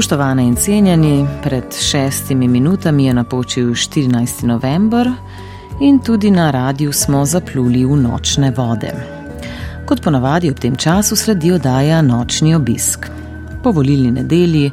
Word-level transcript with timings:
Spoštovane 0.00 0.46
in 0.46 0.56
cenjeni, 0.56 1.26
pred 1.42 1.64
šestimi 1.80 2.48
minutami 2.48 3.04
je 3.04 3.14
napočil 3.14 3.66
14. 3.70 4.44
november 4.44 5.10
in 5.80 5.98
tudi 5.98 6.30
na 6.30 6.50
radiju 6.50 6.92
smo 6.92 7.24
zapluli 7.24 7.84
v 7.84 7.96
nočne 7.96 8.50
vode. 8.56 8.92
Kot 9.86 10.00
ponavadi 10.02 10.50
ob 10.50 10.58
tem 10.58 10.76
času 10.76 11.16
sledi 11.16 11.52
oddaja 11.52 12.00
Nočni 12.02 12.54
obisk. 12.54 13.10
Po 13.62 13.72
volilni 13.72 14.10
nedelji 14.10 14.70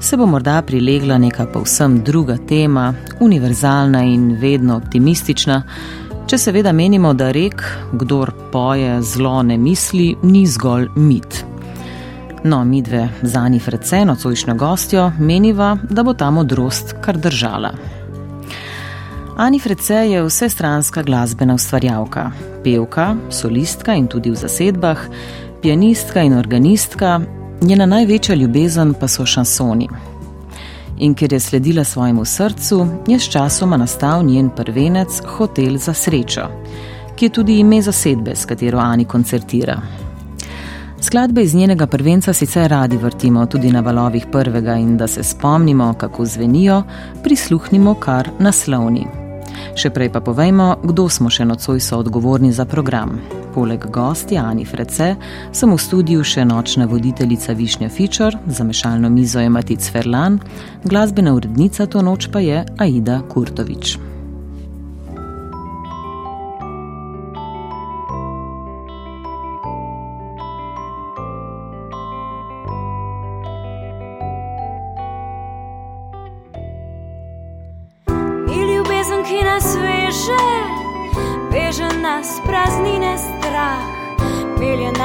se 0.00 0.16
bo 0.16 0.26
morda 0.26 0.62
prilegla 0.62 1.18
neka 1.18 1.46
povsem 1.46 2.02
druga 2.04 2.36
tema, 2.48 2.94
univerzalna 3.20 4.02
in 4.02 4.36
vedno 4.40 4.76
optimistična, 4.76 5.62
če 6.26 6.38
seveda 6.38 6.72
menimo, 6.72 7.14
da 7.14 7.32
rek, 7.32 7.66
kdor 7.92 8.32
poje 8.52 9.02
zlo 9.02 9.42
ne 9.42 9.58
misli, 9.58 10.14
ni 10.22 10.46
zgolj 10.46 10.88
mit. 10.94 11.47
No, 12.44 12.64
mi 12.64 12.82
dve 12.82 13.08
z 13.22 13.36
Ani 13.36 13.58
Frece, 13.58 14.04
nocojšnjo 14.04 14.54
gostjo, 14.54 15.12
meniva, 15.18 15.76
da 15.90 16.02
bo 16.02 16.14
ta 16.14 16.30
modrost 16.30 16.94
kar 17.00 17.16
držala. 17.18 17.72
Ani 19.36 19.58
Frece 19.58 19.94
je 19.94 20.22
vsestranska 20.22 21.02
glasbena 21.02 21.54
ustvarjalka, 21.54 22.30
pevka, 22.64 23.16
solistka 23.30 23.94
in 23.94 24.06
tudi 24.06 24.30
v 24.30 24.34
zasedbah, 24.34 24.98
pianistka 25.62 26.22
in 26.22 26.34
organistka, 26.38 27.20
njena 27.60 27.86
največja 27.86 28.34
ljubezen 28.34 28.94
pa 28.94 29.08
so 29.08 29.26
šansoni. 29.26 29.88
In 30.98 31.14
ker 31.14 31.32
je 31.32 31.40
sledila 31.40 31.84
svojemu 31.84 32.24
srcu, 32.24 32.86
je 33.06 33.18
sčasoma 33.18 33.76
nastal 33.76 34.22
njen 34.22 34.50
prvenec 34.50 35.22
Hotel 35.26 35.78
za 35.78 35.94
srečo, 35.94 36.48
ki 37.16 37.24
je 37.24 37.30
tudi 37.30 37.58
ime 37.58 37.82
zasedbe, 37.82 38.36
s 38.36 38.46
katero 38.46 38.78
Ani 38.78 39.04
koncertira. 39.04 39.82
Skladbe 41.00 41.42
iz 41.42 41.54
njenega 41.54 41.86
prvenca 41.86 42.32
sicer 42.32 42.70
radi 42.70 42.96
vrtimo 42.96 43.46
tudi 43.46 43.70
na 43.72 43.80
valovih 43.80 44.26
prvega 44.32 44.74
in 44.74 44.96
da 44.96 45.06
se 45.06 45.22
spomnimo, 45.22 45.94
kako 45.98 46.24
zvenijo, 46.24 46.82
prisluhnimo 47.22 47.94
kar 47.94 48.30
naslovni. 48.38 49.06
Še 49.78 49.90
prej 49.90 50.10
pa 50.12 50.20
povejmo, 50.20 50.76
kdo 50.82 51.08
smo 51.08 51.30
še 51.30 51.46
nocoj 51.46 51.80
so 51.80 52.00
odgovorni 52.02 52.52
za 52.52 52.64
program. 52.64 53.20
Poleg 53.54 53.86
gosti 53.94 54.38
Ani 54.38 54.64
Frece 54.64 55.14
sem 55.52 55.70
v 55.72 55.78
studiu 55.78 56.24
še 56.24 56.44
nočna 56.44 56.86
voditeljica 56.90 57.54
Višnja 57.54 57.88
Fičor, 57.88 58.38
za 58.46 58.64
mešalno 58.64 59.10
mizo 59.10 59.40
je 59.40 59.48
Matic 59.48 59.90
Ferlan, 59.90 60.40
glasbena 60.84 61.34
urednica 61.34 61.86
to 61.86 62.02
noč 62.02 62.30
pa 62.32 62.42
je 62.42 62.64
Aida 62.78 63.22
Kurtovič. 63.30 64.17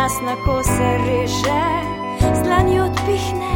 Nas 0.03 0.22
na 0.22 0.35
kose 0.45 0.97
reže, 1.07 1.63
zlani 2.44 2.81
odpihne, 2.81 3.53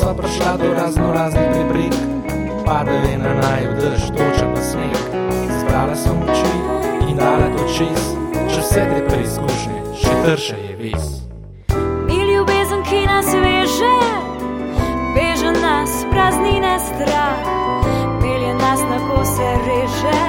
so 0.00 0.14
prišla 0.14 0.56
do 0.56 0.74
razno 0.74 1.12
raznih 1.12 1.48
pribrik, 1.52 1.94
padavina 2.66 3.32
naj 3.42 3.66
vdrž, 3.70 4.02
toča 4.16 4.46
pa 4.54 4.60
sneg. 4.60 4.96
Zbrala 5.60 5.96
sem 5.96 6.22
oči 6.22 6.52
in 7.08 7.16
dala 7.16 7.48
to 7.56 7.64
čist, 7.68 8.12
če 8.52 8.60
vse 8.60 8.82
te 8.92 9.00
preizkušnje, 9.08 9.78
še 10.02 10.14
trše 10.24 10.56
je 10.68 10.76
vis. 10.76 11.06
Ni 12.08 12.20
ljubezen, 12.28 12.82
ki 12.88 13.00
nas 13.06 13.32
veže, 13.32 13.96
veže 15.16 15.52
nas 15.62 16.04
praznine 16.12 16.76
strah, 16.78 17.40
pelje 18.20 18.54
nas 18.54 18.80
na 18.90 18.98
kose 19.08 19.50
reže, 19.64 20.25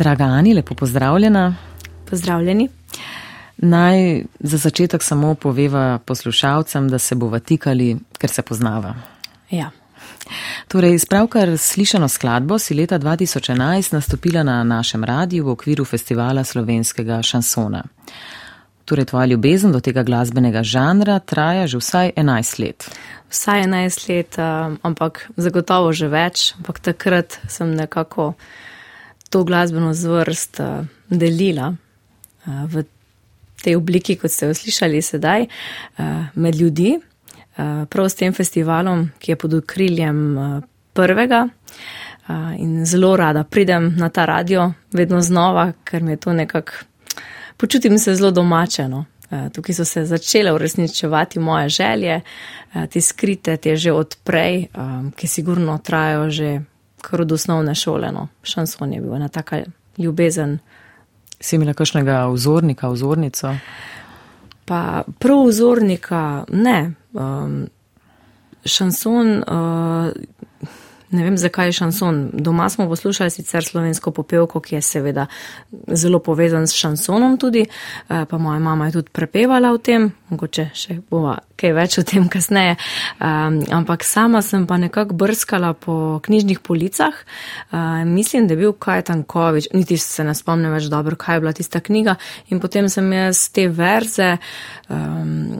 Draga 0.00 0.24
Ani, 0.24 0.54
lepo 0.54 0.74
pozdravljena. 0.74 1.54
Pozdravljeni. 2.10 2.68
Naj 3.56 4.22
za 4.40 4.56
začetek 4.56 5.02
samo 5.02 5.34
poveva 5.34 5.98
poslušalcem, 5.98 6.88
da 6.88 6.98
se 6.98 7.14
bova 7.14 7.38
tikali, 7.38 7.96
ker 8.18 8.30
se 8.30 8.42
poznava. 8.42 8.94
Ja. 9.50 9.70
Torej, 10.68 10.98
spravkar 10.98 11.52
slišano 11.58 12.08
skladbo 12.08 12.58
si 12.58 12.74
leta 12.74 12.98
2011 12.98 13.92
nastopila 13.92 14.42
na 14.42 14.64
našem 14.64 15.04
radiju 15.04 15.44
v 15.44 15.50
okviru 15.50 15.84
festivala 15.84 16.44
slovenskega 16.44 17.22
šansona. 17.22 17.84
Torej, 18.84 19.04
tvoja 19.04 19.26
ljubezen 19.26 19.72
do 19.72 19.80
tega 19.80 20.02
glasbenega 20.02 20.62
žanra 20.62 21.18
traja 21.18 21.66
že 21.66 21.78
vsaj 21.78 22.12
11 22.16 22.58
let. 22.64 22.88
Vsaj 23.28 23.66
11 23.66 24.08
let, 24.08 24.38
um, 24.38 24.78
ampak 24.82 25.28
zagotovo 25.36 25.92
že 25.92 26.08
več, 26.08 26.54
ampak 26.56 26.80
takrat 26.80 27.38
sem 27.48 27.76
nekako 27.76 28.32
to 29.30 29.44
glasbeno 29.44 29.94
zvrst 29.94 30.60
uh, 30.60 30.86
delila 31.08 31.70
uh, 31.70 32.64
v 32.66 32.84
tej 33.62 33.76
obliki, 33.76 34.16
kot 34.16 34.32
ste 34.32 34.50
jo 34.50 34.56
slišali 34.56 35.02
sedaj, 35.02 35.46
uh, 35.46 36.32
med 36.34 36.56
ljudi. 36.56 36.98
Prav 37.90 38.06
s 38.08 38.16
tem 38.16 38.32
festivalom, 38.32 39.10
ki 39.20 39.32
je 39.32 39.36
pod 39.36 39.54
okriljem 39.54 40.20
prvega. 40.96 41.42
In 42.56 42.86
zelo 42.86 43.10
rada 43.16 43.42
pridem 43.44 43.90
na 43.98 44.08
ta 44.08 44.24
radio, 44.24 44.70
vedno 44.92 45.20
znova, 45.20 45.72
ker 45.84 46.02
mi 46.02 46.14
je 46.14 46.16
to 46.16 46.32
nekako, 46.32 46.72
počutim 47.56 47.98
se 47.98 48.14
zelo 48.14 48.30
domačeno. 48.30 49.04
Tukaj 49.52 49.74
so 49.74 49.84
se 49.84 50.04
začele 50.04 50.52
uresničevati 50.52 51.38
moje 51.38 51.68
želje, 51.68 52.20
te 52.92 53.00
skrite, 53.00 53.56
te 53.56 53.76
že 53.76 53.92
odprej, 53.92 54.66
ki 55.16 55.26
sigurno 55.26 55.78
trajajo 55.78 56.30
že 56.30 56.60
kar 57.02 57.20
od 57.20 57.32
osnovne 57.32 57.74
šole. 57.74 58.12
No. 58.12 58.28
Šanson 58.42 58.92
je 58.92 59.00
bil 59.00 59.14
ena 59.14 59.28
taka 59.28 59.62
ljubezen. 59.98 60.58
Si 61.40 61.56
imela 61.56 61.74
kakšnega 61.74 62.26
vzornika, 62.28 62.88
vzornico? 62.88 63.54
Pa 64.64 65.02
prav 65.18 65.44
vzornika 65.48 66.44
ne. 66.48 66.92
Um, 67.12 67.66
šanson, 68.64 69.38
uh, 69.38 70.12
ne 71.10 71.24
vem 71.24 71.36
zakaj 71.38 71.68
je 71.68 71.72
šanson. 71.72 72.30
Doma 72.32 72.68
smo 72.68 72.86
poslušali 72.88 73.30
sicer 73.30 73.64
slovensko 73.64 74.10
popevko, 74.10 74.60
ki 74.60 74.74
je 74.74 74.82
seveda 74.82 75.26
zelo 75.88 76.18
povezan 76.18 76.66
s 76.66 76.74
šansonom 76.78 77.38
tudi, 77.38 77.66
uh, 77.66 78.24
pa 78.30 78.38
moja 78.38 78.58
mama 78.58 78.86
je 78.86 78.92
tudi 78.92 79.10
prepevala 79.12 79.72
o 79.72 79.78
tem, 79.78 80.10
mogoče 80.28 80.70
še 80.74 81.00
bova 81.10 81.38
kaj 81.60 81.72
več 81.76 81.98
o 82.00 82.04
tem 82.06 82.28
kasneje. 82.30 82.76
Um, 83.20 83.60
ampak 83.80 84.04
sama 84.06 84.42
sem 84.42 84.66
pa 84.66 84.78
nekako 84.80 85.18
brskala 85.20 85.72
po 85.74 86.20
knjižnih 86.24 86.62
policah. 86.64 87.14
Uh, 87.70 88.02
mislim, 88.08 88.46
da 88.46 88.54
je 88.56 88.62
bil 88.62 88.72
Kajtan 88.72 89.22
Kovič, 89.22 89.70
niti 89.74 89.98
se 90.00 90.24
ne 90.24 90.34
spomnim 90.34 90.72
več 90.72 90.88
dobro, 90.92 91.18
kaj 91.20 91.36
je 91.36 91.44
bila 91.44 91.52
tista 91.56 91.80
knjiga. 91.80 92.16
In 92.50 92.60
potem 92.60 92.88
sem 92.88 93.12
jaz 93.12 93.48
te 93.52 93.68
verze 93.68 94.36
um, 94.88 95.58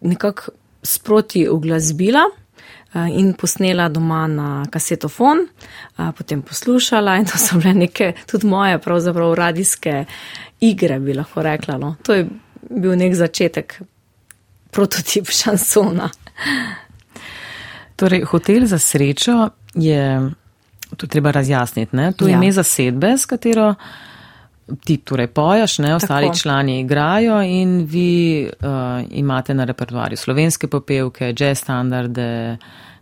nekako 0.00 0.52
sproti 0.86 1.46
uglasbila. 1.48 2.26
In 3.16 3.34
posnela 3.34 3.88
doma 3.88 4.26
na 4.26 4.64
kasetofon, 4.72 5.42
potem 6.16 6.42
poslušala, 6.42 7.16
in 7.20 7.24
to 7.28 7.38
so 7.38 7.58
bile 7.58 7.74
neke 7.74 8.12
tudi 8.30 8.46
moje, 8.46 8.78
pravzaprav 8.78 9.34
radijske 9.34 10.04
igre, 10.60 10.98
bi 11.00 11.14
lahko 11.14 11.42
rekla. 11.42 11.76
No. 11.78 11.94
To 12.02 12.14
je 12.14 12.26
bil 12.70 12.96
nek 12.96 13.14
začetek 13.14 13.80
prototip 14.70 15.28
šansona. 15.42 16.08
Torej, 17.96 18.24
hotel 18.24 18.66
za 18.66 18.78
srečo 18.78 19.48
je, 19.74 20.30
to 20.96 21.06
treba 21.06 21.30
razjasniti, 21.30 21.96
ne? 21.96 22.12
to 22.12 22.26
je 22.26 22.32
Ja. 22.32 22.38
ime 22.38 22.52
zasedbe, 22.52 23.18
s 23.18 23.26
katero 23.26 23.74
ti 24.84 24.96
torej 24.96 25.26
pojaš, 25.26 25.78
ne, 25.78 25.94
ostali 25.94 26.26
Tako. 26.26 26.38
člani 26.38 26.80
igrajo 26.80 27.42
in 27.42 27.84
vi 27.84 28.48
uh, 28.60 28.68
imate 29.10 29.54
na 29.54 29.64
repertoarju 29.64 30.16
slovenske 30.16 30.66
popevke, 30.66 31.34
jazz 31.38 31.58
standarde, 31.58 32.56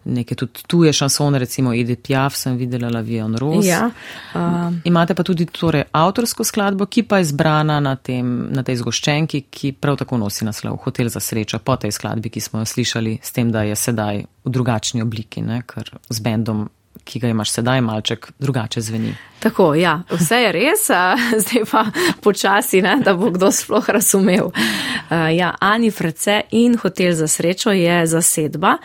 neke 0.05 0.35
tudi 0.35 0.63
tuje 0.67 0.93
šansone, 0.93 1.39
recimo 1.39 1.73
Edith 1.75 2.03
Piaf 2.07 2.37
sem 2.37 2.57
videla, 2.57 2.91
La 2.91 3.01
Vie 3.01 3.21
en 3.21 3.37
Rose. 3.37 3.69
Ja, 3.69 3.91
um, 4.35 4.81
Imate 4.85 5.15
pa 5.15 5.23
tudi 5.23 5.47
torej 5.47 5.85
avtorsko 5.93 6.45
skladbo, 6.45 6.87
ki 6.87 7.03
pa 7.03 7.19
je 7.19 7.31
zbrana 7.33 7.81
na, 7.81 7.97
tem, 7.97 8.49
na 8.53 8.63
tej 8.63 8.83
zgoščenki, 8.83 9.45
ki 9.51 9.73
prav 9.81 9.99
tako 10.03 10.19
nosi 10.21 10.45
naslov 10.45 10.79
Hotel 10.85 11.09
za 11.09 11.21
srečo 11.21 11.59
po 11.59 11.77
tej 11.77 11.93
skladbi, 11.93 12.31
ki 12.31 12.41
smo 12.41 12.63
jo 12.63 12.69
slišali, 12.69 13.19
s 13.23 13.33
tem, 13.33 13.53
da 13.53 13.65
je 13.65 13.77
sedaj 13.77 14.25
v 14.45 14.51
drugačni 14.51 15.03
obliki, 15.03 15.43
ne, 15.43 15.63
ker 15.67 15.89
z 16.09 16.21
bendom, 16.21 16.69
ki 17.05 17.21
ga 17.21 17.29
imaš 17.29 17.51
sedaj, 17.51 17.81
malček 17.81 18.33
drugače 18.39 18.81
zveni. 18.81 19.15
tako, 19.41 19.75
ja, 19.75 20.03
vse 20.11 20.37
je 20.41 20.53
res, 20.53 20.87
a, 20.91 21.17
zdaj 21.43 21.65
pa 21.71 21.85
počasi, 22.25 22.83
ne, 22.83 22.97
da 23.05 23.15
bo 23.15 23.31
kdo 23.31 23.53
sploh 23.53 23.89
razumel. 23.89 24.53
Uh, 24.53 25.29
ja, 25.37 25.55
Ani 25.61 25.91
Frece 25.91 26.43
in 26.51 26.79
Hotel 26.79 27.13
za 27.13 27.29
srečo 27.29 27.73
je 27.73 28.07
zasedba. 28.07 28.79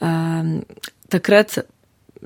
Um, 0.00 0.62
takrat, 1.08 1.58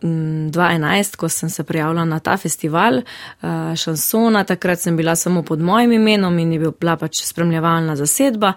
mm, 0.03 0.50
2011, 0.50 1.17
ko 1.17 1.29
sem 1.29 1.50
se 1.50 1.65
prijavila 1.65 2.05
na 2.05 2.21
ta 2.21 2.37
festival 2.37 3.00
uh, 3.03 3.75
šansona, 3.76 4.44
takrat 4.44 4.81
sem 4.81 4.97
bila 4.97 5.17
samo 5.17 5.43
pod 5.43 5.61
mojim 5.61 5.93
imenom 5.93 6.38
in 6.38 6.52
je 6.52 6.59
bil- 6.59 6.75
bila 6.81 6.97
pač 6.97 7.23
spremljevalna 7.25 7.97
zasedba. 7.97 8.52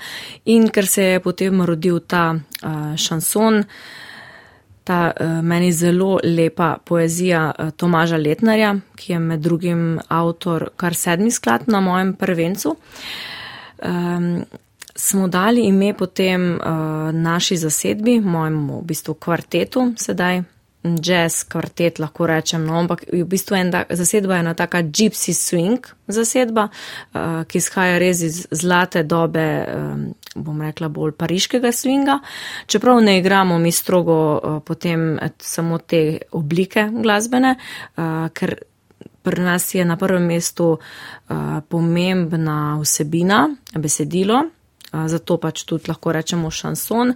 In 0.45 0.69
ker 0.69 0.87
se 0.87 1.03
je 1.03 1.19
potem 1.19 1.61
rodil 1.61 1.99
ta 1.99 2.35
uh, 2.35 2.95
šanson, 2.95 3.63
ta 4.83 5.11
uh, 5.11 5.41
meni 5.43 5.71
zelo 5.71 6.19
lepa 6.23 6.77
poezija 6.85 7.51
uh, 7.51 7.71
Tomaža 7.71 8.17
Letnarja, 8.17 8.75
ki 8.95 9.13
je 9.13 9.19
med 9.19 9.39
drugim 9.39 9.99
avtor 10.07 10.69
kar 10.75 10.95
sedmi 10.95 11.31
sklad 11.31 11.67
na 11.67 11.81
mojem 11.81 12.13
prvencu. 12.13 12.75
Um, 13.83 14.45
smo 14.97 15.27
dali 15.27 15.61
ime 15.67 15.93
potem 15.93 16.55
uh, 16.55 16.61
naši 17.13 17.57
zasedbi, 17.57 18.19
mojemu 18.19 18.81
v 18.81 18.85
bistvu 18.85 19.13
kvartetu 19.13 19.93
sedaj. 19.97 20.41
Jazz 20.83 21.43
kvartet 21.43 21.99
lahko 21.99 22.27
rečem, 22.29 22.63
no, 22.63 22.77
ampak 22.79 23.01
v 23.11 23.25
bistvu 23.27 23.55
ena 23.57 23.81
zasedba 23.89 24.37
je 24.37 24.39
ena 24.39 24.53
taka 24.53 24.81
gypsy 24.81 25.33
swing 25.35 25.89
zasedba, 26.07 26.69
uh, 26.69 27.43
ki 27.49 27.59
izhaja 27.59 27.97
res 27.99 28.21
iz 28.23 28.37
zlate 28.51 29.03
dobe, 29.03 29.47
um, 29.67 30.05
bom 30.35 30.61
rekla, 30.63 30.87
bolj 30.87 31.11
pariškega 31.17 31.73
swinga. 31.75 32.19
Čeprav 32.71 33.01
ne 33.03 33.17
igramo 33.19 33.57
mi 33.59 33.71
strogo 33.71 34.17
uh, 34.37 34.59
potem 34.63 35.17
samo 35.39 35.77
te 35.77 36.21
oblike 36.31 36.87
glasbene, 36.93 37.57
uh, 37.57 38.29
ker 38.31 38.55
pri 39.27 39.43
nas 39.43 39.73
je 39.75 39.83
na 39.85 39.97
prvem 39.99 40.23
mestu 40.23 40.77
uh, 40.77 41.35
pomembna 41.67 42.77
vsebina, 42.79 43.49
besedilo. 43.75 44.45
Zato 44.91 45.37
pač 45.37 45.65
tudi 45.67 45.89
lahko 45.91 46.11
rečemo 46.15 46.51
šanson. 46.51 47.13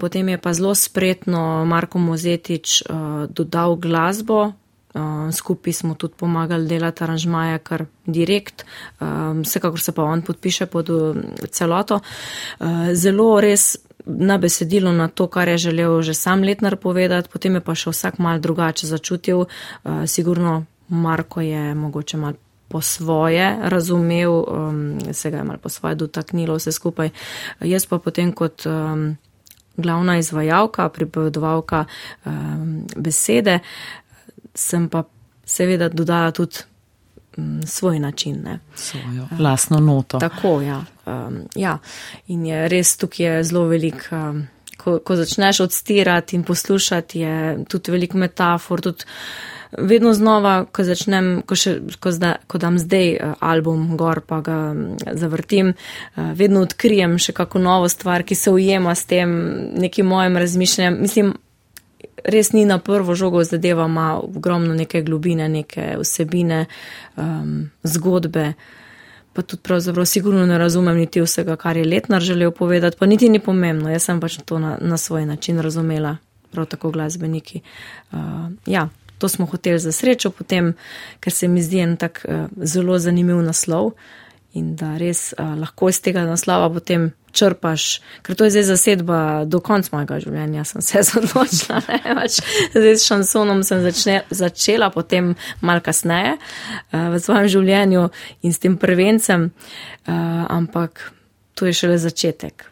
Potem 0.00 0.28
je 0.28 0.38
pa 0.38 0.52
zelo 0.54 0.74
spretno 0.74 1.64
Marko 1.66 1.98
Mozetič 1.98 2.82
dodal 3.28 3.76
glasbo. 3.76 4.52
Skupaj 5.32 5.72
smo 5.72 5.94
tudi 5.94 6.14
pomagali 6.18 6.66
delati 6.66 7.04
aranžmaje 7.04 7.58
kar 7.62 7.84
direkt, 8.06 8.64
vsekakor 9.42 9.80
se 9.80 9.92
pa 9.94 10.02
on 10.02 10.22
podpiše 10.26 10.66
pod 10.66 10.90
uh, 10.90 11.20
celoto. 11.50 12.00
Zelo 12.92 13.28
res 13.40 13.76
na 14.06 14.38
besedilo, 14.38 14.92
na 14.92 15.08
to, 15.08 15.26
kar 15.26 15.48
je 15.48 15.58
želel 15.58 16.02
že 16.02 16.14
sam 16.14 16.42
letnar 16.42 16.76
povedati, 16.76 17.28
potem 17.32 17.54
je 17.54 17.60
pa 17.60 17.74
še 17.74 17.90
vsak 17.90 18.18
mal 18.18 18.40
drugače 18.40 18.86
začutil. 18.86 19.46
Sigurno 20.06 20.64
Marko 20.88 21.40
je 21.40 21.74
mogoče 21.74 22.16
mal 22.16 22.34
po 22.70 22.80
svoje 22.80 23.56
razumel, 23.62 24.30
um, 24.30 25.00
se 25.12 25.30
ga 25.30 25.36
je 25.36 25.44
mal 25.44 25.58
po 25.58 25.68
svoje 25.68 25.94
dotaknilo 25.94 26.54
vse 26.54 26.72
skupaj. 26.72 27.10
Jaz 27.60 27.86
pa 27.86 27.98
potem 27.98 28.30
kot 28.32 28.66
um, 28.66 29.16
glavna 29.76 30.18
izvajalka, 30.18 30.88
pripovedovalka 30.88 31.84
um, 32.24 32.86
besede, 32.96 33.58
sem 34.54 34.88
pa 34.88 35.02
seveda 35.44 35.88
dodala 35.88 36.30
tudi 36.30 36.62
m, 37.36 37.60
svoj 37.66 37.98
način. 37.98 38.38
Ne. 38.44 38.60
Svojo 38.74 39.26
lastno 39.38 39.80
noto. 39.80 40.18
Tako, 40.18 40.60
ja. 40.62 40.84
Um, 41.06 41.42
ja. 41.54 41.78
In 42.26 42.46
je 42.46 42.68
res 42.68 42.96
tukaj 42.96 43.26
je 43.26 43.44
zelo 43.44 43.66
velik. 43.66 44.08
Um, 44.12 44.46
Ko, 44.80 44.94
ko 45.04 45.12
začneš 45.12 45.58
odstirati 45.60 46.36
in 46.38 46.42
poslušati, 46.48 47.20
je 47.20 47.64
tudi 47.68 47.92
veliko 47.92 48.16
metafor. 48.16 48.80
Tudi 48.80 49.04
vedno 49.78 50.14
znova, 50.14 50.64
ko 50.72 50.84
začnem, 50.84 51.42
ko, 51.46 51.54
še, 51.54 51.76
ko, 52.00 52.12
zda, 52.14 52.36
ko 52.50 52.58
dam 52.58 52.78
zdaj 52.78 53.12
uh, 53.14 53.34
album 53.40 53.96
gor, 54.00 54.22
pa 54.26 54.40
ga 54.44 54.58
um, 54.72 54.96
zavrtim, 55.14 55.74
uh, 55.74 56.32
vedno 56.34 56.64
odkrijem 56.66 57.18
še 57.18 57.34
kako 57.36 57.62
novo 57.62 57.88
stvar, 57.88 58.24
ki 58.26 58.34
se 58.34 58.50
ujema 58.50 58.94
s 58.94 59.06
tem 59.10 59.30
nekim 59.78 60.10
mojim 60.10 60.36
razmišljanjem. 60.40 60.98
Mislim, 61.00 61.32
res 62.24 62.52
ni 62.52 62.64
na 62.64 62.78
prvo 62.78 63.14
žogo 63.14 63.44
zadeva, 63.44 63.86
ima 63.86 64.18
ogromno 64.20 64.74
neke 64.74 65.02
globine, 65.02 65.48
neke 65.48 65.94
vsebine, 66.00 66.66
um, 67.16 67.70
zgodbe. 67.82 68.52
Pa 69.32 69.42
tudi 69.46 69.62
pravzaprav 69.62 70.06
sigurno 70.10 70.46
ne 70.46 70.58
razumem 70.58 70.96
niti 70.98 71.22
vsega, 71.22 71.54
kar 71.56 71.76
je 71.76 71.86
letnar 71.86 72.22
želel 72.22 72.50
povedati, 72.50 72.96
pa 72.98 73.06
niti 73.06 73.28
ni 73.28 73.38
pomembno, 73.38 73.90
jaz 73.90 74.08
sem 74.08 74.20
pač 74.20 74.40
to 74.44 74.58
na, 74.58 74.76
na 74.80 74.98
svoj 74.98 75.26
način 75.26 75.60
razumela, 75.62 76.16
prav 76.50 76.66
tako 76.66 76.90
glasbeniki. 76.90 77.60
Uh, 78.12 78.18
ja, 78.66 78.88
to 79.20 79.28
smo 79.28 79.46
hoteli 79.46 79.78
za 79.78 79.92
srečo, 79.92 80.32
potem, 80.32 80.72
ker 81.20 81.32
se 81.32 81.48
mi 81.48 81.62
zdi 81.62 81.84
en 81.84 81.96
tak 82.00 82.24
uh, 82.24 82.48
zelo 82.64 82.98
zanimiv 82.98 83.42
naslov 83.44 83.92
in 84.56 84.74
da 84.76 84.96
res 84.98 85.30
uh, 85.36 85.54
lahko 85.60 85.92
iz 85.92 86.00
tega 86.02 86.24
naslova 86.26 86.70
potem 86.74 87.10
črpaš, 87.30 88.00
ker 88.26 88.34
to 88.34 88.48
je 88.48 88.54
zdaj 88.56 88.64
zasedba 88.72 89.18
do 89.46 89.60
konca 89.62 89.92
mojega 89.94 90.18
življenja, 90.24 90.64
sem 90.66 90.82
se 90.82 91.04
odločila. 91.20 91.78
Pač 91.86 92.40
zdaj 92.74 92.96
s 92.96 93.06
šansonom 93.06 93.62
sem 93.66 93.84
začne, 93.84 94.16
začela, 94.34 94.90
potem 94.94 95.34
mal 95.62 95.84
kasneje 95.84 96.36
uh, 96.40 97.12
v 97.14 97.22
svojem 97.22 97.48
življenju 97.52 98.08
in 98.42 98.56
s 98.56 98.62
tem 98.62 98.76
prvencem, 98.80 99.50
uh, 99.50 100.44
ampak 100.50 101.12
to 101.54 101.70
je 101.70 101.76
šele 101.76 102.00
začetek. 102.02 102.66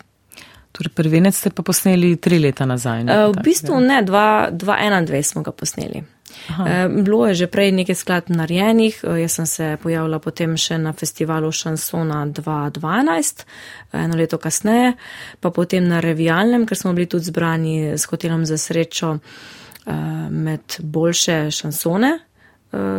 Torej, 0.74 0.92
prvenec 0.94 1.34
ste 1.34 1.50
pa 1.50 1.64
posneli 1.66 2.16
tri 2.22 2.38
leta 2.42 2.66
nazaj. 2.68 3.06
Ne, 3.06 3.14
uh, 3.14 3.32
v 3.34 3.46
bistvu 3.46 3.78
ne, 3.82 4.02
2021 4.06 5.30
smo 5.30 5.46
ga 5.46 5.54
posneli. 5.54 6.04
Aha. 6.50 6.88
Bilo 6.88 7.26
je 7.26 7.34
že 7.34 7.46
prej 7.46 7.72
nekaj 7.72 7.94
skladb 7.94 8.30
narejenih, 8.30 9.00
jaz 9.04 9.32
sem 9.32 9.46
se 9.46 9.76
pojavila 9.82 10.18
potem 10.18 10.56
še 10.56 10.78
na 10.78 10.92
festivalu 10.92 11.52
Šansona 11.52 12.26
2012, 12.26 13.44
eno 13.92 14.16
leto 14.16 14.38
kasneje, 14.38 14.92
pa 15.40 15.50
potem 15.50 15.88
na 15.88 16.00
revijalnem, 16.00 16.66
ker 16.66 16.76
smo 16.76 16.92
bili 16.92 17.06
tudi 17.06 17.24
zbrani 17.30 17.76
s 17.98 18.04
hotelom 18.08 18.46
za 18.46 18.58
srečo 18.58 19.18
med 20.30 20.80
boljše 20.82 21.50
šansone 21.50 22.18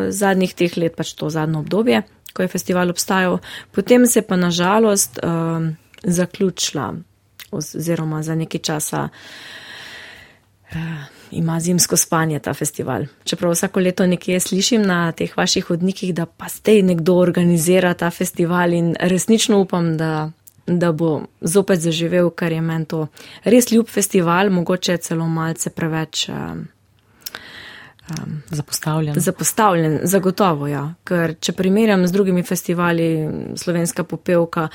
zadnjih 0.09 0.53
teh 0.57 0.77
let, 0.77 0.95
pač 0.97 1.13
to 1.13 1.29
zadnjo 1.29 1.59
obdobje, 1.61 2.01
ko 2.33 2.41
je 2.41 2.49
festival 2.49 2.89
obstajal. 2.89 3.37
Potem 3.71 4.05
se 4.09 4.21
pa 4.21 4.35
nažalost 4.35 5.19
zaključila 6.03 6.93
oziroma 7.51 8.23
za 8.23 8.35
nekaj 8.35 8.61
časa 8.61 9.09
ima 11.31 11.59
zimsko 11.59 11.97
spanje 11.97 12.39
ta 12.39 12.53
festival. 12.53 13.05
Čeprav 13.23 13.51
vsako 13.51 13.79
leto 13.79 14.07
nekje 14.07 14.39
slišim 14.39 14.81
na 14.81 15.11
teh 15.11 15.37
vaših 15.37 15.65
hodnikih, 15.65 16.13
da 16.15 16.25
pa 16.25 16.49
ste 16.49 16.81
nekdo 16.81 17.15
organizira 17.15 17.93
ta 17.93 18.09
festival 18.09 18.73
in 18.73 18.95
resnično 18.99 19.59
upam, 19.59 19.97
da, 19.97 20.31
da 20.67 20.91
bo 20.91 21.21
zopet 21.41 21.79
zaživel, 21.79 22.29
ker 22.29 22.51
je 22.51 22.61
meni 22.61 22.85
to 22.85 23.07
res 23.43 23.71
ljub 23.71 23.87
festival, 23.87 24.49
mogoče 24.49 24.97
celo 24.97 25.27
malce 25.27 25.69
preveč. 25.69 26.29
Um, 26.29 26.67
Um, 28.09 28.41
zapostavljen. 28.49 29.19
Zapostavljen, 29.19 29.99
zagotovo, 30.03 30.67
ja. 30.67 30.81
Ker 31.05 31.35
če 31.39 31.53
primerjam 31.53 32.07
z 32.07 32.11
drugimi 32.15 32.43
festivali, 32.43 33.05
slovenska 33.59 34.03
popevka, 34.03 34.67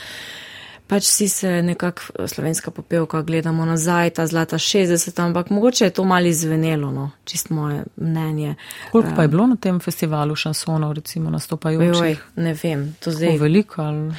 pač 0.94 1.04
si 1.10 1.28
se 1.28 1.62
nekako 1.62 2.28
slovenska 2.28 2.70
popevka 2.70 3.22
gledamo 3.22 3.64
nazaj, 3.64 4.10
ta 4.10 4.26
zlata 4.26 4.58
60, 4.58 5.22
ampak 5.22 5.50
mogoče 5.50 5.84
je 5.84 5.90
to 5.90 6.04
mali 6.04 6.32
zvenelo, 6.34 6.90
no, 6.90 7.10
čist 7.24 7.50
moje 7.50 7.82
mnenje. 7.96 8.54
Koliko 8.92 9.10
pa 9.16 9.22
je 9.22 9.28
bilo 9.28 9.46
na 9.46 9.56
tem 9.56 9.80
festivalu 9.80 10.36
šansonov, 10.36 10.92
recimo, 10.92 11.30
nastopajočih? 11.30 12.22
Ne 12.36 12.54
vem, 12.62 12.92
to 13.00 13.10
zdaj. 13.10 13.38
Veliko 13.38 13.82
ali? 13.82 14.14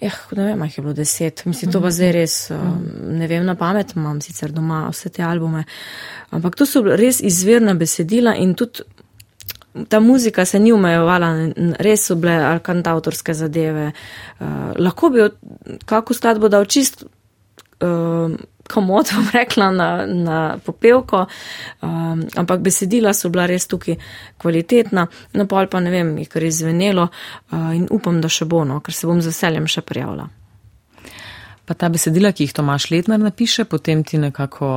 Eh, 0.00 0.18
ne 0.36 0.44
vem, 0.44 0.62
jih 0.68 0.78
je 0.78 0.82
bilo 0.82 0.94
deset. 0.94 1.42
Mislim, 1.44 1.72
to 1.72 1.80
pa 1.82 1.90
zdaj 1.90 2.12
res, 2.12 2.36
um, 2.54 2.76
ne 3.18 3.26
vem, 3.26 3.46
na 3.46 3.56
pamet 3.58 3.96
imam 3.96 4.20
sicer 4.20 4.52
doma 4.52 4.84
vse 4.92 5.08
te 5.08 5.24
albume. 5.24 5.64
Ampak 6.30 6.60
to 6.60 6.68
so 6.68 6.84
res 6.84 7.22
izvirna 7.24 7.74
besedila 7.74 8.36
in 8.36 8.52
tudi 8.54 8.84
ta 9.88 10.00
muzika 10.00 10.44
se 10.44 10.58
ni 10.58 10.72
omejevala, 10.72 11.30
res 11.78 12.06
so 12.08 12.16
bile 12.16 12.36
alkantautorske 12.54 13.34
zadeve. 13.34 13.92
Uh, 14.40 14.72
lahko 14.78 15.10
bi 15.10 15.28
kako 15.86 16.14
skladbo 16.14 16.48
dal 16.48 16.64
čist 16.64 17.04
uh, 17.04 18.34
komod, 18.68 19.10
bom 19.16 19.28
rekla, 19.32 19.70
na, 19.70 19.88
na 20.06 20.38
popevko, 20.64 21.26
um, 21.82 22.24
ampak 22.36 22.60
besedila 22.60 23.14
so 23.14 23.30
bila 23.32 23.46
res 23.48 23.68
tukaj 23.68 23.96
kvalitetna, 24.38 25.06
no 25.34 25.46
ali 25.50 25.70
pa 25.70 25.80
ne 25.80 25.92
vem, 25.94 26.16
je 26.18 26.26
kar 26.26 26.44
izvenelo 26.44 27.08
uh, 27.08 27.70
in 27.76 27.86
upam, 27.90 28.20
da 28.20 28.28
še 28.28 28.44
bo, 28.44 28.64
no, 28.64 28.80
ker 28.80 28.94
se 28.94 29.08
bom 29.08 29.22
z 29.22 29.32
veseljem 29.32 29.68
še 29.70 29.84
prijavila. 29.86 30.28
Pa 31.68 31.76
ta 31.76 31.90
besedila, 31.92 32.32
ki 32.32 32.46
jih 32.46 32.54
Tomaš 32.56 32.90
Letnar 32.90 33.20
napiše, 33.20 33.66
potem 33.68 34.04
ti 34.04 34.16
nekako 34.16 34.68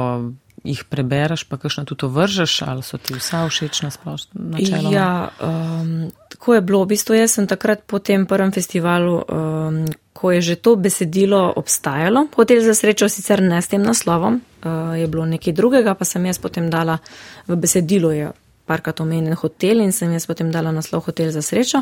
jih 0.64 0.84
prebereš, 0.86 1.44
pa 1.50 1.58
kakšno 1.58 1.86
tudi 1.90 2.06
vržeš, 2.14 2.62
ali 2.70 2.84
so 2.86 2.98
ti 3.02 3.16
vsa 3.18 3.46
všeč 3.50 3.82
na 3.82 3.90
splošno? 3.92 4.60
Ja, 4.92 5.30
um, 5.42 6.12
tako 6.30 6.56
je 6.56 6.62
bilo. 6.62 6.84
V 6.86 6.94
bistvu 6.94 7.18
jaz 7.18 7.38
sem 7.38 7.48
takrat 7.50 7.84
po 7.88 8.00
tem 8.00 8.26
prvem 8.30 8.54
festivalu, 8.54 9.16
um, 9.26 9.86
ko 10.14 10.32
je 10.32 10.42
že 10.42 10.56
to 10.62 10.76
besedilo 10.76 11.54
obstajalo, 11.56 12.28
hotel 12.36 12.62
za 12.62 12.78
srečo 12.78 13.10
sicer 13.10 13.42
ne 13.42 13.62
s 13.62 13.74
tem 13.74 13.82
naslovom, 13.82 14.38
uh, 14.38 14.94
je 14.94 15.08
bilo 15.08 15.26
nekaj 15.26 15.54
drugega, 15.54 15.98
pa 15.98 16.06
sem 16.06 16.26
jaz 16.30 16.38
potem 16.38 16.70
dala 16.70 17.02
v 17.48 17.58
besedilo, 17.58 18.14
je 18.14 18.30
parkrat 18.72 19.02
omenjen 19.04 19.36
hotel 19.36 19.82
in 19.84 19.92
sem 19.96 20.12
jaz 20.16 20.28
potem 20.30 20.52
dala 20.54 20.72
naslov 20.72 21.04
Hotel 21.10 21.32
za 21.34 21.42
srečo. 21.42 21.82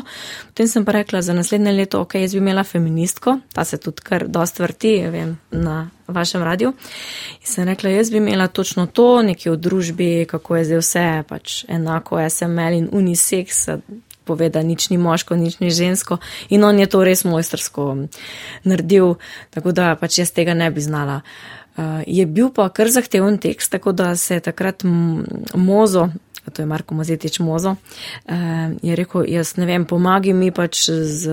Potem 0.50 0.68
sem 0.68 0.84
pa 0.84 0.96
rekla 0.96 1.22
za 1.22 1.36
naslednje 1.36 1.72
leto, 1.76 2.02
ok, 2.02 2.18
jaz 2.18 2.34
bi 2.34 2.42
imela 2.42 2.64
feministko, 2.64 3.38
ta 3.54 3.64
se 3.64 3.78
tudi 3.78 4.02
kar 4.02 4.26
dost 4.28 4.58
vrti, 4.58 4.94
vem, 5.12 5.36
na 5.50 5.90
vašem 6.10 6.42
radiju. 6.42 6.72
In 7.40 7.46
sem 7.46 7.68
rekla, 7.68 7.90
jaz 7.90 8.10
bi 8.10 8.16
imela 8.16 8.48
točno 8.48 8.86
to, 8.86 9.22
nekje 9.22 9.52
v 9.52 9.56
družbi, 9.56 10.10
kako 10.30 10.56
je 10.56 10.64
zdaj 10.64 10.82
vse, 10.84 11.08
pač 11.28 11.64
enako 11.68 12.20
SML 12.28 12.78
in 12.78 12.88
unisex, 12.92 13.68
poveda, 14.24 14.62
nič 14.62 14.90
ni 14.90 14.98
moško, 14.98 15.36
nič 15.36 15.58
ni 15.60 15.70
žensko. 15.70 16.18
In 16.50 16.64
on 16.64 16.78
je 16.78 16.86
to 16.86 17.04
res 17.04 17.24
mojstrsko 17.24 18.06
naredil, 18.64 19.16
tako 19.50 19.72
da 19.72 19.94
pač 19.98 20.20
jaz 20.22 20.30
tega 20.30 20.54
ne 20.54 20.70
bi 20.70 20.80
znala. 20.80 21.22
Uh, 21.78 22.02
je 22.06 22.26
bil 22.26 22.50
pa 22.52 22.68
kar 22.68 22.90
zahteven 22.90 23.38
tekst, 23.38 23.70
tako 23.72 23.92
da 23.92 24.16
se 24.16 24.34
je 24.34 24.40
takrat 24.40 24.82
mozo 25.54 26.10
to 26.52 26.62
je 26.62 26.66
Marko 26.66 26.94
Mozetič 26.94 27.38
Mozo, 27.38 27.76
eh, 28.26 28.70
je 28.82 28.96
rekel, 28.96 29.24
jaz 29.28 29.56
ne 29.56 29.66
vem, 29.66 29.84
pomagi 29.84 30.32
mi 30.32 30.50
pač 30.50 30.90
z, 30.90 31.30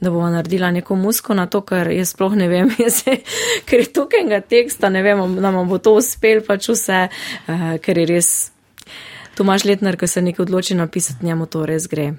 da 0.00 0.10
bomo 0.10 0.30
naredila 0.30 0.70
neko 0.70 0.96
musko 0.96 1.34
na 1.34 1.46
to, 1.46 1.60
ker 1.66 1.90
jaz 1.90 2.12
sploh 2.14 2.36
ne 2.38 2.48
vem, 2.48 2.70
se, 2.98 3.18
ker 3.66 3.82
je 3.82 3.92
tukajnega 3.92 4.40
teksta, 4.40 4.90
ne 4.94 5.02
vem, 5.02 5.22
nam 5.42 5.60
bo 5.68 5.78
to 5.82 5.96
uspel 5.98 6.42
pač 6.46 6.70
vse, 6.70 7.08
eh, 7.08 7.68
ker 7.82 7.98
je 7.98 8.06
res 8.06 8.30
Tomaš 9.38 9.64
Letnar, 9.64 9.96
ko 9.96 10.06
se 10.06 10.22
nekaj 10.22 10.42
odloči 10.42 10.74
napisati, 10.74 11.26
njemu 11.26 11.46
to 11.46 11.66
res 11.66 11.86
gre. 11.86 12.12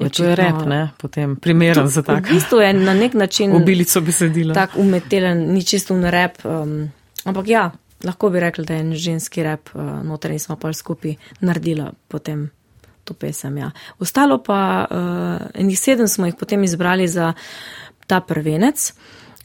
Je 0.00 0.08
to 0.08 0.24
je 0.24 0.36
rep, 0.38 0.60
ne, 0.70 0.92
potem 1.02 1.34
primeren 1.36 1.88
za 1.90 2.02
tak. 2.06 2.28
V 2.30 2.38
bistvu 2.38 2.60
je 2.62 2.72
na 2.72 2.94
nek 2.94 3.14
način. 3.14 3.52
Obilico 3.58 4.00
besedila. 4.00 4.54
Tak 4.54 4.76
umetelen, 4.78 5.48
ni 5.50 5.64
čisto 5.66 5.94
un 5.94 6.06
rep, 6.06 6.38
um, 6.44 6.86
ampak 7.24 7.48
ja, 7.48 7.64
lahko 8.06 8.30
bi 8.30 8.40
rekli, 8.40 8.64
da 8.64 8.78
je 8.78 8.86
en 8.86 8.94
ženski 8.94 9.42
rep, 9.42 9.74
uh, 9.74 9.98
noter 10.06 10.30
in 10.30 10.38
smo 10.38 10.56
pa 10.56 10.72
skupaj 10.72 11.16
naredila 11.40 11.90
potem 12.08 12.50
to 13.10 13.18
pesem. 13.18 13.58
Ja. 13.58 13.70
Ostalo 13.98 14.38
pa, 14.42 14.86
uh, 14.86 15.50
enih 15.54 15.78
sedem 15.78 16.08
smo 16.08 16.30
jih 16.30 16.38
potem 16.38 16.62
izbrali 16.64 17.08
za 17.10 17.32
ta 18.06 18.20
prvenec. 18.22 18.92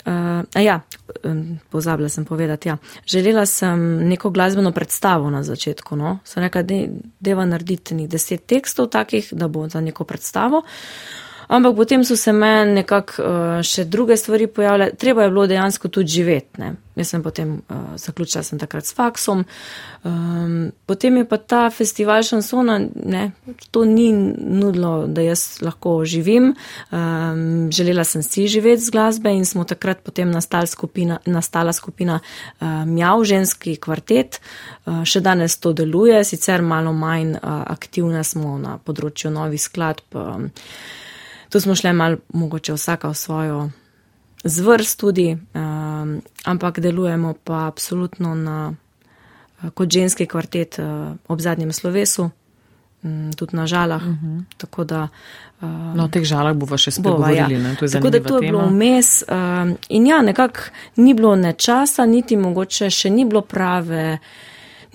Uh, 0.05 0.45
ja, 0.61 0.79
um, 1.25 1.57
pozabila 1.73 2.09
sem 2.09 2.25
povedati, 2.25 2.69
ja. 2.69 2.77
Želela 3.09 3.45
sem 3.49 3.79
neko 4.09 4.29
glasbeno 4.29 4.71
predstavo 4.71 5.29
na 5.33 5.41
začetku, 5.43 5.97
no. 5.97 6.19
Sem 6.23 6.45
rekla, 6.45 6.61
da 6.61 6.83
deva 7.19 7.45
narediti 7.45 7.97
ni 7.97 8.05
deset 8.07 8.45
tekstov 8.45 8.91
takih, 8.93 9.33
da 9.33 9.47
bo 9.47 9.65
za 9.69 9.81
neko 9.81 10.05
predstavo. 10.05 10.61
Ampak 11.47 11.75
potem 11.75 12.03
so 12.03 12.15
se 12.15 12.33
meni 12.33 12.79
nekako 12.81 13.21
uh, 13.21 13.61
še 13.63 13.85
druge 13.85 14.17
stvari 14.17 14.47
pojavile. 14.47 14.91
Treba 14.97 15.23
je 15.23 15.29
bilo 15.29 15.47
dejansko 15.47 15.87
tudi 15.87 16.17
živeti. 16.17 16.61
Ne? 16.61 16.73
Jaz 16.95 17.11
sem 17.11 17.23
potem 17.23 17.57
uh, 17.59 17.95
zaključila 17.99 18.43
sem 18.43 18.59
takrat 18.59 18.87
s 18.87 18.95
faksom. 18.95 19.43
Um, 20.05 20.71
potem 20.85 21.17
je 21.17 21.25
pa 21.27 21.37
ta 21.37 21.69
festival 21.69 22.23
šansona, 22.23 22.77
ne, 22.95 23.31
to 23.71 23.83
ni 23.85 24.11
nudilo, 24.13 25.07
da 25.07 25.25
jaz 25.25 25.59
lahko 25.65 25.97
živim. 26.05 26.53
Um, 26.91 27.71
želela 27.71 28.03
sem 28.07 28.23
si 28.23 28.47
živeti 28.47 28.85
z 28.85 28.95
glasbe 28.95 29.33
in 29.33 29.45
smo 29.45 29.63
takrat 29.67 30.03
potem 30.05 30.31
nastala 30.31 30.65
skupina, 30.65 31.19
nastala 31.25 31.73
skupina 31.73 32.19
uh, 32.19 32.85
Mjav, 32.85 33.23
ženski 33.23 33.75
kvartet. 33.75 34.39
Uh, 34.85 35.03
še 35.03 35.19
danes 35.21 35.59
to 35.59 35.73
deluje, 35.73 36.23
sicer 36.23 36.61
malo 36.61 36.93
manj 36.93 37.35
uh, 37.35 37.65
aktivna 37.67 38.23
smo 38.23 38.57
na 38.61 38.77
področju 38.77 39.33
novih 39.35 39.61
skladb. 39.61 40.15
Um, 40.15 40.53
tu 41.55 41.59
smo 41.59 41.75
šli 41.75 41.93
malo, 41.93 42.17
mogoče 42.33 42.73
vsaka 42.73 43.09
v 43.09 43.13
svojo 43.13 43.69
zvrst 44.43 44.99
tudi, 44.99 45.37
um, 45.53 46.21
ampak 46.45 46.79
delujemo 46.79 47.33
pa 47.43 47.67
absolutno 47.67 48.35
na, 48.35 48.73
uh, 49.63 49.69
kot 49.69 49.89
ženski 49.89 50.25
kvartet 50.25 50.79
uh, 50.79 51.15
ob 51.27 51.39
zadnjem 51.39 51.71
slovesu, 51.71 52.29
um, 53.03 53.31
tudi 53.33 53.55
na 53.55 53.67
žalah. 53.67 54.01
Uh 54.03 54.07
Mhm. 54.09 54.37
-huh. 54.37 54.43
Tako 54.57 54.83
da. 54.83 55.07
Um, 55.61 55.93
no, 55.95 56.03
o 56.03 56.07
teh 56.07 56.23
žalah 56.23 56.53
bova 56.53 56.77
še 56.77 56.91
spregovorili. 56.91 57.53
Ja. 57.53 57.59
Ne, 57.59 57.75
to 57.79 57.87
tako 57.87 58.09
da 58.09 58.19
to 58.19 58.35
je 58.35 58.51
bilo 58.51 58.67
vmes. 58.67 59.23
Um, 59.29 59.77
in 59.89 60.07
ja, 60.07 60.21
nekako 60.21 60.59
ni 60.95 61.13
bilo 61.13 61.35
ne 61.35 61.53
časa, 61.53 62.05
niti 62.05 62.37
mogoče 62.37 62.89
še 62.89 63.09
ni 63.09 63.25
bilo 63.25 63.41
prave 63.41 64.17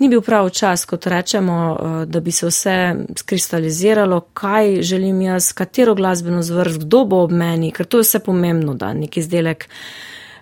ni 0.01 0.09
bil 0.09 0.21
prav 0.25 0.49
čas, 0.49 0.85
kot 0.89 1.05
rečemo, 1.07 1.57
eh, 1.77 2.05
da 2.05 2.19
bi 2.19 2.31
se 2.31 2.47
vse 2.47 2.95
skristaliziralo, 3.15 4.19
kaj 4.33 4.81
želim 4.81 5.21
jaz, 5.21 5.51
katero 5.53 5.95
glasbeno 5.95 6.41
zvrst, 6.41 6.79
kdo 6.79 7.03
bo 7.05 7.21
ob 7.23 7.31
meni, 7.31 7.71
ker 7.71 7.85
to 7.85 8.01
je 8.01 8.07
vse 8.07 8.19
pomembno, 8.25 8.73
da 8.73 8.93
neki 8.93 9.19
izdelek 9.19 9.67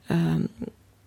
um, 0.10 0.48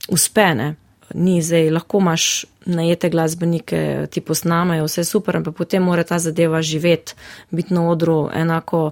uspene. 0.09 0.75
Ni 1.15 1.43
zdaj, 1.43 1.71
lahko 1.71 1.99
imaš 2.01 2.45
najete 2.67 3.11
glasbenike, 3.11 4.07
ti 4.11 4.21
posnamajo, 4.21 4.85
vse 4.85 5.05
super, 5.05 5.37
ampak 5.37 5.57
potem 5.57 5.83
mora 5.83 6.05
ta 6.05 6.19
zadeva 6.19 6.63
živeti, 6.63 7.17
biti 7.51 7.75
na 7.75 7.89
odru 7.89 8.29
enako 8.35 8.91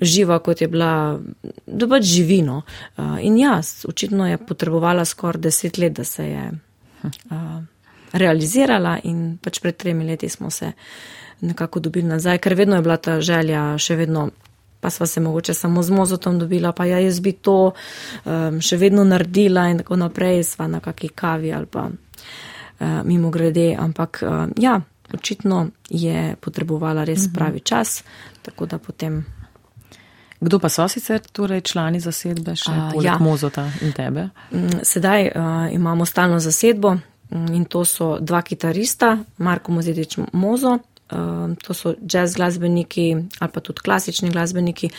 živa, 0.00 0.38
kot 0.38 0.60
je 0.60 0.68
bila, 0.68 1.18
da 1.66 1.88
pač 1.88 2.08
živino. 2.16 2.62
Uh, 2.96 3.20
in 3.20 3.36
jaz, 3.38 3.84
očitno 3.88 4.28
je 4.28 4.40
potrebovala 4.40 5.04
skoraj 5.04 5.40
deset 5.40 5.78
let, 5.78 5.92
da 5.92 6.04
se 6.04 6.28
je. 6.28 6.50
Uh, 7.04 7.62
realizirala 8.14 8.98
in 9.04 9.36
pač 9.42 9.60
pred 9.60 9.76
tremi 9.76 10.06
leti 10.06 10.28
smo 10.28 10.50
se 10.50 10.72
nekako 11.40 11.80
dobili 11.80 12.08
nazaj, 12.08 12.38
ker 12.38 12.54
vedno 12.54 12.76
je 12.76 12.82
bila 12.82 12.96
ta 12.96 13.20
želja, 13.20 13.74
še 13.78 13.96
vedno, 13.96 14.28
pa 14.80 14.90
sva 14.90 15.06
se 15.06 15.20
mogoče 15.20 15.54
samo 15.54 15.82
z 15.82 15.90
mozotom 15.90 16.38
dobila, 16.38 16.72
pa 16.72 16.86
ja, 16.86 16.98
jaz 17.02 17.20
bi 17.20 17.32
to 17.32 17.72
um, 17.72 18.60
še 18.60 18.78
vedno 18.80 19.04
naredila 19.04 19.68
in 19.72 19.82
tako 19.82 19.98
naprej, 20.00 20.44
sva 20.54 20.68
na 20.70 20.80
kaki 20.80 21.10
kavi 21.14 21.52
ali 21.52 21.66
pa 21.66 21.88
uh, 21.90 23.00
mimo 23.04 23.30
grede, 23.34 23.74
ampak 23.78 24.22
uh, 24.22 24.44
ja, 24.56 24.78
očitno 25.14 25.66
je 25.90 26.34
potrebovala 26.40 27.04
res 27.04 27.26
mhm. 27.26 27.34
pravi 27.34 27.60
čas, 27.60 28.02
tako 28.42 28.66
da 28.66 28.78
potem. 28.78 29.24
Kdo 30.44 30.58
pa 30.60 30.68
so 30.68 30.84
sicer 30.88 31.22
torej 31.32 31.62
člani 31.64 32.00
zasedbe, 32.04 32.52
še 32.56 32.70
uh, 32.72 32.88
poleg 32.92 33.08
ja. 33.08 33.18
Mozota 33.22 33.64
in 33.82 33.94
tebe? 33.96 34.28
Sedaj 34.84 35.30
uh, 35.30 35.52
imamo 35.72 36.04
stalno 36.04 36.40
zasedbo, 36.42 36.96
in 37.30 37.64
to 37.64 37.84
so 37.84 38.18
dva 38.20 38.42
kitarista, 38.42 39.18
Marko 39.38 39.72
Mozetič 39.72 40.18
Mozo, 40.32 40.78
um, 41.12 41.56
to 41.56 41.74
so 41.74 41.94
jazz 42.00 42.34
glasbeniki 42.34 43.16
ali 43.40 43.52
pa 43.52 43.60
tudi 43.60 43.80
klasični 43.80 44.30
glasbeniki. 44.30 44.90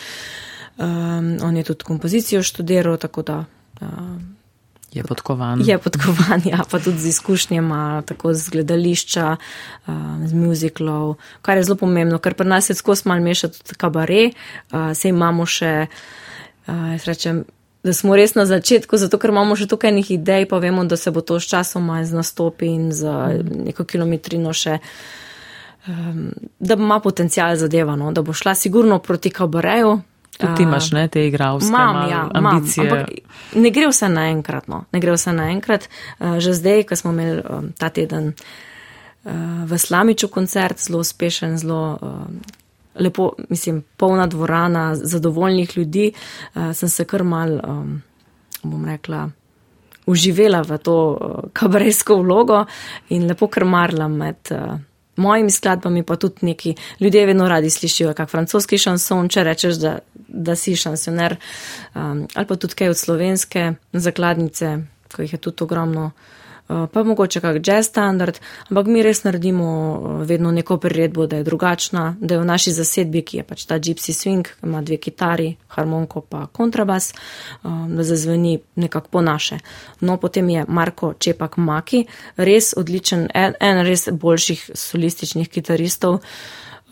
Um, 0.78 1.38
on 1.44 1.58
je 1.58 1.64
tudi 1.64 1.84
kompozicijo 1.84 2.44
študiral, 2.44 2.98
tako 2.98 3.22
da. 3.22 3.46
Um, 3.82 4.36
Je 4.96 5.04
podkovan. 5.04 5.62
Je 5.66 5.78
podkovan, 5.78 6.42
ja, 6.52 6.64
pa 6.72 6.80
tudi 6.80 7.00
z 7.00 7.08
izkušnjama, 7.08 8.04
tako 8.08 8.34
z 8.34 8.50
gledališča, 8.50 9.36
z 10.26 10.34
muziklov, 10.34 11.18
kar 11.42 11.58
je 11.60 11.66
zelo 11.68 11.76
pomembno, 11.76 12.20
ker 12.24 12.34
pri 12.34 12.48
nas 12.48 12.70
je 12.70 12.76
skozi 12.80 13.10
mal 13.12 13.20
mešati 13.20 13.60
tudi 13.60 13.76
kabare, 13.76 14.22
sej 14.72 15.12
imamo 15.12 15.44
še, 15.44 15.74
jaz 16.68 17.08
rečem, 17.12 17.44
da 17.86 17.94
smo 17.94 18.16
res 18.18 18.34
na 18.36 18.48
začetku, 18.50 18.98
zato 18.98 19.20
ker 19.22 19.30
imamo 19.30 19.54
še 19.58 19.68
tukaj 19.70 19.94
nekaj 19.94 20.18
idej, 20.18 20.48
pa 20.50 20.58
vemo, 20.62 20.88
da 20.90 20.98
se 20.98 21.14
bo 21.14 21.22
to 21.22 21.38
s 21.38 21.46
časoma 21.52 22.00
z 22.02 22.18
nastopi 22.18 22.72
in 22.74 22.90
z 22.90 23.06
neko 23.46 23.86
kilometrino 23.86 24.54
še, 24.58 24.80
um, 25.86 26.32
da 26.58 26.80
ima 26.82 26.98
potencial 27.04 27.54
zadevano, 27.62 28.10
da 28.10 28.26
bo 28.26 28.34
šla 28.34 28.56
sigurno 28.58 28.98
proti 29.06 29.30
kabareju. 29.30 30.00
Tudi 30.36 30.58
ti 30.58 30.66
imaš, 30.66 30.90
ne, 30.92 31.06
te 31.08 31.28
igravske 31.30 31.70
imam, 31.70 32.02
ja, 32.10 32.26
ambicije. 32.34 32.90
Ampak 32.90 33.54
ne 33.62 33.70
gre 33.72 33.88
vse 33.94 34.10
naenkrat, 34.12 34.66
no, 34.68 34.82
ne 34.92 35.00
gre 35.00 35.14
vse 35.14 35.32
naenkrat. 35.38 35.86
Uh, 36.18 36.42
že 36.44 36.58
zdaj, 36.58 36.88
ko 36.90 36.98
smo 37.00 37.14
imeli 37.14 37.38
um, 37.46 37.70
ta 37.78 37.94
teden 37.94 38.34
uh, 38.34 39.64
v 39.70 39.78
Slamiču 39.80 40.28
koncert, 40.34 40.82
zelo 40.82 41.06
uspešen, 41.06 41.60
zelo. 41.62 41.82
Uh, 42.02 42.62
lepo, 43.00 43.32
mislim, 43.50 43.84
polna 43.98 44.28
dvorana, 44.28 44.96
zadovoljnih 44.96 45.78
ljudi, 45.78 46.12
uh, 46.56 46.74
sem 46.74 46.90
se 46.90 47.06
kar 47.06 47.24
mal, 47.24 47.60
um, 47.68 48.02
bom 48.64 48.86
rekla, 48.86 49.30
uživela 50.06 50.62
v 50.62 50.78
to 50.78 50.98
uh, 51.12 51.50
kabarejsko 51.54 52.16
vlogo 52.22 52.66
in 53.10 53.28
lepo 53.28 53.48
krmarla 53.48 54.08
med. 54.08 54.52
Uh, 54.52 54.80
Mojimi 55.16 55.52
skladbami 55.52 56.02
pa 56.04 56.18
tudi 56.20 56.44
neki 56.46 56.74
ljudje 57.00 57.26
vedno 57.26 57.48
radi 57.48 57.70
slišijo, 57.70 58.14
kak 58.14 58.30
francoski 58.30 58.78
šanson, 58.78 59.30
če 59.32 59.44
rečeš, 59.48 59.78
da, 59.80 59.94
da 60.28 60.56
si 60.60 60.74
šansoner, 60.76 61.38
um, 61.96 62.26
ali 62.36 62.48
pa 62.50 62.58
tudi 62.60 62.76
kaj 62.76 62.92
od 62.92 63.00
slovenske 63.00 63.64
zakladnice, 63.94 64.74
ko 65.16 65.22
jih 65.24 65.34
je 65.34 65.40
tudi 65.40 65.64
ogromno. 65.64 66.10
Eh, 66.12 66.45
pa 66.68 67.04
mogoče 67.04 67.40
kak 67.42 67.58
jazz 67.68 67.88
standard, 67.88 68.40
ampak 68.70 68.88
mi 68.88 69.04
res 69.04 69.24
naredimo 69.24 69.66
eh, 69.66 70.26
vedno 70.26 70.52
neko 70.52 70.78
priredbo, 70.78 71.28
da 71.28 71.38
je 71.38 71.44
drugačna, 71.44 72.16
da 72.20 72.36
je 72.36 72.42
v 72.42 72.46
naši 72.46 72.72
zasedbi, 72.72 73.22
ki 73.22 73.38
je 73.38 73.44
pač 73.44 73.66
ta 73.66 73.78
gypsy 73.80 74.16
swing, 74.18 74.50
ima 74.64 74.82
dve 74.82 74.98
kitari, 74.98 75.56
harmonko 75.68 76.22
pa 76.22 76.48
kontrabas, 76.48 77.12
eh, 77.14 77.70
da 77.88 78.04
zazveni 78.04 78.60
nekako 78.76 79.10
po 79.10 79.22
naše. 79.22 79.60
No, 80.02 80.18
potem 80.18 80.50
je 80.50 80.66
Marko 80.68 81.14
Čepak 81.20 81.58
Maki, 81.58 82.06
res 82.38 82.74
odličen, 82.78 83.28
en, 83.34 83.54
en 83.60 83.86
res 83.86 84.10
boljših 84.12 84.70
solističnih 84.74 85.50
kitaristov. 85.50 86.22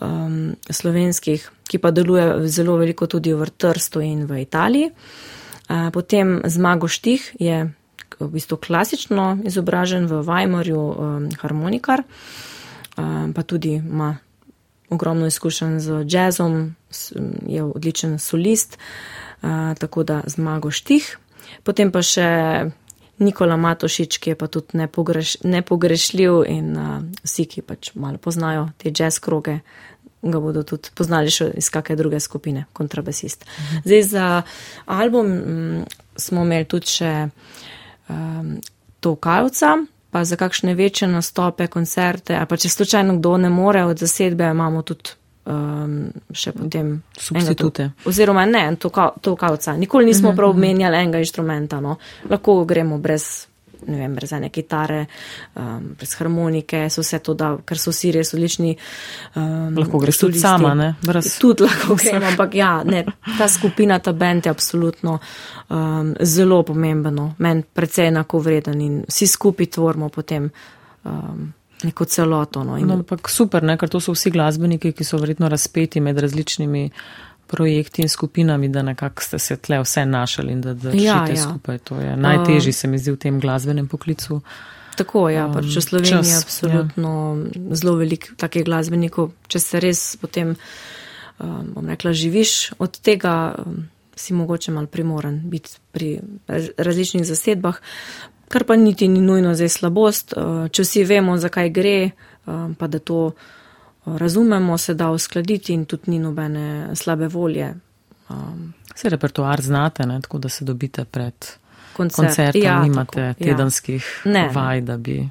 Um, 0.02 0.56
slovenskih, 0.70 1.44
ki 1.70 1.78
pa 1.78 1.92
deluje 1.94 2.48
zelo 2.50 2.74
veliko 2.76 3.06
tudi 3.06 3.32
v 3.32 3.46
Trstu 3.46 4.02
in 4.02 4.26
v 4.26 4.42
Italiji. 4.42 4.90
Uh, 4.90 5.88
potem 5.94 6.42
Zmago 6.44 6.90
Štih 6.90 7.22
je 7.38 7.70
v 8.20 8.28
bistvu 8.28 8.56
klasično 8.56 9.38
izobražen 9.44 10.06
v 10.06 10.22
Weimarju 10.22 10.80
um, 10.80 11.28
harmonikar, 11.40 12.02
um, 12.96 13.32
pa 13.32 13.42
tudi 13.42 13.80
ima 13.80 14.16
ogromno 14.90 15.26
izkušenj 15.26 15.78
z 15.80 16.04
jazzom, 16.08 16.74
je 17.46 17.62
odličen 17.62 18.18
solist, 18.18 18.78
uh, 19.42 19.74
tako 19.78 20.02
da 20.02 20.22
zmago 20.26 20.70
štih. 20.70 21.18
Potem 21.62 21.92
pa 21.92 22.02
še 22.02 22.70
Nikola 23.18 23.56
Matošič, 23.56 24.18
ki 24.18 24.32
je 24.32 24.36
pa 24.38 24.46
tudi 24.50 24.78
nepogreš, 24.78 25.36
nepogrešljiv 25.46 26.42
in 26.50 26.72
uh, 26.74 27.02
vsi, 27.22 27.46
ki 27.46 27.62
pač 27.62 27.92
malo 27.94 28.18
poznajo 28.18 28.68
te 28.78 28.90
jazz 28.90 29.20
kroge, 29.22 29.60
ga 30.24 30.40
bodo 30.40 30.64
tudi 30.66 30.90
poznali 30.96 31.30
še 31.30 31.52
iz 31.60 31.68
kakšne 31.70 31.96
druge 32.00 32.20
skupine, 32.20 32.66
kontrabasist. 32.72 33.44
Mhm. 33.44 33.84
Zdaj 33.84 34.02
za 34.02 34.26
album 34.86 35.26
m, 35.26 35.84
smo 36.16 36.44
imeli 36.44 36.66
tudi 36.66 36.90
še 36.90 37.12
um, 38.08 38.56
Tokavca, 39.00 39.76
pa 40.10 40.24
za 40.24 40.36
kakšne 40.36 40.74
večje 40.74 41.08
nastope, 41.08 41.66
koncerte, 41.66 42.36
ali 42.36 42.46
pa 42.46 42.56
če 42.56 42.68
slučajno 42.68 43.18
kdo 43.18 43.36
ne 43.36 43.50
more 43.50 43.84
od 43.84 43.98
zasedbe, 43.98 44.44
imamo 44.50 44.82
tudi 44.82 45.16
um, 45.44 45.96
še 46.32 46.52
potem 46.52 46.94
substitute. 47.18 47.90
Oziroma 48.06 48.46
ne, 48.46 48.76
Tokavca. 49.20 49.76
Nikoli 49.76 50.06
nismo 50.06 50.32
prav 50.36 50.54
obmenjali 50.54 51.02
enega 51.02 51.18
inštrumenta, 51.18 51.80
no. 51.80 51.98
lahko 52.30 52.62
gremo 52.64 52.98
brez 52.98 53.46
ne 53.86 53.98
vem, 53.98 54.14
brez 54.14 54.32
ene 54.36 54.50
kitare, 54.54 55.04
um, 55.60 55.90
brez 55.98 56.14
harmonike, 56.18 56.84
so 56.90 57.04
vse 57.04 57.20
to, 57.24 57.34
da, 57.38 57.54
ker 57.66 57.80
so 57.80 57.94
vsi 57.94 58.12
res 58.16 58.34
odlični. 58.36 58.74
Um, 59.34 59.74
lahko 59.78 60.00
greš 60.02 60.22
tudi 60.24 60.42
sama, 60.42 60.74
ne? 60.78 60.92
Brez... 61.04 61.34
Tudi 61.42 61.66
lahko 61.66 61.96
grem, 62.00 62.22
ampak 62.32 62.56
ja, 62.58 62.76
ne, 62.86 63.04
ta 63.38 63.48
skupina, 63.50 63.98
ta 63.98 64.14
bend 64.16 64.46
je 64.46 64.54
absolutno 64.54 65.18
um, 65.18 66.14
zelo 66.20 66.62
pomembno, 66.66 67.32
meni 67.38 67.64
precej 67.64 68.12
enako 68.12 68.40
vreden 68.44 68.80
in 68.80 68.96
vsi 69.08 69.30
skupaj 69.36 69.70
tvorimo 69.78 70.08
potem. 70.14 70.50
Um, 71.04 71.52
Neko 71.84 72.06
celoto. 72.08 72.62
No, 72.64 72.78
in... 72.80 72.86
no, 72.88 73.18
super, 73.28 73.60
ne, 73.66 73.74
ker 73.76 73.90
to 73.92 73.98
so 74.00 74.14
vsi 74.14 74.30
glasbeniki, 74.32 74.94
ki 74.96 75.04
so 75.04 75.18
verjetno 75.20 75.50
razpeti 75.52 76.00
med 76.00 76.16
različnimi 76.22 76.86
projekti 77.46 78.02
in 78.02 78.08
skupinami, 78.08 78.68
da 78.68 78.82
nekako 78.82 79.22
ste 79.22 79.38
se 79.38 79.56
tle 79.56 79.80
vse 79.82 80.06
našli 80.06 80.52
in 80.52 80.60
da 80.60 80.74
držite 80.74 81.04
ja, 81.04 81.26
ja. 81.28 81.42
skupaj. 81.42 81.78
To 81.78 82.00
je 82.00 82.16
najtežji, 82.16 82.72
se 82.72 82.88
mi 82.88 82.98
zdi, 82.98 83.12
v 83.12 83.16
tem 83.16 83.40
glasbenem 83.40 83.88
poklicu. 83.88 84.40
Tako 84.96 85.28
ja, 85.28 85.48
pač 85.50 85.66
v 85.74 85.82
Sloveniji 85.82 86.30
je 86.30 86.36
absolutno 86.38 87.12
ja. 87.50 87.76
zelo 87.76 87.96
veliko 87.98 88.36
takih 88.38 88.64
glasbenikov, 88.64 89.32
če 89.50 89.60
se 89.60 89.80
res 89.82 90.02
potem 90.22 90.54
um, 90.54 91.72
bom 91.74 91.88
rekla, 91.90 92.14
živiš 92.14 92.74
od 92.78 93.00
tega, 93.02 93.54
um, 93.58 93.88
si 94.14 94.34
mogoče 94.34 94.70
mal 94.70 94.86
primoren 94.86 95.40
biti 95.50 95.74
pri 95.92 96.20
različnih 96.78 97.26
zasedbah, 97.26 97.80
kar 98.48 98.64
pa 98.64 98.76
niti 98.78 99.08
ni 99.10 99.20
nujno 99.20 99.56
zdaj 99.58 99.72
slabost, 99.80 100.36
uh, 100.38 100.68
če 100.70 100.86
vsi 100.86 101.04
vemo, 101.10 101.34
zakaj 101.42 101.74
gre, 101.74 101.98
um, 102.46 102.76
pa 102.78 102.86
da 102.86 103.02
to 103.02 103.32
razumemo, 104.06 104.78
se 104.78 104.94
da 104.94 105.10
uskladiti 105.10 105.72
in 105.72 105.84
tudi 105.84 106.10
ni 106.10 106.18
nobene 106.18 106.96
slabe 106.96 107.28
volje. 107.28 107.74
Um, 108.28 108.72
Se 108.94 109.08
repertoar 109.08 109.62
znate, 109.62 110.06
ne, 110.06 110.20
tako 110.20 110.38
da 110.38 110.48
se 110.48 110.64
dobite 110.64 111.04
pred 111.04 111.34
koncert. 111.96 112.26
koncertom, 112.26 112.62
ja, 112.62 112.82
nimate 112.82 113.32
tako, 113.32 113.44
tedenskih 113.44 114.22
ja. 114.24 114.32
ne, 114.32 114.48
vaj, 114.52 114.80
da 114.80 114.96
bi 114.96 115.30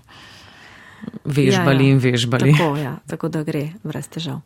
vežbali 1.25 1.83
ja, 1.83 1.87
ja. 1.87 1.93
in 1.93 1.97
vežbali. 1.97 2.55
Tako, 2.57 2.77
ja, 2.77 2.97
tako 3.07 3.29
da 3.29 3.43
gre 3.43 3.69
brez 3.83 4.07
težav. 4.07 4.41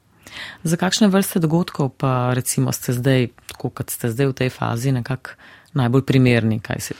Za 0.63 0.77
kakšne 0.77 1.07
vrste 1.07 1.39
dogodkov 1.39 1.89
pa 1.97 2.33
recimo 2.33 2.71
ste 2.71 2.93
zdaj, 2.93 3.29
tako 3.53 3.69
kot 3.69 3.89
ste 3.89 4.11
zdaj 4.11 4.27
v 4.27 4.33
tej 4.33 4.49
fazi, 4.49 4.91
nekako 4.91 5.37
najbolj 5.73 6.03
primerni, 6.03 6.59
kaj 6.59 6.79
se, 6.79 6.93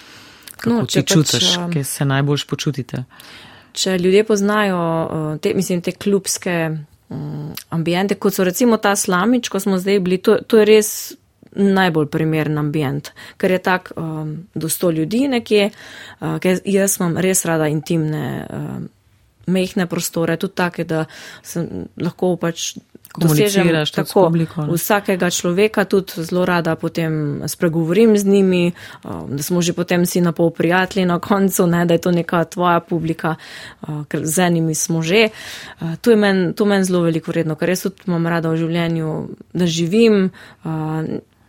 kako 0.58 0.76
no, 0.76 0.86
ti 0.86 1.04
čutiš, 1.04 1.56
pač, 1.56 1.74
kje 1.74 1.84
se 1.84 2.06
najbolj 2.06 2.46
počutite? 2.50 3.04
Če 3.78 3.98
ljudje 3.98 4.24
poznajo 4.26 4.78
uh, 4.80 5.26
te, 5.42 5.54
mislim, 5.54 5.82
te 5.86 5.92
klubske 5.92 6.78
um, 7.10 7.54
ambijente, 7.70 8.16
kot 8.16 8.34
so 8.34 8.44
recimo 8.44 8.78
ta 8.78 8.96
slamič, 8.96 9.50
ko 9.50 9.60
smo 9.60 9.78
zdaj 9.78 10.00
bili, 10.00 10.18
to, 10.18 10.38
to 10.48 10.62
je 10.62 10.66
res 10.66 10.92
najbolj 11.58 12.10
primeren 12.14 12.58
ambijent, 12.58 13.12
ker 13.38 13.52
je 13.52 13.62
tak 13.64 13.92
um, 13.96 14.36
do 14.54 14.70
sto 14.70 14.92
ljudi 14.92 15.28
nekje, 15.28 15.72
uh, 15.72 16.38
ker 16.44 16.62
jaz 16.66 17.00
imam 17.00 17.18
res 17.18 17.46
rada 17.46 17.72
intimne. 17.72 18.28
Um, 18.50 18.86
Mehne 19.48 19.86
prostore, 19.88 20.34
tudi 20.36 20.58
take, 20.60 20.84
da 20.84 21.06
sem 21.40 21.86
lahko 22.04 22.34
pač 22.36 22.74
dosežem 23.18 23.68
tako 23.96 24.24
publiko, 24.26 24.66
vsakega 24.72 25.30
človeka, 25.30 25.86
tudi 25.86 26.24
zelo 26.24 26.46
rada 26.46 26.76
potem 26.76 27.42
spregovorim 27.48 28.18
z 28.18 28.26
njimi, 28.26 28.72
um, 29.04 29.38
da 29.38 29.44
smo 29.44 29.62
že 29.62 29.74
potem 29.74 30.06
si 30.06 30.22
na 30.22 30.32
pol 30.32 30.50
prijatelji 30.50 31.06
na 31.06 31.20
koncu, 31.20 31.68
ne, 31.68 31.86
da 31.86 31.94
je 31.94 32.02
to 32.02 32.12
neka 32.12 32.44
tvoja 32.46 32.80
publika, 32.80 33.36
uh, 33.82 34.06
ker 34.08 34.26
z 34.26 34.48
enimi 34.48 34.76
smo 34.76 35.02
že. 35.02 35.30
Uh, 35.82 35.96
to 36.02 36.12
je 36.12 36.18
meni 36.18 36.54
men 36.66 36.84
zelo 36.84 37.02
veliko 37.02 37.32
vredno, 37.32 37.56
ker 37.56 37.70
jaz 37.70 37.88
tudi 37.88 38.08
imam 38.08 38.28
rada 38.28 38.50
v 38.50 38.58
življenju, 38.58 39.28
da 39.54 39.66
živim. 39.66 40.30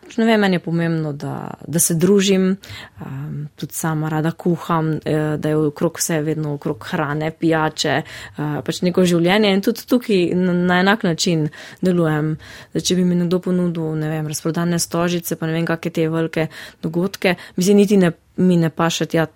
Uh, 0.08 0.18
Ne 0.18 0.24
vem, 0.24 0.40
meni 0.40 0.56
je 0.56 0.60
pomembno, 0.60 1.12
da, 1.12 1.50
da 1.66 1.78
se 1.78 1.94
družim, 1.94 2.56
um, 3.00 3.48
tudi 3.56 3.74
sama 3.74 4.08
rada 4.08 4.30
kuham, 4.30 4.92
eh, 5.04 5.36
da 5.36 5.48
je 5.48 5.56
okrog 5.56 5.98
vse 5.98 6.20
vedno 6.22 6.54
okrog 6.54 6.86
hrane, 6.90 7.30
pijače, 7.30 8.02
uh, 8.02 8.58
pač 8.64 8.80
neko 8.82 9.04
življenje 9.04 9.52
in 9.54 9.62
tudi 9.62 9.84
tukaj 9.86 10.34
na, 10.34 10.52
na 10.52 10.80
enak 10.80 11.04
način 11.04 11.48
delujem. 11.84 12.36
Da, 12.74 12.80
če 12.80 12.96
bi 12.96 13.04
mi 13.04 13.18
nekdo 13.20 13.38
ponudil, 13.44 13.92
ne 14.00 14.08
vem, 14.10 14.30
razprodane 14.30 14.78
stožice, 14.82 15.36
pa 15.36 15.46
ne 15.46 15.58
vem, 15.58 15.68
kakšne 15.68 15.94
te 15.94 16.08
velike 16.10 16.48
dogodke, 16.82 17.36
mislim, 17.56 17.82
niti 17.84 18.00
ne, 18.00 18.12
mi 18.36 18.56
ne 18.56 18.70
pašati, 18.70 19.20
ja, 19.20 19.28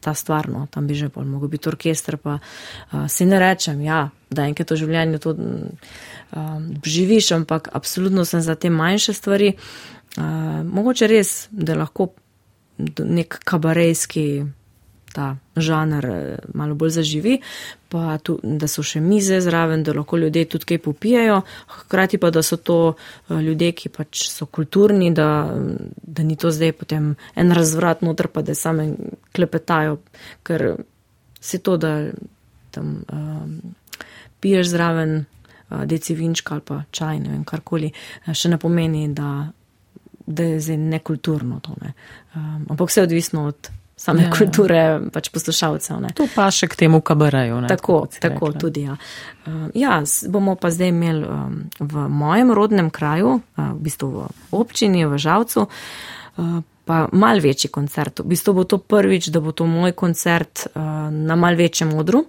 ta 0.00 0.14
stvar, 0.14 0.46
no, 0.52 0.68
tam 0.70 0.86
bi 0.86 0.94
že 0.94 1.08
bolj 1.10 1.26
mogel 1.26 1.50
biti 1.50 1.70
orkester, 1.72 2.20
pa 2.22 2.36
uh, 2.38 3.06
si 3.10 3.26
ne 3.26 3.40
rečem, 3.42 3.80
ja, 3.82 4.04
da 4.30 4.46
enkrat 4.46 4.70
v 4.70 4.78
življenju 4.84 5.22
to 5.22 5.34
um, 6.32 6.74
živiš, 6.84 7.32
ampak 7.32 7.68
absolutno 7.72 8.24
sem 8.24 8.40
za 8.40 8.54
te 8.54 8.70
manjše 8.70 9.12
stvari. 9.12 9.52
Uh, 10.16 10.24
mogoče 10.64 11.06
res, 11.06 11.48
da 11.50 11.74
lahko 11.74 12.12
nek 12.98 13.40
kabarejski 13.44 14.44
ta 15.16 15.36
žanr 15.56 16.06
eh, 16.06 16.38
malo 16.54 16.74
bolj 16.76 16.90
zaživi, 17.00 17.38
pa 17.88 18.18
tu, 18.20 18.36
da 18.42 18.68
so 18.68 18.84
še 18.84 19.00
mize 19.00 19.38
zraven, 19.40 19.84
da 19.86 19.94
lahko 19.96 20.18
ljudje 20.20 20.44
tudi 20.52 20.68
kaj 20.72 20.80
popijajo, 20.84 21.38
hkrati 21.78 22.20
pa, 22.20 22.30
da 22.34 22.42
so 22.44 22.58
to 22.60 22.78
eh, 22.92 23.40
ljudje, 23.40 23.72
ki 23.80 23.92
pač 23.96 24.26
so 24.28 24.48
kulturni, 24.58 25.12
da, 25.16 25.28
da 26.02 26.26
ni 26.26 26.36
to 26.36 26.52
zdaj 26.52 26.74
potem 26.76 27.14
en 27.34 27.56
razvrat 27.56 28.04
noter, 28.04 28.28
pa 28.28 28.44
da 28.44 28.54
same 28.54 28.90
klepetajo, 29.36 30.00
ker 30.44 30.68
se 31.40 31.62
to, 31.64 31.78
da 31.80 31.96
tam 32.74 32.98
um, 33.08 33.56
piješ 34.44 34.68
zraven 34.74 35.22
deci 35.70 36.14
vinčka 36.14 36.54
ali 36.54 36.62
pa 36.66 36.82
čaj, 36.90 37.18
ne 37.20 37.32
vem, 37.34 37.44
karkoli, 37.44 37.90
še 38.32 38.52
ne 38.52 38.58
pomeni, 38.58 39.08
da, 39.14 39.48
da 40.26 40.42
je 40.42 40.60
zdaj 40.60 40.76
nekulturno 40.76 41.60
to. 41.60 41.74
Ne. 41.82 41.92
Um, 42.34 42.66
ampak 42.70 42.90
vse 42.90 43.02
odvisno 43.02 43.46
od 43.50 43.70
same 43.96 44.22
ja, 44.22 44.28
ja. 44.28 44.32
kulture 44.38 44.76
ja. 44.76 45.00
pač 45.12 45.30
poslušalcev. 45.32 46.00
Ne. 46.04 46.12
To 46.18 46.28
pa 46.34 46.50
še 46.52 46.68
k 46.68 46.84
temu 46.84 47.00
kabaraju. 47.00 47.62
Ne, 47.64 47.70
tako, 47.72 48.04
tako 48.12 48.52
tudi, 48.52 48.84
ja. 48.86 48.98
Uh, 49.48 49.66
ja, 49.74 50.02
bomo 50.28 50.54
pa 50.60 50.70
zdaj 50.70 50.92
imeli 50.92 51.24
um, 51.24 51.58
v 51.80 52.06
mojem 52.12 52.52
rodnem 52.54 52.92
kraju, 52.92 53.40
uh, 53.40 53.72
v 53.72 53.88
bistvu 53.88 54.12
v 54.12 54.28
občini, 54.54 55.06
v 55.08 55.18
Žavcu, 55.18 55.66
uh, 55.66 56.56
pa 56.86 57.08
mal 57.10 57.42
večji 57.42 57.72
koncert. 57.72 58.22
V 58.22 58.30
bistvu 58.30 58.60
bo 58.60 58.68
to 58.68 58.78
prvič, 58.78 59.32
da 59.34 59.42
bo 59.42 59.56
to 59.56 59.66
moj 59.66 59.96
koncert 59.98 60.68
uh, 60.68 61.08
na 61.10 61.34
mal 61.34 61.58
večjem 61.58 61.96
odru. 61.96 62.26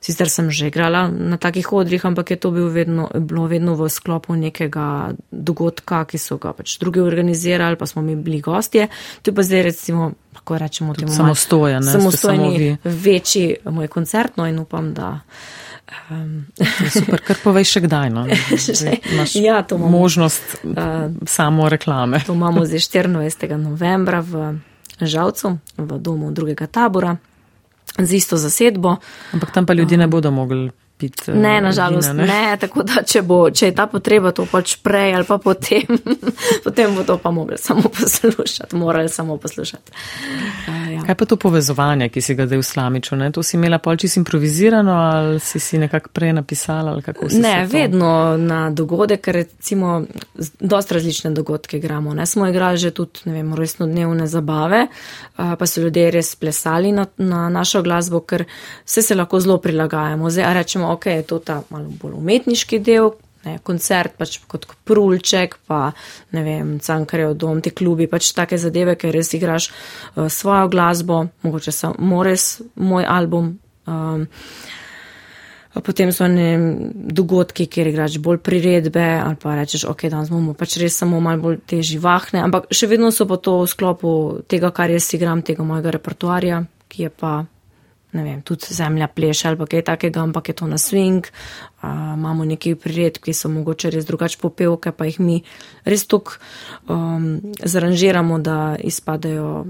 Sicer 0.00 0.32
sem 0.32 0.48
že 0.48 0.72
igrala 0.72 1.12
na 1.12 1.36
takih 1.36 1.72
odrih, 1.72 2.00
ampak 2.00 2.32
je 2.32 2.38
to 2.40 2.50
bil 2.50 2.72
vedno, 2.72 3.12
bilo 3.12 3.44
vedno 3.44 3.76
v 3.76 3.84
sklopu 3.92 4.32
nekega 4.32 5.12
dogodka, 5.28 6.08
ki 6.08 6.16
so 6.16 6.40
ga 6.40 6.56
pač 6.56 6.80
drugi 6.80 7.04
organizirali, 7.04 7.76
pa 7.76 7.84
smo 7.84 8.00
mi 8.00 8.16
bili 8.16 8.40
gostje. 8.40 8.88
To 9.22 9.30
je 9.30 9.34
pa 9.36 9.44
zdaj 9.44 9.62
recimo, 9.62 10.16
lahko 10.32 10.56
rečemo, 10.56 10.96
temu 10.96 11.12
samostojen, 11.12 11.84
samostojni 11.84 12.80
večji 12.84 13.60
moj 13.68 13.92
koncert, 13.92 14.40
no 14.40 14.48
in 14.48 14.58
upam, 14.58 14.94
da. 14.96 15.20
Um, 16.08 16.46
super, 16.88 17.20
kar 17.20 17.36
povej 17.44 17.66
še 17.66 17.84
kdaj. 17.84 18.08
No? 18.14 18.24
ja, 19.48 19.60
to 19.66 19.76
imamo. 19.76 19.90
Možnost 19.90 20.62
uh, 20.64 21.12
samo 21.26 21.68
reklame. 21.68 22.22
to 22.24 22.32
imamo 22.32 22.64
zdaj 22.64 23.04
24. 23.04 23.56
novembra 23.60 24.24
v 24.24 24.56
Žalcu, 25.00 25.58
v 25.76 25.98
domu 25.98 26.30
drugega 26.32 26.70
tabora 26.70 27.18
z 28.06 28.20
isto 28.20 28.36
zasedbo. 28.36 28.96
Ampak 29.32 29.52
tam 29.52 29.66
pa 29.66 29.74
ljudje 29.74 29.98
ne 29.98 30.06
bodo 30.06 30.30
mogli 30.30 30.70
piti. 31.00 31.32
Ne, 31.32 31.56
eh, 31.56 31.60
nažalost 31.60 32.12
ne. 32.12 32.26
ne. 32.26 32.56
Tako 32.60 32.82
da, 32.82 33.02
če, 33.06 33.22
bo, 33.22 33.40
če 33.50 33.70
je 33.70 33.74
ta 33.76 33.86
potreba, 33.90 34.34
to 34.36 34.44
pač 34.50 34.76
prej 34.84 35.16
ali 35.16 35.28
pa 35.28 35.38
potem, 35.42 36.00
potem 36.66 36.96
bo 36.96 37.06
to 37.08 37.16
pa 37.22 37.32
mogli 37.34 37.58
samo 37.58 37.88
poslušati, 37.88 38.76
morali 38.76 39.08
samo 39.08 39.38
poslušati. 39.40 39.92
Uh, 40.68 40.79
ja. 41.00 41.06
Kaj 41.06 41.14
pa 41.14 41.26
to 41.26 41.36
povezovanje, 41.36 42.08
ki 42.08 42.20
si 42.20 42.34
ga 42.34 42.46
zdaj 42.46 42.58
v 42.58 42.66
Slamiču? 42.66 43.16
Ne? 43.16 43.30
To 43.32 43.42
si 43.42 43.56
imela 43.56 43.78
pol 43.78 43.96
čisto 43.96 44.20
improvizirano 44.20 44.92
ali 44.92 45.40
si 45.40 45.60
si 45.60 45.78
nekako 45.78 46.12
prej 46.12 46.32
napisala? 46.32 46.96
Ne, 47.32 47.66
vedno 47.66 48.36
na 48.36 48.70
dogodek, 48.70 49.20
ker 49.24 49.34
recimo 49.42 50.02
dost 50.60 50.92
različne 50.92 51.30
dogodke 51.30 51.76
igramo. 51.76 52.14
Ne? 52.14 52.26
Smo 52.26 52.46
igrali 52.46 52.78
že 52.78 52.90
tudi, 52.90 53.24
ne 53.24 53.32
vem, 53.32 53.54
resno 53.54 53.86
dnevne 53.86 54.26
zabave, 54.26 54.86
pa 55.36 55.66
so 55.66 55.80
ljudje 55.80 56.10
res 56.10 56.34
plesali 56.36 56.92
na, 56.92 57.06
na 57.16 57.48
našo 57.48 57.82
glasbo, 57.82 58.20
ker 58.20 58.44
vse 58.84 59.02
se 59.02 59.14
lahko 59.14 59.40
zelo 59.40 59.58
prilagajamo. 59.58 60.30
Zdaj, 60.30 60.54
rečemo, 60.54 60.92
ok, 60.92 61.06
je 61.06 61.22
to 61.22 61.38
ta 61.38 61.62
malo 61.70 61.90
bolj 62.00 62.14
umetniški 62.20 62.78
del, 62.78 63.12
ne, 63.46 63.56
koncert 63.64 64.16
pač 64.18 64.38
kot 64.50 64.66
prulček, 64.88 65.56
pa 65.68 65.90
ne 66.36 66.44
vem, 66.46 66.74
cankarjev 66.82 67.36
dom, 67.38 67.62
ti 67.64 67.72
klubi, 67.74 68.08
pač 68.10 68.32
take 68.36 68.58
zadeve, 68.60 68.96
ker 69.00 69.14
res 69.14 69.32
igraš 69.36 69.70
uh, 69.70 70.28
svojo 70.32 70.68
glasbo, 70.72 71.24
mogoče 71.46 71.74
samo 71.74 72.22
res 72.26 72.60
moj 72.76 73.08
album. 73.08 73.56
Um, 73.86 74.28
Potem 75.70 76.10
so 76.10 76.26
ne 76.26 76.58
dogodki, 77.14 77.68
kjer 77.70 77.92
igraš 77.92 78.16
bolj 78.18 78.40
priredbe 78.42 79.04
ali 79.22 79.36
pa 79.38 79.54
rečeš, 79.54 79.84
ok, 79.86 80.08
danes 80.10 80.32
bomo 80.32 80.50
pač 80.58 80.74
res 80.82 80.96
samo 80.98 81.20
malo 81.22 81.44
bolj 81.44 81.60
te 81.62 81.78
živahne, 81.86 82.40
ampak 82.42 82.66
še 82.74 82.88
vedno 82.90 83.12
so 83.14 83.22
pa 83.30 83.38
to 83.38 83.60
v 83.62 83.68
sklopu 83.70 84.10
tega, 84.50 84.72
kar 84.74 84.90
jaz 84.90 85.06
igram, 85.14 85.44
tega 85.46 85.62
mojega 85.62 85.94
repertoarja, 85.94 86.64
ki 86.90 87.06
je 87.06 87.12
pa 87.14 87.36
ne 88.12 88.22
vem, 88.22 88.42
tudi 88.42 88.74
zemlja 88.74 89.06
pleše 89.06 89.48
ali 89.48 89.66
kaj 89.66 89.82
takega, 89.82 90.20
ampak 90.20 90.48
je 90.48 90.54
to 90.54 90.66
na 90.66 90.78
swing. 90.78 91.26
Uh, 91.82 91.90
imamo 92.16 92.44
nekaj 92.44 92.74
prired, 92.74 93.18
ki 93.18 93.32
so 93.32 93.48
mogoče 93.48 93.90
res 93.90 94.06
drugače 94.06 94.38
popevke, 94.40 94.92
pa 94.92 95.06
jih 95.08 95.20
mi 95.20 95.40
res 95.84 96.06
tok 96.06 96.36
um, 96.88 97.40
zaranžiramo, 97.62 98.38
da 98.38 98.76
izpadejo. 98.78 99.64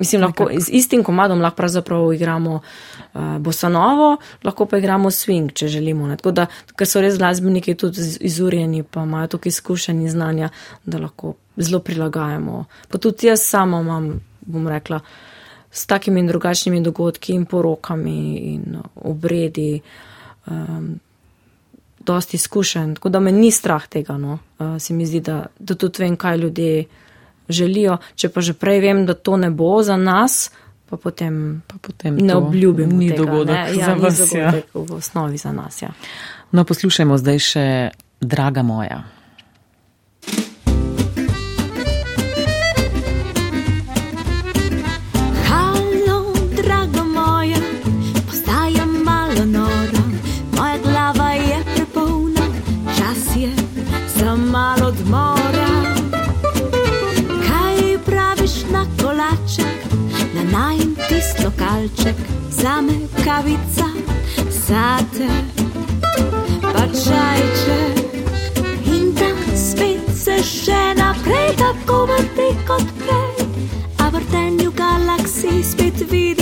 Mislim, 0.00 0.22
lahko 0.24 0.46
z 0.48 0.72
istim 0.72 1.02
komadom 1.04 1.42
lahko 1.44 1.56
pravzaprav 1.56 2.12
igramo 2.14 2.60
uh, 2.60 3.38
bosanovo, 3.38 4.16
lahko 4.44 4.66
pa 4.66 4.78
igramo 4.78 5.10
swing, 5.10 5.52
če 5.52 5.68
želimo. 5.68 6.08
Tako 6.16 6.32
da, 6.36 6.46
ker 6.76 6.88
so 6.88 7.00
res 7.00 7.18
glasbeniki 7.18 7.74
tudi 7.74 8.04
izurjeni, 8.20 8.82
pa 8.82 9.04
imajo 9.08 9.34
tukaj 9.36 9.56
izkušenj 9.56 10.04
in 10.04 10.10
znanja, 10.10 10.52
da 10.84 11.00
lahko 11.00 11.34
zelo 11.56 11.82
prilagajamo. 11.84 12.64
Pa 12.88 12.98
tudi 12.98 13.28
jaz 13.28 13.42
sama 13.44 13.80
imam, 13.80 14.14
bom 14.46 14.68
rekla, 14.68 15.02
uh, 15.02 15.29
s 15.70 15.86
takimi 15.86 16.20
in 16.20 16.26
drugačnimi 16.26 16.82
dogodki 16.82 17.34
in 17.34 17.44
porokami 17.46 18.36
in 18.54 18.80
obredi. 18.94 19.80
Um, 20.46 20.98
dosti 22.00 22.36
izkušen, 22.36 22.94
tako 22.94 23.08
da 23.08 23.20
me 23.20 23.32
ni 23.32 23.50
strah 23.50 23.86
tega. 23.86 24.18
No. 24.18 24.38
Uh, 24.58 24.80
se 24.80 24.94
mi 24.94 25.06
zdi, 25.06 25.20
da, 25.20 25.46
da 25.58 25.74
tudi 25.74 26.02
vem, 26.02 26.16
kaj 26.16 26.36
ljudje 26.36 26.84
želijo. 27.48 27.98
Če 28.14 28.28
pa 28.28 28.40
že 28.40 28.54
prej 28.54 28.80
vem, 28.80 29.04
da 29.06 29.14
to 29.14 29.36
ne 29.36 29.50
bo 29.50 29.82
za 29.82 29.96
nas, 29.96 30.50
pa 30.90 30.96
potem, 30.96 31.62
pa 31.66 31.76
potem 31.80 32.16
ne 32.16 32.34
obljubim. 32.34 32.90
Ni 32.98 33.10
tega, 33.10 33.24
dogodek 33.24 33.56
ne? 33.56 33.76
Ja, 33.78 33.86
za 33.86 33.94
vas. 33.94 34.18
Ni 34.18 34.38
ja. 34.38 34.50
dogodek 34.50 34.74
ja. 34.74 34.80
v 34.80 34.98
osnovi 34.98 35.36
za 35.36 35.52
nas. 35.52 35.82
Ja. 35.82 35.92
No, 36.52 36.64
poslušajmo 36.64 37.18
zdaj 37.18 37.38
še, 37.38 37.66
draga 38.20 38.62
moja. 38.62 39.04
Čist 61.20 61.44
lokalček, 61.44 62.16
zame 62.50 62.96
kavica, 63.24 63.88
zate 64.48 65.28
pa 66.62 66.84
čajček. 66.88 68.24
In 68.88 69.12
ta 69.12 69.28
svet 69.54 70.08
se 70.16 70.40
še 70.40 70.80
naprej 70.96 71.52
tako 71.60 72.06
vrti 72.08 72.48
kot 72.64 72.86
prej, 73.02 73.48
a 74.00 74.08
vrtenju 74.08 74.72
galaksij 74.72 75.60
spet 75.72 76.00
vidim 76.08 76.39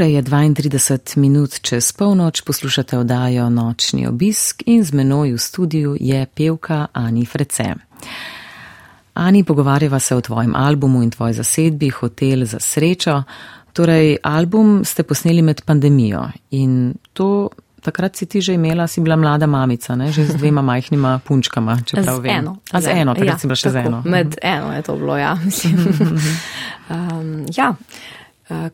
Ura 0.00 0.06
je 0.06 0.22
32 0.22 1.18
minut 1.18 1.60
čez 1.60 1.92
polnoč, 1.92 2.40
poslušate 2.40 2.98
oddajo 2.98 3.50
Nočni 3.50 4.06
obisk 4.08 4.62
in 4.66 4.80
z 4.84 4.96
menoj 4.96 5.34
v 5.36 5.38
studiu 5.38 5.92
je 6.00 6.26
pevka 6.26 6.86
Ani 6.92 7.26
Frece. 7.26 7.74
Ani, 9.14 9.44
pogovarjava 9.44 9.98
se 9.98 10.16
o 10.16 10.20
tvojem 10.20 10.54
albumu 10.56 11.02
in 11.02 11.10
tvoji 11.10 11.34
zasedbi 11.34 11.90
Hotel 11.90 12.44
za 12.44 12.60
srečo. 12.60 13.22
Torej, 13.72 14.16
album 14.22 14.84
ste 14.84 15.02
posneli 15.02 15.42
med 15.42 15.60
pandemijo 15.66 16.30
in 16.50 16.94
to 17.12 17.50
takrat 17.82 18.16
si 18.16 18.26
ti 18.26 18.40
že 18.40 18.54
imela, 18.54 18.86
si 18.86 19.00
bila 19.00 19.16
mlada 19.16 19.46
mamica, 19.46 19.96
ne? 19.96 20.12
že 20.12 20.24
z 20.24 20.34
dvema 20.34 20.62
majhnima 20.62 21.20
punčkama, 21.24 21.76
če 21.84 22.00
prav 22.00 22.16
Z 22.16 22.20
vem. 22.20 22.38
eno. 22.38 22.56
A 22.72 22.80
z 22.80 22.88
eno, 22.88 23.14
takrat 23.14 23.40
si 23.40 23.46
bila 23.46 23.56
še 23.56 23.70
z 23.70 23.74
tako, 23.74 23.88
eno. 23.88 24.02
Med 24.04 24.38
eno 24.42 24.72
je 24.72 24.82
to 24.82 24.96
bilo, 24.96 25.16
ja. 25.16 25.36
mislim. 25.44 25.76
um, 26.88 27.44
ja. 27.56 27.68
Uh, 27.68 28.19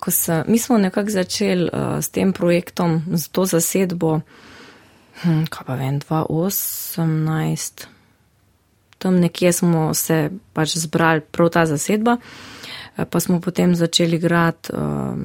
ko 0.01 0.11
sem, 0.11 0.45
mi 0.49 0.59
smo 0.59 0.79
nekako 0.79 1.11
začeli 1.11 1.69
uh, 1.69 1.99
s 2.01 2.09
tem 2.09 2.33
projektom, 2.33 3.03
z 3.13 3.29
to 3.29 3.45
zasedbo, 3.45 4.21
hm, 5.23 5.45
kaj 5.53 5.67
pa 5.67 5.77
vem, 5.77 6.01
2018, 6.01 7.87
tam 8.99 9.21
nekje 9.21 9.53
smo 9.53 9.95
se 9.95 10.31
pač 10.57 10.77
zbrali 10.81 11.21
prav 11.21 11.53
ta 11.53 11.67
zasedba, 11.69 12.17
uh, 12.17 13.05
pa 13.05 13.21
smo 13.21 13.41
potem 13.41 13.75
začeli 13.77 14.17
igrati 14.17 14.73
uh, 14.73 15.21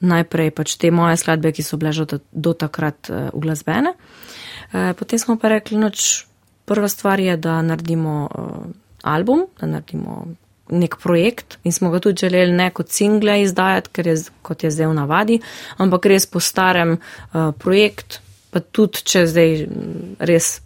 najprej 0.00 0.50
pač 0.52 0.76
te 0.76 0.90
moje 0.92 1.16
skladbe, 1.16 1.52
ki 1.56 1.64
so 1.64 1.80
bile 1.80 1.92
že 1.96 2.04
do, 2.04 2.18
do 2.32 2.52
takrat 2.52 3.08
uh, 3.08 3.28
uglasbene. 3.32 3.96
Uh, 3.96 4.92
potem 4.92 5.18
smo 5.18 5.40
pa 5.40 5.48
rekli, 5.56 5.80
noč, 5.80 6.26
prva 6.68 6.88
stvar 6.92 7.20
je, 7.20 7.36
da 7.40 7.62
naredimo 7.64 8.28
uh, 8.28 8.66
album, 9.02 9.46
da 9.56 9.66
naredimo 9.66 10.36
nek 10.70 10.96
projekt 11.02 11.58
in 11.64 11.72
smo 11.72 11.90
ga 11.90 12.00
tudi 12.02 12.26
želeli 12.26 12.52
ne 12.52 12.70
kot 12.74 12.90
single 12.90 13.40
izdajati, 13.42 13.90
ker 13.92 14.06
je, 14.06 14.16
kot 14.42 14.64
je 14.64 14.70
zdaj 14.70 14.90
v 14.90 14.94
navadi, 14.94 15.40
ampak 15.78 16.06
res 16.10 16.26
po 16.26 16.40
starem 16.40 16.96
uh, 16.96 17.50
projekt, 17.58 18.20
pa 18.50 18.60
tudi 18.60 19.04
če 19.06 19.26
zdaj 19.30 19.52
mm, 19.66 20.16
res 20.26 20.60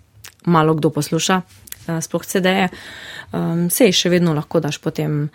malo 0.46 0.74
kdo 0.78 0.92
posluša, 0.94 1.40
uh, 1.40 1.98
sploh 2.00 2.24
CD-je, 2.26 2.70
um, 3.32 3.66
sej 3.72 3.92
še 3.92 4.12
vedno 4.12 4.34
lahko 4.36 4.62
daš 4.64 4.80
potem 4.80 5.26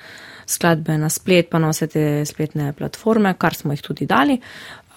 skladbe 0.46 0.98
na 0.98 1.10
splet, 1.10 1.50
pa 1.50 1.60
na 1.62 1.72
vse 1.74 1.90
te 1.90 2.06
spletne 2.26 2.72
platforme, 2.78 3.34
kar 3.38 3.58
smo 3.58 3.74
jih 3.74 3.86
tudi 3.86 4.06
dali. 4.10 4.38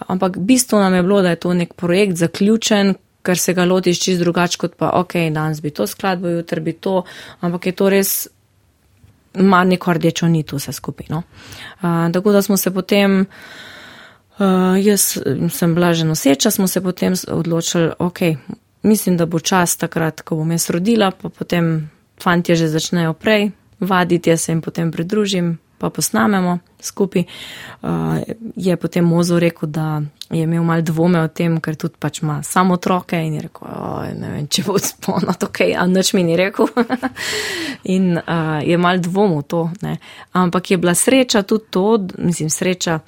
Ampak 0.08 0.38
bistvo 0.38 0.80
nam 0.80 0.94
je 0.94 1.02
bilo, 1.02 1.22
da 1.22 1.32
je 1.34 1.42
to 1.42 1.54
nek 1.56 1.72
projekt 1.74 2.20
zaključen, 2.20 2.94
ker 3.24 3.38
se 3.38 3.52
ga 3.54 3.64
lotiš 3.68 4.00
čist 4.00 4.22
drugače 4.22 4.60
kot 4.60 4.76
pa, 4.78 4.92
ok, 5.00 5.18
danes 5.34 5.60
bi 5.60 5.72
to 5.74 5.86
skladbo, 5.86 6.30
jutri 6.38 6.60
bi 6.64 6.72
to, 6.72 7.02
ampak 7.44 7.66
je 7.66 7.72
to 7.76 7.88
res 7.92 8.12
ima 9.34 9.64
neko 9.64 9.92
rdečo 9.92 10.28
nit 10.28 10.52
vse 10.52 10.72
skupaj. 10.72 11.06
No. 11.08 11.22
Uh, 11.82 12.12
tako 12.12 12.32
da 12.32 12.42
smo 12.42 12.56
se 12.56 12.70
potem, 12.74 13.20
uh, 14.38 14.46
jaz 14.82 15.18
sem 15.50 15.74
bila 15.74 15.94
že 15.94 16.04
noseča, 16.04 16.50
smo 16.50 16.66
se 16.66 16.80
potem 16.80 17.14
odločili, 17.28 17.90
ok, 17.98 18.18
mislim, 18.82 19.16
da 19.16 19.26
bo 19.26 19.38
čas 19.38 19.76
takrat, 19.76 20.20
ko 20.22 20.36
bom 20.36 20.50
jaz 20.50 20.70
rodila, 20.70 21.10
pa 21.10 21.28
potem 21.28 21.90
fantje 22.22 22.56
že 22.56 22.68
začnejo 22.68 23.12
prej 23.12 23.50
vaditi, 23.80 24.30
jaz 24.30 24.40
se 24.40 24.52
jim 24.52 24.60
potem 24.62 24.92
pridružim, 24.92 25.58
pa 25.78 25.90
posnamemo 25.90 26.58
skupaj. 26.80 27.24
Uh, 27.82 27.88
je 28.56 28.76
potem 28.76 29.04
Mozo 29.04 29.38
rekel, 29.38 29.68
da 29.68 30.02
je 30.30 30.42
imel 30.42 30.62
mal 30.62 30.82
dvome 30.82 31.22
o 31.22 31.28
tem, 31.28 31.60
ker 31.60 31.76
tudi 31.76 31.94
pač 31.98 32.22
ima 32.22 32.42
samo 32.42 32.74
otroke 32.74 33.16
in 33.16 33.34
je 33.34 33.40
rekel, 33.40 33.68
"Oj, 33.68 34.14
ne 34.14 34.30
vem, 34.30 34.46
če 34.46 34.62
bo 34.66 34.78
spolno, 34.78 35.34
to 35.40 35.48
kaj, 35.52 35.74
a 35.74 35.86
nič 35.86 36.12
mi 36.14 36.22
ni 36.22 36.36
rekel. 36.36 36.66
in 37.96 38.18
uh, 38.18 38.60
je 38.62 38.78
mal 38.78 38.98
dvom 38.98 39.38
v 39.38 39.42
to, 39.42 39.70
ne. 39.82 39.98
Ampak 40.32 40.70
je 40.70 40.76
bila 40.76 40.94
sreča 40.94 41.42
tudi 41.42 41.64
to, 41.70 41.98
mislim, 42.18 42.50
sreča 42.50 42.98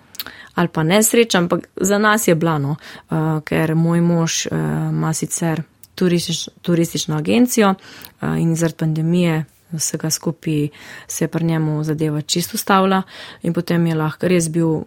ali 0.55 0.69
pa 0.69 0.83
nesreča, 0.83 1.39
ampak 1.39 1.69
za 1.77 1.99
nas 1.99 2.29
je 2.29 2.35
blano, 2.35 2.77
uh, 3.11 3.41
ker 3.45 3.75
moj 3.75 4.01
mož 4.01 4.47
uh, 4.47 4.59
ima 4.91 5.13
sicer 5.15 5.63
turistič, 5.95 6.49
turistično 6.63 7.17
agencijo 7.17 7.71
uh, 7.71 8.41
in 8.41 8.57
zaradi 8.57 8.77
pandemije 8.77 9.45
vsega 9.73 10.11
skupaj 10.11 10.69
se 11.09 11.25
je 11.25 11.29
pri 11.29 11.45
njemu 11.45 11.85
zadeva 11.85 12.21
čisto 12.21 12.59
stavila 12.59 13.03
in 13.43 13.53
potem 13.53 13.87
je 13.87 13.95
lahko 13.95 14.29
res 14.29 14.49
bil 14.49 14.85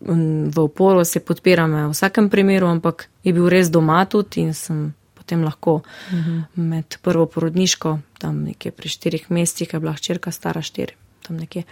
mm, 0.00 0.50
v 0.54 0.58
oporu, 0.58 1.04
se 1.04 1.20
podpirame 1.20 1.86
v 1.86 1.90
vsakem 1.90 2.30
primeru, 2.30 2.66
ampak 2.66 3.08
je 3.24 3.32
bil 3.32 3.48
res 3.48 3.70
doma 3.70 4.04
tudi 4.04 4.40
in 4.40 4.54
sem 4.54 4.94
potem 5.14 5.44
lahko 5.44 5.74
uh 5.74 5.82
-huh. 6.12 6.42
med 6.54 6.96
prvo 7.02 7.26
porodniško, 7.26 7.98
tam 8.18 8.42
nekje 8.44 8.70
pri 8.70 8.88
štirih 8.88 9.30
mesecih, 9.30 9.72
je 9.72 9.80
bila 9.80 9.92
hčerka 9.92 10.30
stara 10.30 10.62
štiri, 10.62 10.92
tam 11.22 11.36
nekje, 11.36 11.62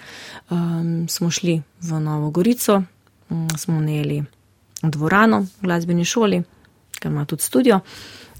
um, 0.50 1.08
smo 1.08 1.30
šli 1.30 1.62
v 1.80 2.00
Novo 2.00 2.30
Gorico, 2.30 2.82
um, 3.30 3.48
smo 3.58 3.80
najeli 3.80 4.24
dvorano 4.82 5.40
v 5.40 5.62
glasbeni 5.62 6.04
šoli, 6.04 6.42
ker 7.00 7.10
ima 7.10 7.24
tudi 7.24 7.42
studio. 7.42 7.80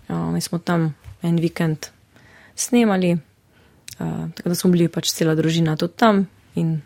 Um, 0.09 0.35
in 0.35 0.41
smo 0.41 0.59
tam 0.59 0.95
en 1.23 1.37
vikend 1.37 1.87
snemali, 2.57 3.19
uh, 4.01 4.27
tako 4.35 4.49
da 4.49 4.57
smo 4.57 4.73
bili 4.73 4.89
pač 4.89 5.13
cela 5.15 5.37
družina 5.39 5.77
tudi 5.77 5.97
tam 6.01 6.25
in 6.59 6.81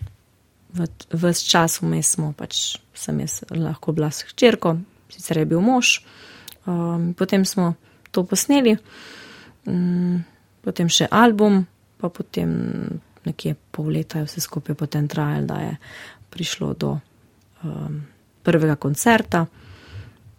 v 0.74 0.88
vse 1.30 1.46
čas 1.46 1.78
vmes 1.82 2.16
smo 2.16 2.32
pač, 2.34 2.76
sem 2.94 3.20
jaz 3.22 3.44
lahko 3.54 3.94
bila 3.94 4.10
s 4.10 4.26
hčerko, 4.26 4.76
sicer 5.08 5.38
je 5.38 5.46
bil 5.46 5.62
mož. 5.62 6.00
Um, 6.66 7.12
potem 7.14 7.44
smo 7.44 7.74
to 8.10 8.24
posneli, 8.26 8.74
um, 9.70 10.24
potem 10.64 10.88
še 10.90 11.06
album, 11.10 11.62
pa 12.00 12.10
potem 12.10 12.50
nekje 13.24 13.54
pol 13.70 13.92
leta 13.94 14.20
je 14.20 14.28
vse 14.28 14.42
skupaj 14.44 14.74
potem 14.74 15.06
trajalo, 15.08 15.46
da 15.46 15.60
je 15.62 15.74
prišlo 16.34 16.74
do 16.74 16.96
um, 17.62 18.00
prvega 18.42 18.76
koncerta, 18.76 19.44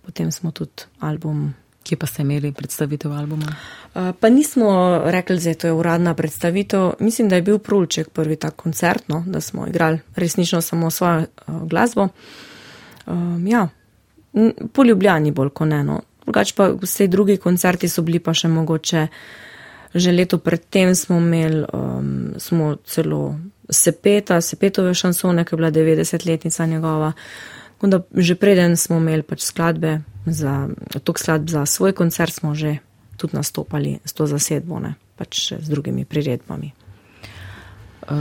potem 0.04 0.32
smo 0.32 0.52
tudi 0.52 0.90
album. 1.00 1.54
Kje 1.86 1.98
pa 2.02 2.08
ste 2.10 2.24
imeli 2.26 2.50
predstavitev 2.52 3.12
albuma? 3.14 3.46
Uh, 3.94 4.10
pa 4.20 4.30
nismo 4.30 5.02
rekli, 5.06 5.38
da 5.40 5.50
je 5.50 5.56
to 5.56 5.76
uradna 5.76 6.14
predstavitev. 6.14 6.92
Mislim, 7.00 7.30
da 7.30 7.36
je 7.36 7.42
bil 7.46 7.60
Prulček 7.60 8.10
prvi 8.10 8.36
tak 8.36 8.56
koncert, 8.56 9.08
no, 9.08 9.24
da 9.28 9.42
smo 9.42 9.68
igrali 9.68 10.00
resnično 10.16 10.62
samo 10.62 10.90
svojo 10.92 11.20
uh, 11.20 11.62
glasbo. 11.70 12.08
Um, 13.06 13.48
ja, 13.48 13.68
po 14.74 14.84
Ljubljani 14.84 15.32
bolj 15.32 15.50
kot 15.50 15.72
eno. 15.72 16.02
Drugač 16.26 16.54
pa 16.58 16.72
vse 16.82 17.08
drugi 17.08 17.38
koncerti 17.38 17.90
so 17.90 18.02
bili 18.02 18.20
pa 18.20 18.34
še 18.34 18.50
mogoče. 18.50 19.08
Že 19.96 20.12
leto 20.12 20.38
predtem 20.44 20.96
smo 20.96 21.18
imeli, 21.22 21.64
um, 21.74 22.34
smo 22.38 22.76
celo 22.84 23.36
sepeta, 23.70 24.42
sepetove 24.42 24.94
šansone, 24.94 25.46
ki 25.46 25.54
je 25.54 25.58
bila 25.58 25.72
90-letnica 25.72 26.66
njegova. 26.66 27.14
Da 27.88 28.02
že 28.16 28.36
preden 28.36 28.78
smo 28.78 28.98
imeli 28.98 29.24
pač 29.24 29.46
skladbe, 29.46 30.02
za, 30.26 30.68
tok 31.04 31.20
skladb 31.20 31.50
za 31.50 31.66
svoj 31.66 31.94
koncert 31.94 32.34
smo 32.34 32.56
že 32.56 32.78
tudi 33.18 33.36
nastopali 33.38 34.00
s 34.06 34.14
to 34.14 34.28
zasedbo, 34.28 34.80
ne, 34.80 34.96
pač 35.16 35.54
z 35.60 35.68
drugimi 35.70 36.06
priredbami. 36.06 36.74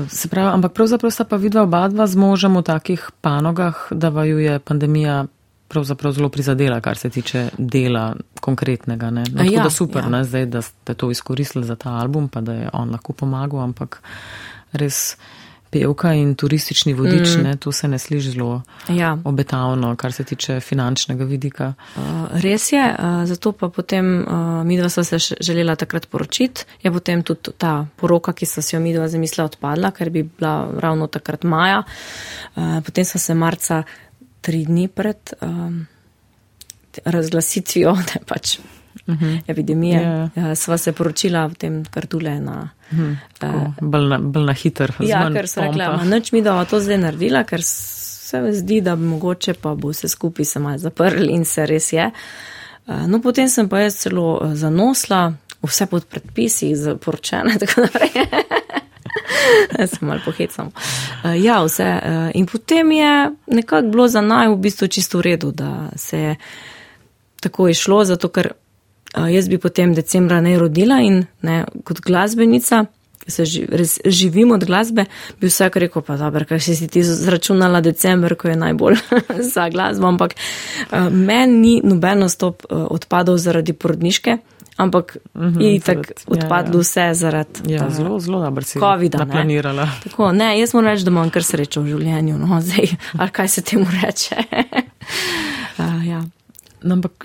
Se 0.08 0.28
pravi, 0.32 0.48
ampak 0.48 0.72
pravzaprav 0.72 1.12
sta 1.12 1.24
pa 1.28 1.36
vidva 1.36 1.66
oba 1.68 1.84
dva 1.92 2.06
z 2.08 2.16
možem 2.16 2.56
v 2.56 2.64
takih 2.64 3.02
panogah, 3.20 3.92
da 3.92 4.08
vaju 4.08 4.38
je 4.40 4.58
pandemija 4.58 5.26
pravzaprav 5.68 6.12
zelo 6.12 6.28
prizadela, 6.28 6.80
kar 6.80 6.96
se 6.96 7.10
tiče 7.10 7.48
dela 7.58 8.14
konkretnega. 8.40 9.10
Ne? 9.10 9.24
No, 9.32 9.44
ja, 9.44 9.62
da 9.62 9.70
super, 9.70 10.04
ja. 10.04 10.10
ne, 10.10 10.24
zdaj, 10.24 10.46
da 10.46 10.62
ste 10.62 10.94
to 10.94 11.10
izkoristili 11.10 11.66
za 11.66 11.76
ta 11.76 11.98
album, 12.00 12.28
pa 12.28 12.40
da 12.40 12.52
je 12.52 12.68
on 12.72 12.94
lahko 12.94 13.12
pomagal, 13.12 13.60
ampak 13.60 14.00
res 14.72 15.16
pevka 15.74 16.12
in 16.14 16.34
turistični 16.38 16.94
vodič, 16.94 17.34
mm. 17.36 17.42
ne, 17.42 17.56
to 17.56 17.72
se 17.72 17.88
ne 17.90 17.98
sliši 17.98 18.34
zelo 18.36 18.62
ja. 18.88 19.16
obetavno, 19.24 19.94
kar 19.96 20.12
se 20.12 20.24
tiče 20.24 20.60
finančnega 20.60 21.26
vidika. 21.26 21.72
Uh, 21.96 22.02
res 22.42 22.70
je, 22.72 22.82
uh, 22.84 23.24
zato 23.26 23.52
pa 23.58 23.68
potem 23.74 24.12
uh, 24.22 24.62
midva 24.66 24.88
sva 24.92 25.04
se 25.04 25.18
želela 25.18 25.76
takrat 25.76 26.06
poročiti, 26.10 26.66
je 26.82 26.92
potem 26.92 27.22
tudi 27.26 27.56
ta 27.58 27.74
poroka, 27.96 28.32
ki 28.32 28.46
so 28.46 28.62
si 28.62 28.76
jo 28.76 28.82
midva 28.84 29.08
zamislila, 29.10 29.48
odpadla, 29.50 29.90
ker 29.96 30.10
bi 30.14 30.22
bila 30.22 30.54
ravno 30.80 31.10
takrat 31.10 31.44
maja. 31.44 31.82
Uh, 32.54 32.78
potem 32.86 33.04
sva 33.04 33.20
se 33.20 33.34
marca 33.34 33.82
tri 34.44 34.64
dni 34.68 34.88
pred 34.88 35.34
um, 35.40 35.82
razglasitvijo, 37.04 37.98
da 38.06 38.20
je 38.20 38.24
pač 38.26 38.58
uh 39.06 39.14
mhm. 39.14 39.24
-huh. 39.24 39.40
epidemija, 39.46 40.00
yeah. 40.00 40.30
Ja. 40.36 40.48
Ja, 40.48 40.54
sva 40.54 40.78
se 40.78 40.92
poročila 40.92 41.46
v 41.46 41.54
tem 41.54 41.84
kartule 41.84 42.40
na. 42.40 42.68
Uh 42.92 42.98
-huh. 42.98 43.16
uh, 43.42 43.72
bolj, 43.80 44.08
na, 44.08 44.18
bolj 44.18 44.44
na 44.44 44.52
hiter. 44.52 44.92
Ja, 45.00 45.30
ker 45.32 45.48
so 45.48 45.60
rekla, 45.60 46.04
noč 46.04 46.32
mi, 46.32 46.42
da 46.42 46.52
bo 46.52 46.64
to 46.64 46.80
zdaj 46.80 46.98
naredila, 46.98 47.44
ker 47.44 47.62
se 47.62 48.52
zdi, 48.52 48.80
da 48.80 48.96
mogoče 48.96 49.54
pa 49.54 49.74
bo 49.74 49.92
se 49.92 50.08
skupaj 50.08 50.44
se 50.44 50.58
malo 50.58 50.78
zaprli 50.78 51.32
in 51.32 51.44
se 51.44 51.66
res 51.66 51.92
je. 51.92 52.10
Uh, 52.86 53.06
no, 53.06 53.20
potem 53.20 53.48
sem 53.48 53.68
pa 53.68 53.78
jaz 53.78 53.96
celo 53.96 54.38
uh, 54.42 54.54
zanosla, 54.54 55.32
vse 55.62 55.86
pod 55.86 56.04
predpisi, 56.04 56.76
zaporočene, 56.76 57.58
tako 57.62 57.80
naprej. 57.80 58.10
Sem 59.86 60.08
malo 60.08 60.20
pohecam. 60.24 60.70
Uh, 61.24 61.44
ja, 61.44 61.62
vse. 61.64 61.84
Uh, 61.84 62.30
in 62.34 62.46
potem 62.46 62.92
je 62.92 63.30
nekako 63.46 63.88
bilo 63.88 64.08
za 64.08 64.20
naj 64.20 64.48
v 64.48 64.56
bistvu 64.56 64.88
čisto 64.88 65.18
v 65.18 65.20
redu, 65.20 65.50
da 65.50 65.88
se 65.96 66.18
je 66.18 66.36
tako 67.40 67.68
išlo, 67.68 68.04
zato 68.04 68.28
ker 68.28 68.46
uh, 68.46 68.63
jaz 69.14 69.48
bi 69.48 69.58
potem 69.58 69.94
decembra 69.94 70.40
ne 70.40 70.58
rodila 70.58 71.00
in 71.00 71.24
ne, 71.42 71.64
kot 71.84 72.00
glasbenica. 72.00 72.84
Se 73.26 73.46
ži, 73.48 73.62
res 73.72 73.94
živim 74.04 74.50
od 74.52 74.66
glasbe, 74.68 75.06
bi 75.40 75.48
vsak 75.48 75.78
rekel, 75.80 76.02
pa 76.04 76.18
dobro, 76.20 76.44
kaj 76.44 76.60
si 76.60 76.88
ti 76.92 77.00
zračunala 77.00 77.80
decembr, 77.80 78.34
ko 78.36 78.50
je 78.50 78.56
najbolj 78.60 78.98
za 79.54 79.70
glasbo, 79.72 80.10
ampak 80.12 80.34
uh, 80.36 81.08
meni 81.08 81.56
ni 81.56 81.80
nobeno 81.84 82.28
stop 82.28 82.66
uh, 82.68 82.84
odpadov 82.90 83.38
zaradi 83.40 83.72
porodniške, 83.72 84.36
ampak 84.76 85.16
mm 85.34 85.54
-hmm, 85.54 85.82
tako 85.84 86.02
odpadlo 86.26 86.74
ja, 86.74 86.76
ja. 86.76 86.80
vse 86.80 87.14
zaradi 87.14 87.72
ja, 87.72 87.90
zelo, 87.90 88.20
zelo 88.20 88.40
dobro 88.40 88.62
si 88.62 88.78
COVID-a. 88.78 89.26
Planirala. 89.26 89.88
Tako, 90.02 90.32
ne, 90.32 90.60
jaz 90.60 90.74
moram 90.74 90.90
reči, 90.90 91.04
da 91.04 91.10
imam 91.10 91.30
kar 91.30 91.44
srečo 91.44 91.80
v 91.80 91.86
življenju, 91.86 92.38
no, 92.38 92.60
zdaj, 92.66 92.86
ali 93.18 93.30
kaj 93.30 93.48
se 93.48 93.62
temu 93.62 93.86
reče. 94.02 94.36
uh, 95.78 96.06
ja. 96.06 96.24
Ampak 96.92 97.24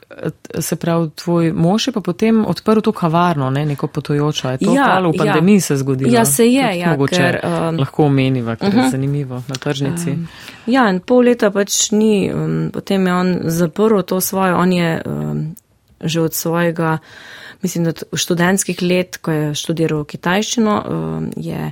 se 0.59 0.75
pravi, 0.75 1.09
tvoj 1.15 1.51
mož 1.53 1.87
je 1.87 1.93
pa 1.93 2.01
potem 2.01 2.45
odprl 2.45 2.81
to 2.81 2.91
kavarno, 2.91 3.49
ne, 3.49 3.65
neko 3.65 3.87
potojočo. 3.87 4.49
Je 4.49 4.57
to 4.57 4.73
ja, 4.73 4.99
v 5.03 5.17
pandemiji 5.17 5.55
ja. 5.55 5.61
se 5.61 5.77
zgodilo? 5.77 6.13
Ja, 6.13 6.25
se 6.25 6.47
je, 6.47 6.79
ja. 6.79 6.91
Mogoče 6.91 7.15
ker, 7.15 7.39
um, 7.43 7.79
lahko 7.79 8.05
omeniva, 8.05 8.55
ker 8.55 8.67
uh 8.67 8.73
-huh. 8.73 8.77
je 8.77 8.83
mhm. 8.83 8.91
zanimivo 8.91 9.43
na 9.47 9.55
tržnici. 9.55 10.11
Um, 10.11 10.27
ja, 10.65 10.89
in 10.89 10.99
pol 10.99 11.23
leta 11.23 11.51
pač 11.51 11.91
ni, 11.91 12.31
um, 12.33 12.69
potem 12.73 13.07
je 13.07 13.13
on 13.13 13.39
zaprl 13.43 14.01
to 14.01 14.21
svoje, 14.21 14.53
on 14.53 14.73
je 14.73 15.01
um, 15.05 15.55
že 16.03 16.21
od 16.21 16.33
svojega, 16.33 16.97
mislim, 17.61 17.83
da 17.83 17.91
v 18.11 18.17
študentskih 18.17 18.81
let, 18.81 19.17
ko 19.17 19.31
je 19.31 19.55
študiral 19.55 20.03
kitajščino, 20.03 20.83
um, 20.89 21.31
je 21.35 21.71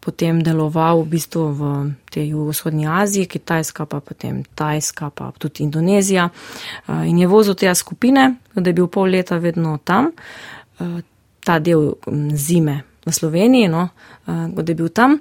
potem 0.00 0.40
deloval 0.42 1.02
v 1.04 1.08
bistvu 1.12 1.42
v 1.52 1.62
tej 2.10 2.32
jugovzhodni 2.32 2.88
Aziji, 2.88 3.28
Kitajska 3.28 3.86
pa 3.86 4.00
potem 4.00 4.42
Tajska 4.54 5.10
pa 5.12 5.32
tudi 5.38 5.62
Indonezija 5.62 6.28
uh, 6.30 7.04
in 7.08 7.18
je 7.18 7.26
vozil 7.26 7.54
te 7.54 7.74
skupine, 7.74 8.40
da 8.54 8.70
je 8.70 8.74
bil 8.74 8.88
pol 8.88 9.12
leta 9.12 9.36
vedno 9.36 9.78
tam, 9.84 10.10
uh, 10.12 11.00
ta 11.44 11.58
del 11.58 11.92
um, 12.06 12.30
zime 12.36 12.82
v 13.04 13.12
Sloveniji, 13.12 13.68
no, 13.68 13.88
da 14.28 14.60
je 14.68 14.74
bil 14.76 14.88
tam. 14.92 15.16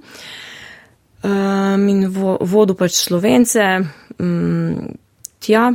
Um, 1.24 1.88
in 1.88 2.10
vo, 2.12 2.36
vodu 2.44 2.76
pač 2.76 3.00
slovence, 3.00 3.64
um, 4.20 4.96
tja, 5.40 5.72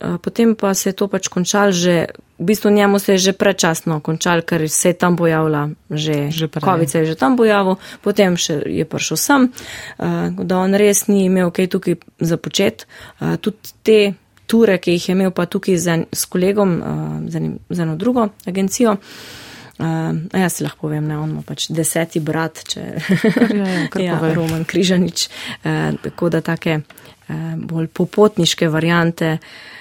Eh, 0.00 0.18
potem 0.20 0.54
pa 0.54 0.74
se 0.74 0.88
je 0.88 0.92
to 0.92 1.08
pač 1.08 1.28
končalo 1.28 1.72
že, 1.72 2.06
v 2.38 2.44
bistvu 2.44 2.70
njemu 2.70 2.98
se 2.98 3.12
je 3.12 3.18
že 3.18 3.32
prečasno 3.32 4.00
končalo, 4.00 4.42
ker 4.42 4.68
se 4.68 4.88
je 4.88 4.92
tam 4.92 5.16
pojavila, 5.16 5.70
že, 5.90 6.30
že 6.30 6.48
COVID 6.48 6.90
se 6.90 6.98
je 6.98 7.06
že 7.06 7.14
tam 7.14 7.36
pojavil, 7.36 7.76
potem 8.00 8.36
še 8.36 8.60
je 8.66 8.84
prišel 8.84 9.16
sem, 9.16 9.48
eh, 9.48 10.30
da 10.30 10.58
on 10.58 10.74
res 10.74 11.06
ni 11.08 11.24
imel 11.24 11.50
kaj 11.50 11.66
tukaj 11.66 11.94
započeti. 12.20 12.84
Eh, 13.20 13.36
tudi 13.40 13.72
te 13.82 14.14
ture, 14.46 14.78
ki 14.78 14.90
jih 14.90 15.08
je 15.08 15.12
imel 15.12 15.30
pa 15.30 15.46
tukaj 15.46 15.76
z, 15.76 16.06
s 16.12 16.24
kolegom, 16.26 16.82
z 17.70 17.80
eno 17.80 17.96
drugo 17.96 18.28
agencijo. 18.46 18.96
Uh, 19.76 20.16
jaz 20.32 20.54
si 20.56 20.64
lahko 20.64 20.86
povem, 20.86 21.04
ne, 21.04 21.18
on 21.18 21.30
ima 21.30 21.42
pač 21.44 21.66
deseti 21.68 22.20
brat, 22.24 22.62
če 22.64 22.80
je 22.80 22.96
ja, 24.00 24.14
ja, 24.16 24.16
Roman 24.38 24.64
Križanič, 24.64 25.28
uh, 25.28 25.98
tako 26.00 26.30
da 26.32 26.40
take 26.40 26.78
uh, 26.80 27.34
bolj 27.60 27.90
popotniške 27.92 28.70
variante 28.72 29.34
uh, 29.36 29.75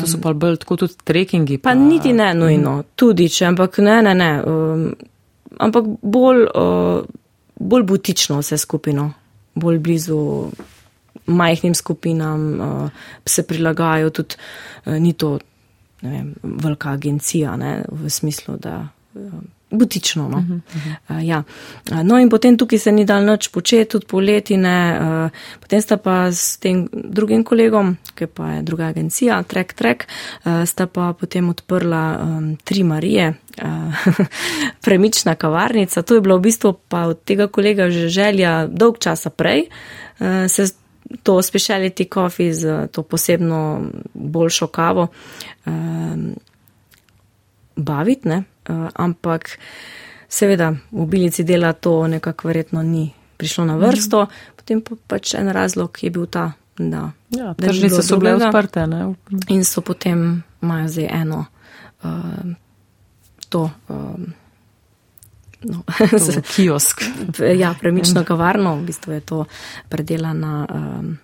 To 0.00 0.06
so 0.06 0.20
pa 0.22 0.32
bolj 0.32 0.56
tako 0.62 0.76
tudi 0.84 0.96
trekkingi. 1.04 1.58
Pa, 1.58 1.70
pa 1.70 1.74
niti 1.78 2.12
ne 2.16 2.30
nujno, 2.34 2.76
mm. 2.78 2.92
tudi 2.96 3.28
če, 3.28 3.46
ampak 3.50 3.78
ne, 3.84 3.96
ne, 4.06 4.14
ne. 4.16 4.30
Um, 4.46 4.86
ampak 5.60 5.88
bolj, 6.02 6.46
uh, 6.54 7.02
bolj 7.60 7.86
butično 7.92 8.40
vse 8.40 8.58
skupino, 8.60 9.10
bolj 9.60 9.78
blizu 9.84 10.20
majhnim 11.26 11.74
skupinam, 11.74 12.48
uh, 12.60 13.06
se 13.26 13.44
prilagajajo 13.46 14.10
tudi, 14.20 14.40
uh, 14.86 14.96
ni 15.02 15.12
to, 15.12 15.36
vem, 16.02 16.34
velika 16.42 16.94
agencija, 16.96 17.56
ne, 17.60 17.80
v 17.88 18.10
smislu, 18.10 18.56
da. 18.62 18.82
Uh, 19.14 19.40
butično. 19.70 20.28
No. 20.28 20.38
Uh 20.38 20.44
-huh, 20.44 20.54
uh 20.54 20.86
-huh. 21.08 21.16
Uh, 21.16 21.26
ja. 21.26 21.42
no, 22.02 22.18
in 22.18 22.30
potem 22.30 22.56
tukaj 22.56 22.78
se 22.78 22.92
ni 22.92 23.04
dal 23.04 23.24
noč 23.24 23.48
početi, 23.48 23.90
tudi 23.90 24.06
poleti 24.06 24.56
ne. 24.56 24.98
Uh, 25.00 25.30
potem 25.60 25.82
sta 25.82 25.96
pa 25.96 26.32
s 26.32 26.56
tem 26.56 26.88
drugim 26.92 27.44
kolegom, 27.44 27.96
ki 28.14 28.26
pa 28.26 28.46
je 28.46 28.62
druga 28.62 28.84
agencija, 28.84 29.42
Trek 29.42 29.72
Trek, 29.72 30.06
uh, 30.44 30.64
sta 30.66 30.86
pa 30.86 31.12
potem 31.12 31.48
odprla 31.48 32.20
um, 32.22 32.56
tri 32.64 32.82
Marije. 32.82 33.34
Premična 34.84 35.34
kavarnica, 35.34 36.02
to 36.02 36.14
je 36.14 36.20
bilo 36.20 36.38
v 36.38 36.40
bistvu 36.40 36.74
pa 36.88 37.04
od 37.06 37.24
tega 37.24 37.46
kolega 37.46 37.90
že 37.90 38.08
želja 38.08 38.66
dolg 38.66 38.98
časa 38.98 39.30
prej, 39.30 39.62
se 40.48 40.66
to 41.22 41.42
speciality 41.42 42.08
coffee 42.14 42.54
z 42.54 42.88
to 42.92 43.02
posebno 43.02 43.82
boljšo 44.14 44.66
kavo 44.66 45.08
baviti, 47.76 48.28
ne, 48.28 48.42
ampak 48.94 49.58
seveda 50.28 50.74
v 50.90 51.02
obilici 51.02 51.44
dela 51.44 51.72
to 51.72 52.06
nekako 52.06 52.48
verjetno 52.48 52.82
ni 52.82 53.10
prišlo 53.36 53.64
na 53.64 53.76
vrsto, 53.76 54.24
mm. 54.24 54.56
potem 54.56 54.80
pa 54.84 54.94
pač 55.06 55.34
en 55.34 55.48
razlog 55.48 55.98
je 56.02 56.10
bil 56.10 56.26
ta, 56.26 56.52
da. 56.78 57.10
Ja, 57.32 57.54
tržnice 57.54 58.02
so 58.02 58.20
bile 58.20 58.36
odprte, 58.36 58.86
ne? 58.86 59.14
In 59.48 59.64
so 59.64 59.80
potem 59.80 60.42
imajo 60.62 60.88
zdaj 60.88 61.08
eno 61.22 61.44
uh, 62.02 62.52
to. 63.48 63.70
Um, 63.88 64.34
No, 65.60 65.82
kiosk. 66.56 67.02
ja, 67.56 67.74
premično 67.80 68.24
kavarno, 68.24 68.76
v 68.76 68.84
bistvu 68.88 69.12
je 69.12 69.20
to 69.20 69.44
predelana. 69.88 70.66
Um, 70.72 71.18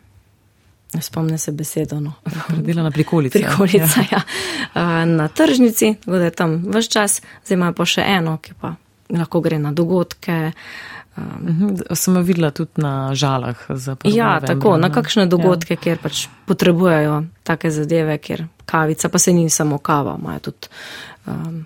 Spomne 1.01 1.39
se 1.39 1.53
besedo. 1.53 2.01
No. 2.01 2.13
Dela 2.57 2.83
na 2.83 2.91
prikolici. 2.91 3.39
Prikolica, 3.39 4.01
ja. 4.13 4.21
ja. 4.75 5.05
Na 5.19 5.29
tržnici, 5.29 5.95
tako 6.05 6.19
da 6.19 6.25
je 6.25 6.31
tam 6.31 6.65
vse 6.69 6.91
čas, 6.91 7.23
zdaj 7.45 7.55
ima 7.57 7.73
pa 7.73 7.85
še 7.85 8.03
eno, 8.03 8.37
ki 8.39 8.55
pa 8.61 8.75
lahko 9.11 9.41
gre 9.41 9.59
na 9.59 9.73
dogodke. 9.73 10.53
Mhm, 11.17 11.77
Sem 11.97 12.17
jo 12.17 12.23
videla 12.23 12.51
tudi 12.51 12.83
na 12.83 13.15
žalah 13.15 13.57
za 13.69 13.95
prvo. 13.97 14.15
Ja, 14.17 14.35
novembra, 14.35 14.47
tako, 14.47 14.77
na 14.77 14.89
ne. 14.89 14.95
kakšne 14.95 15.23
Ja. 15.23 15.27
dogodke, 15.27 15.77
kjer 15.77 15.99
pač 15.99 16.27
potrebujejo 16.47 17.23
take 17.43 17.71
zadeve, 17.71 18.19
kjer 18.19 18.45
kavica, 18.67 19.09
pa 19.09 19.19
se 19.19 19.33
ni 19.33 19.51
samo 19.51 19.79
kava, 19.79 20.17
imajo 20.21 20.39
tudi 20.41 20.69
um, 21.27 21.65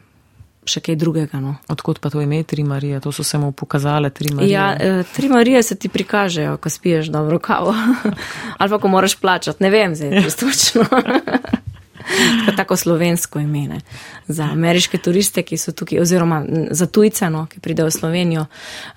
še 0.70 0.82
kaj 0.84 0.98
drugega. 1.00 1.40
No. 1.42 1.56
Odkot 1.72 2.00
pa 2.02 2.10
to 2.12 2.22
ime 2.22 2.42
Tri 2.42 2.64
Marije? 2.64 3.00
To 3.04 3.12
so 3.12 3.24
se 3.26 3.38
mu 3.38 3.52
pokazale 3.52 4.10
Tri 4.10 4.34
Marije. 4.34 4.52
Ja, 4.52 4.68
eh, 4.78 5.02
tri 5.16 5.28
Marije 5.28 5.62
se 5.62 5.78
ti 5.78 5.88
prikažejo, 5.88 6.56
ko 6.56 6.70
spiješ 6.70 7.10
dobro 7.12 7.38
kavo. 7.38 7.74
Ali 8.58 8.70
pa 8.70 8.78
ko 8.78 8.88
moraš 8.88 9.16
plačati, 9.20 9.62
ne 9.62 9.70
vem, 9.70 9.94
zdaj 9.94 10.22
čisto 10.22 10.46
točno. 10.46 10.86
Tako- 12.56 12.76
slovensko 12.76 13.38
ime 13.38 13.58
ne. 13.68 13.80
za 14.28 14.44
ameriške 14.44 14.98
turiste, 14.98 15.42
ki 15.42 15.56
so 15.56 15.72
tukaj, 15.72 16.00
oziroma 16.00 16.44
za 16.70 16.86
tujce, 16.86 17.30
no, 17.30 17.46
ki 17.46 17.60
pridejo 17.60 17.86
v 17.86 17.90
Slovenijo, 17.90 18.46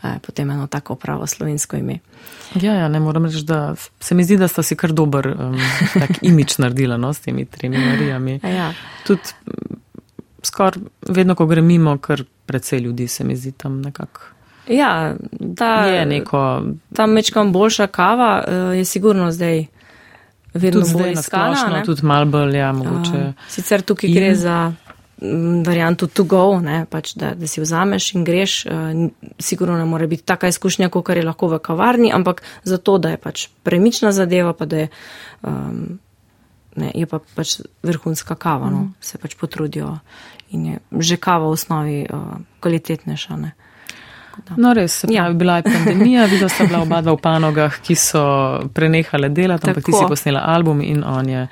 eh, 0.04 0.20
potem 0.26 0.50
eno 0.50 0.68
tako 0.68 0.96
pravo 0.96 1.28
slovensko 1.28 1.76
ime. 1.76 2.00
Ja, 2.62 2.74
ja, 2.74 2.88
ne 2.88 3.00
moram 3.00 3.26
reči, 3.26 3.44
da 3.44 3.76
se 4.00 4.16
mi 4.16 4.24
zdi, 4.24 4.38
da 4.38 4.48
sta 4.48 4.64
si 4.64 4.76
kar 4.76 4.92
dober 4.92 5.28
um, 5.28 5.58
tak 5.94 6.10
imič 6.30 6.58
naredila 6.58 6.98
no, 6.98 7.14
s 7.14 7.20
temi 7.20 7.46
tremi 7.46 7.78
Marijami. 7.78 8.40
Ja. 8.44 8.74
Tudi 9.08 9.22
skoraj 10.44 10.82
vedno, 11.10 11.36
ko 11.36 11.46
grem 11.46 11.66
mimo, 11.66 11.98
kar 11.98 12.24
precej 12.46 12.80
ljudi 12.80 13.08
se 13.08 13.24
mi 13.24 13.36
zdi 13.36 13.52
tam 13.52 13.82
nekako. 13.82 14.22
Ja, 14.68 15.16
ta, 15.58 15.86
Je 15.86 16.06
neko, 16.06 16.64
ta 16.96 17.06
mečkam 17.06 17.52
boljša 17.52 17.88
kava 17.88 18.44
eh, 18.48 18.54
je 18.54 18.86
sigurno 18.86 19.32
zdaj 19.32 19.66
vedno 20.54 20.80
tudi 20.82 20.90
zdaj 20.90 21.04
bolj 21.04 21.12
iskana. 21.12 21.50
nasplošno, 21.50 21.78
ne. 21.78 21.84
tudi 21.84 22.06
malo 22.06 22.26
bolj, 22.26 22.58
ja, 22.58 22.72
mogoče. 22.72 23.12
Uh, 23.28 23.34
sicer 23.50 23.82
tukaj 23.82 24.10
In- 24.10 24.16
gre 24.16 24.36
za 24.36 24.74
mm, 25.22 25.64
varianto 25.66 26.08
to 26.08 26.24
go, 26.24 26.60
ne, 26.60 26.86
pač 26.90 27.16
da, 27.16 27.34
da 27.34 27.48
si 27.48 27.62
vzameš 27.62 28.14
in 28.14 28.24
greš. 28.24 28.66
Uh, 28.66 28.72
sigurno 29.40 29.78
ne 29.78 29.86
more 29.86 30.08
biti 30.08 30.24
taka 30.24 30.48
izkušnja, 30.48 30.90
kot 30.90 31.10
je 31.10 31.24
lahko 31.26 31.48
v 31.48 31.60
kavarni, 31.60 32.14
ampak 32.14 32.42
zato, 32.64 32.98
da 32.98 33.10
je 33.10 33.18
pač 33.18 33.48
premična 33.64 34.12
zadeva, 34.12 34.54
pa 34.54 34.66
da 34.66 34.78
je, 34.78 34.88
um, 35.42 36.00
ne, 36.76 36.92
je 36.96 37.06
pa 37.06 37.20
pač 37.36 37.60
vrhunska 37.84 38.36
kava, 38.36 38.70
no, 38.70 38.92
se 39.02 39.18
pač 39.18 39.36
potrudijo 39.36 39.98
in 40.54 40.66
je 40.66 40.76
že 41.00 41.18
kava 41.18 41.46
v 41.46 41.52
osnovi 41.52 41.98
uh, 42.04 42.18
kvalitetnejša. 42.60 43.36
Ne. 43.36 43.52
No, 44.58 44.74
res, 44.74 45.04
Ja. 45.04 45.24
pravi, 45.24 45.36
bila 45.36 45.56
je 45.56 45.64
pandemija, 45.64 46.26
videla 46.32 46.50
sta 46.50 46.66
bila 46.66 46.82
oba 46.82 47.02
dva 47.02 47.14
v 47.14 47.20
panogah, 47.20 47.76
ki 47.80 47.96
so 47.96 48.24
prenehale 48.70 49.30
delati, 49.30 49.68
ampak 49.68 49.84
ti 49.84 49.92
si 49.92 50.06
posnela 50.08 50.42
album 50.44 50.82
in 50.82 51.04
on 51.04 51.30
je 51.30 51.44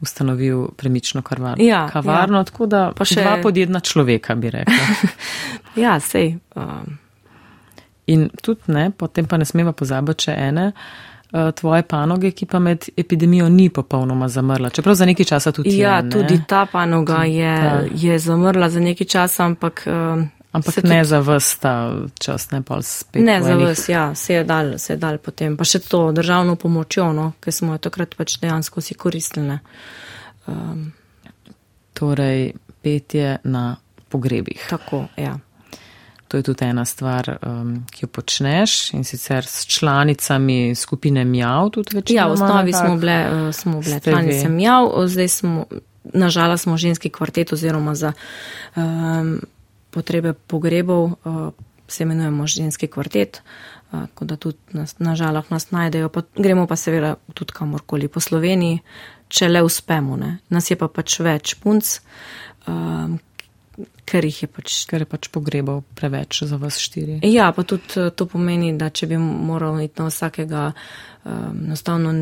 ustanovil 0.00 0.68
premično 0.72 1.22
karvar, 1.22 1.58
Ja, 1.58 1.88
kavarno, 1.88 2.44
tako 2.44 2.66
da 2.66 2.92
Pa 2.92 3.04
še- 3.04 3.20
dva 3.20 3.38
podjedna 3.38 3.80
človeka, 3.80 4.34
bi 4.34 4.50
rekla. 4.50 4.86
Ja, 5.76 5.98
sej. 6.00 6.38
Um, 6.54 6.98
In 8.06 8.30
tudi 8.42 8.60
ne, 8.68 8.90
potem 8.90 9.26
pa 9.26 9.36
ne 9.36 9.44
smeva 9.44 9.72
pozabiti 9.72 10.24
še 10.24 10.32
ene 10.38 10.62
uh, 10.68 11.07
tvoje 11.54 11.82
panoge, 11.82 12.30
ki 12.30 12.46
pa 12.46 12.58
med 12.58 12.88
epidemijo 12.96 13.48
ni 13.48 13.68
popolnoma 13.68 14.28
zamrla, 14.28 14.70
čeprav 14.70 14.94
za 14.94 15.06
nekaj 15.06 15.26
časa 15.26 15.52
tudi 15.52 15.78
ja, 15.78 15.96
je. 15.96 16.02
ne. 16.02 16.10
tudi 16.10 16.40
ta 16.48 16.66
panoga 16.66 17.24
je, 17.24 17.56
ta. 17.62 17.82
je 17.94 18.18
zamrla 18.18 18.70
za 18.70 18.80
nekaj 18.80 19.06
časa, 19.06 19.44
ampak. 19.44 19.84
Um, 19.86 20.28
Ampak 20.52 20.82
ne 20.82 21.04
za 21.04 21.18
vas 21.20 21.58
ta 21.60 21.92
čas, 22.18 22.50
ne 22.50 22.62
pa 22.62 22.82
spet. 22.82 23.22
Ne 23.22 23.42
za 23.42 23.54
vas, 23.54 23.88
ja, 23.88 24.14
se 24.14 24.34
je 24.34 24.44
dal, 24.44 24.78
se 24.78 24.92
je 24.92 24.96
dal 24.96 25.18
potem. 25.18 25.56
Pa 25.56 25.64
še 25.64 25.78
to 25.84 26.08
državno 26.12 26.56
pomočjo, 26.56 27.12
no, 27.12 27.32
ker 27.40 27.52
smo 27.52 27.76
jo 27.76 27.82
takrat 27.84 28.16
pač 28.16 28.38
dejansko 28.40 28.80
si 28.80 28.96
koristili. 28.96 29.58
Um, 30.48 30.88
Torej, 31.92 32.52
petje 32.82 33.36
na 33.44 33.76
pogrebih. 34.08 34.66
tako, 34.70 35.04
ja. 35.16 35.36
To 36.28 36.36
je 36.36 36.42
tudi 36.42 36.64
ena 36.64 36.84
stvar, 36.84 37.38
um, 37.42 37.86
ki 37.90 38.04
jo 38.04 38.08
počneš 38.12 38.92
in 38.92 39.04
sicer 39.04 39.46
s 39.46 39.66
članicami 39.66 40.74
skupine 40.74 41.24
Mjav 41.24 41.70
tudi 41.70 41.96
večino. 41.96 42.20
Ja, 42.20 42.26
v 42.28 42.32
osnovi 42.32 42.72
smo 42.72 42.96
bile, 42.96 43.18
uh, 43.32 43.54
smo 43.54 43.80
bile 43.80 44.00
članice. 44.00 44.48
Mjav, 44.48 44.90
zdaj 45.06 45.28
smo, 45.28 45.64
nažalost 46.04 46.62
smo 46.62 46.76
ženski 46.76 47.10
kvartet 47.10 47.52
oziroma 47.52 47.94
za 47.94 48.12
um, 48.76 49.40
potrebe 49.90 50.32
pogrebov 50.32 51.04
uh, 51.04 51.48
se 51.88 52.02
imenujemo 52.02 52.46
ženski 52.46 52.86
kvartet, 52.86 53.42
uh, 53.92 54.00
tako 54.00 54.24
da 54.24 54.36
tudi 54.36 54.58
nas, 54.72 54.98
nažalost 54.98 55.50
nas 55.50 55.70
najdejo, 55.70 56.08
pa 56.08 56.22
gremo 56.36 56.66
pa 56.66 56.76
seveda 56.76 57.14
tudi 57.34 57.52
kamorkoli 57.52 58.08
po 58.08 58.20
Sloveniji, 58.20 58.78
če 59.28 59.48
le 59.48 59.62
uspemo. 59.62 60.16
Ne. 60.16 60.38
Nas 60.48 60.70
je 60.70 60.76
pa 60.76 60.88
pač 60.88 61.20
več 61.20 61.54
punc, 61.62 62.00
um, 62.66 63.18
ker 64.08 64.24
jih 64.24 64.38
je 64.42 64.48
pač 64.48 64.76
Ker 64.88 65.04
je 65.04 65.08
pač 65.08 65.28
pogrebov 65.28 65.82
preveč 65.94 66.40
za 66.48 66.56
vas 66.56 66.78
štiri. 66.80 67.18
Ja, 67.28 67.50
pa 67.52 67.62
tudi 67.62 67.84
eh, 68.00 68.08
to 68.10 68.24
pomeni, 68.26 68.72
da 68.80 68.88
če 68.88 69.06
bi 69.06 69.18
moral 69.20 69.76
iti 69.84 70.00
na 70.00 70.08
vsakega, 70.08 70.64
um, 71.24 71.60
enostavno 71.68 72.14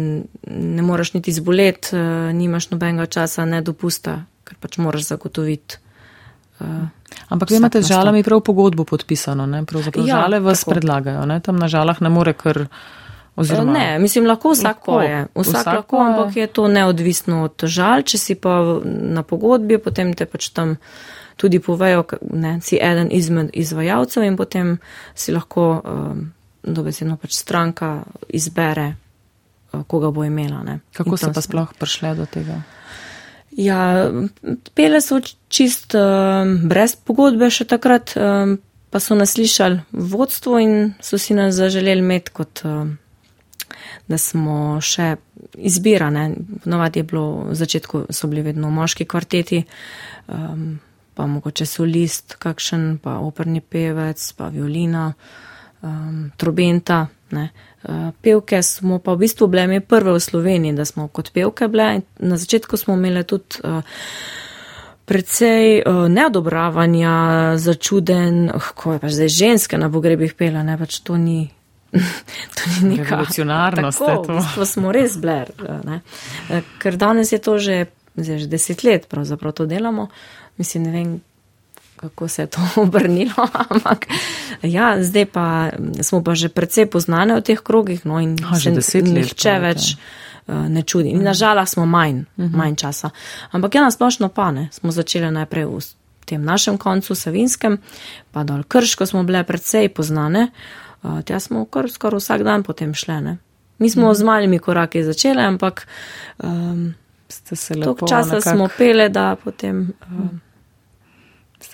ne 0.51 0.82
moreš 0.82 1.14
niti 1.14 1.30
zboleti, 1.32 1.95
uh, 1.95 2.34
nimaš 2.34 2.70
nobenega 2.72 3.07
časa, 3.09 3.47
ne 3.47 3.62
dopusta, 3.62 4.18
ker 4.45 4.59
pač 4.59 4.78
moraš 4.78 5.07
zagotoviti. 5.12 5.78
Uh, 6.59 6.89
Ampak 7.28 7.51
vi 7.51 7.57
imate 7.57 7.82
z 7.82 7.89
žalami 7.89 8.22
prav 8.22 8.41
pogodbo 8.41 8.84
podpisano, 8.84 9.47
ne? 9.47 9.62
Pravzaprav 9.64 10.07
Ja, 10.07 10.22
žale 10.22 10.41
vas 10.41 10.64
tako. 10.64 10.74
predlagajo, 10.74 11.26
ne? 11.26 11.41
Tam 11.41 11.57
na 11.57 11.68
žalah 11.68 12.01
ne 12.01 12.09
more 12.09 12.32
kar. 12.32 12.64
Oziroma, 13.37 13.72
ne, 13.72 13.99
mislim, 14.01 14.24
lahko 14.24 14.55
vsak 14.55 14.64
Lahko. 14.64 14.93
poje. 14.95 15.26
Vsak, 15.34 15.53
Vsak 15.53 15.66
lahko, 15.68 15.99
ampak 16.01 16.37
je 16.37 16.47
to 16.49 16.68
neodvisno 16.68 17.43
od 17.45 17.66
žal. 17.68 18.01
Če 18.03 18.16
si 18.16 18.34
pa 18.34 18.80
na 18.87 19.20
pogodbi, 19.22 19.76
potem 19.76 20.14
te 20.16 20.24
pač 20.24 20.49
tam 20.49 20.78
tudi 21.37 21.61
povejo, 21.61 22.05
ne, 22.32 22.59
si 22.61 22.78
eden 22.82 23.09
izmed 23.12 23.51
izvajalcev 23.53 24.24
in 24.24 24.37
potem 24.37 24.76
si 25.14 25.32
lahko 25.32 25.66
um, 25.84 26.22
dobesedno 26.62 27.16
pač 27.20 27.37
stranka 27.37 27.91
izbere, 28.28 28.95
uh, 29.72 29.84
koga 29.87 30.11
bo 30.11 30.24
imela. 30.24 30.62
Ne. 30.64 30.80
Kako 30.97 31.16
so 31.20 31.32
pa 31.34 31.45
sploh 31.45 31.74
prišle 31.78 32.14
do 32.16 32.26
tega? 32.26 32.62
Ja, 33.57 34.11
pele 34.76 35.01
so 35.01 35.20
čist 35.49 35.97
um, 35.97 36.57
brez 36.68 36.97
pogodbe 36.97 37.49
še 37.53 37.64
takrat, 37.68 38.12
um, 38.20 38.59
pa 38.93 39.01
so 39.01 39.16
nas 39.16 39.32
slišali 39.37 39.80
vodstvo 39.93 40.61
in 40.61 40.95
so 41.01 41.16
si 41.20 41.37
nas 41.37 41.57
zaželeli 41.57 42.05
imeti 42.05 42.34
kot, 42.37 42.61
um, 42.68 42.97
da 44.09 44.18
smo 44.20 44.76
še 44.84 45.14
izbirane. 45.57 46.26
Navadi 46.68 47.01
je 47.01 47.09
bilo, 47.09 47.26
v 47.49 47.57
začetku 47.57 48.07
so 48.12 48.28
bili 48.28 48.45
vedno 48.45 48.68
moški 48.70 49.09
kvarteti, 49.09 49.62
um, 50.28 50.76
pa 51.17 51.27
mogoče 51.27 51.67
solist, 51.67 52.37
kakšen, 52.39 52.99
pa 53.03 53.19
operni 53.25 53.61
pevec, 53.64 54.21
pa 54.37 54.51
violina, 54.53 55.09
um, 55.83 56.27
trobenta. 56.37 57.07
Ne. 57.31 57.49
Uh, 57.83 58.11
Pevke 58.23 58.62
smo 58.62 59.01
pa 59.03 59.17
v 59.17 59.25
bistvu 59.25 59.49
bile 59.51 59.67
mi 59.67 59.81
prve 59.81 60.12
v 60.14 60.21
Sloveniji, 60.23 60.77
da 60.77 60.85
smo 60.85 61.09
kot 61.09 61.33
pevke 61.35 61.69
bile. 61.73 62.05
Na 62.19 62.37
začetku 62.37 62.77
smo 62.77 62.95
imeli 62.95 63.25
tudi 63.25 63.62
uh, 63.64 63.81
precej 65.07 65.83
uh, 65.87 66.07
neodobravanja, 66.11 67.14
začuden, 67.62 68.51
oh, 68.51 68.71
ko 68.75 68.97
je 68.97 69.03
pač 69.03 69.12
zdaj 69.14 69.31
ženske 69.31 69.79
na 69.79 69.91
pogrebih 69.91 70.35
pela, 70.35 70.67
ne 70.67 70.75
pač 70.79 71.01
to 71.07 71.17
ni. 71.17 71.47
To 72.57 72.62
ni 72.83 72.99
neka 72.99 73.14
Revolucionarno 73.14 73.93
ste 73.95 74.05
Tako, 74.05 74.25
to. 74.27 74.33
v 74.33 74.37
bistvu 74.43 74.64
smo 74.67 74.93
res 74.93 75.14
bler. 75.17 75.53
Ne? 75.87 76.03
Eh, 76.51 76.67
Ker 76.83 76.99
danes 76.99 77.31
je 77.33 77.39
to 77.39 77.57
že, 77.62 77.87
zdaj 78.19 78.43
že 78.43 78.49
deset 78.51 78.83
let, 78.83 79.07
pravzaprav 79.07 79.55
to 79.55 79.71
delamo. 79.71 80.11
Mislim, 80.57 80.82
ne 80.82 80.90
vem, 80.90 81.20
kako 81.96 82.28
se 82.28 82.42
je 82.42 82.46
to 82.46 82.61
obrnilo, 82.82 83.48
ampak 83.70 84.07
ja, 84.62 85.02
zdaj 85.02 85.26
pa 85.26 85.70
smo 86.02 86.24
pa 86.24 86.34
že 86.34 86.48
precej 86.48 86.86
poznane 86.86 87.36
v 87.36 87.42
teh 87.42 87.61
krogih, 87.61 88.04
no 88.04 88.20
in 88.20 88.36
A, 88.44 88.59
že 88.59 88.70
deset 88.70 89.09
let 89.09 89.14
nihče 89.14 89.59
več 89.61 89.96
uh, 90.46 90.68
ne 90.68 90.82
čudi. 90.82 91.09
In 91.16 91.24
nažalost 91.24 91.72
smo 91.72 91.86
manj, 91.86 92.24
uh 92.36 92.44
-huh. 92.44 92.57
manj 92.57 92.76
časa. 92.76 93.11
Ampak 93.50 93.74
ja, 93.74 93.82
nasplošno 93.82 94.28
pa 94.28 94.50
ne. 94.50 94.68
Smo 94.72 94.92
začeli 94.92 95.30
najprej 95.30 95.64
v 95.64 95.80
tem 96.24 96.44
našem 96.44 96.78
koncu, 96.78 97.14
Savinskem, 97.14 97.78
pa 98.30 98.44
dol 98.44 98.62
Krško 98.62 99.07
smo 99.07 99.22
bile 99.22 99.44
precej 99.44 99.88
poznane. 99.88 100.50
Uh, 101.02 101.22
tja 101.22 101.40
smo 101.40 101.64
kar 101.64 101.90
skoraj 101.90 102.18
vsak 102.18 102.42
dan 102.42 102.62
potem 102.62 102.94
šle. 102.94 103.20
Ne? 103.20 103.36
Mi 103.78 103.90
smo 103.90 104.04
uh 104.04 104.11
-huh. 104.11 104.18
z 104.18 104.22
malimi 104.22 104.59
koraki 104.59 105.04
začeli, 105.04 105.42
ampak 105.42 105.86
um, 106.42 106.94
lepo 107.70 107.84
toliko 107.84 108.09
časa 108.09 108.34
nekako- 108.36 108.57
smo 108.57 108.68
pele, 108.78 109.09
da 109.09 109.36
potem. 109.44 109.92
Um, 110.11 110.40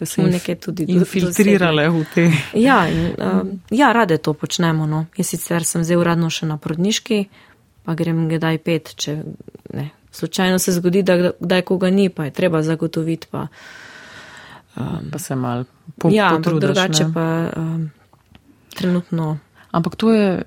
ste 0.06 0.22
se 0.22 0.28
nekaj 0.30 0.54
tudi 0.54 0.84
infiltrirale 0.88 1.88
v 1.88 2.04
te. 2.14 2.26
Ja, 2.54 2.88
in, 2.88 3.14
uh, 3.18 3.42
ja, 3.70 3.92
rade 3.92 4.18
to 4.18 4.34
počnemo. 4.34 4.86
No. 4.86 5.06
Jaz 5.16 5.26
sicer 5.34 5.64
sem 5.64 5.84
zdaj 5.84 5.96
uradno 5.96 6.30
še 6.30 6.46
na 6.46 6.56
prodniški, 6.58 7.24
pa 7.84 7.94
grem 7.94 8.28
kdaj 8.28 8.58
pet, 8.58 8.94
če 8.96 9.16
ne. 9.74 9.90
Slučajno 10.12 10.58
se 10.58 10.72
zgodi, 10.72 11.00
da 11.02 11.32
kdaj 11.40 11.62
koga 11.62 11.88
ni, 11.90 12.10
pa 12.12 12.24
je 12.28 12.30
treba 12.36 12.62
zagotoviti. 12.62 13.26
Pa, 13.30 13.46
Pa 15.10 15.18
se 15.18 15.36
mal 15.36 15.64
po, 15.98 16.08
ja, 16.08 16.28
ampak 16.28 16.44
potrudiš. 16.44 16.68
drugače 16.68 17.04
ne. 17.04 17.12
pa 17.12 17.50
um, 17.56 17.90
trenutno. 18.74 19.38
Ampak 19.70 19.96
to 19.96 20.12
je 20.12 20.42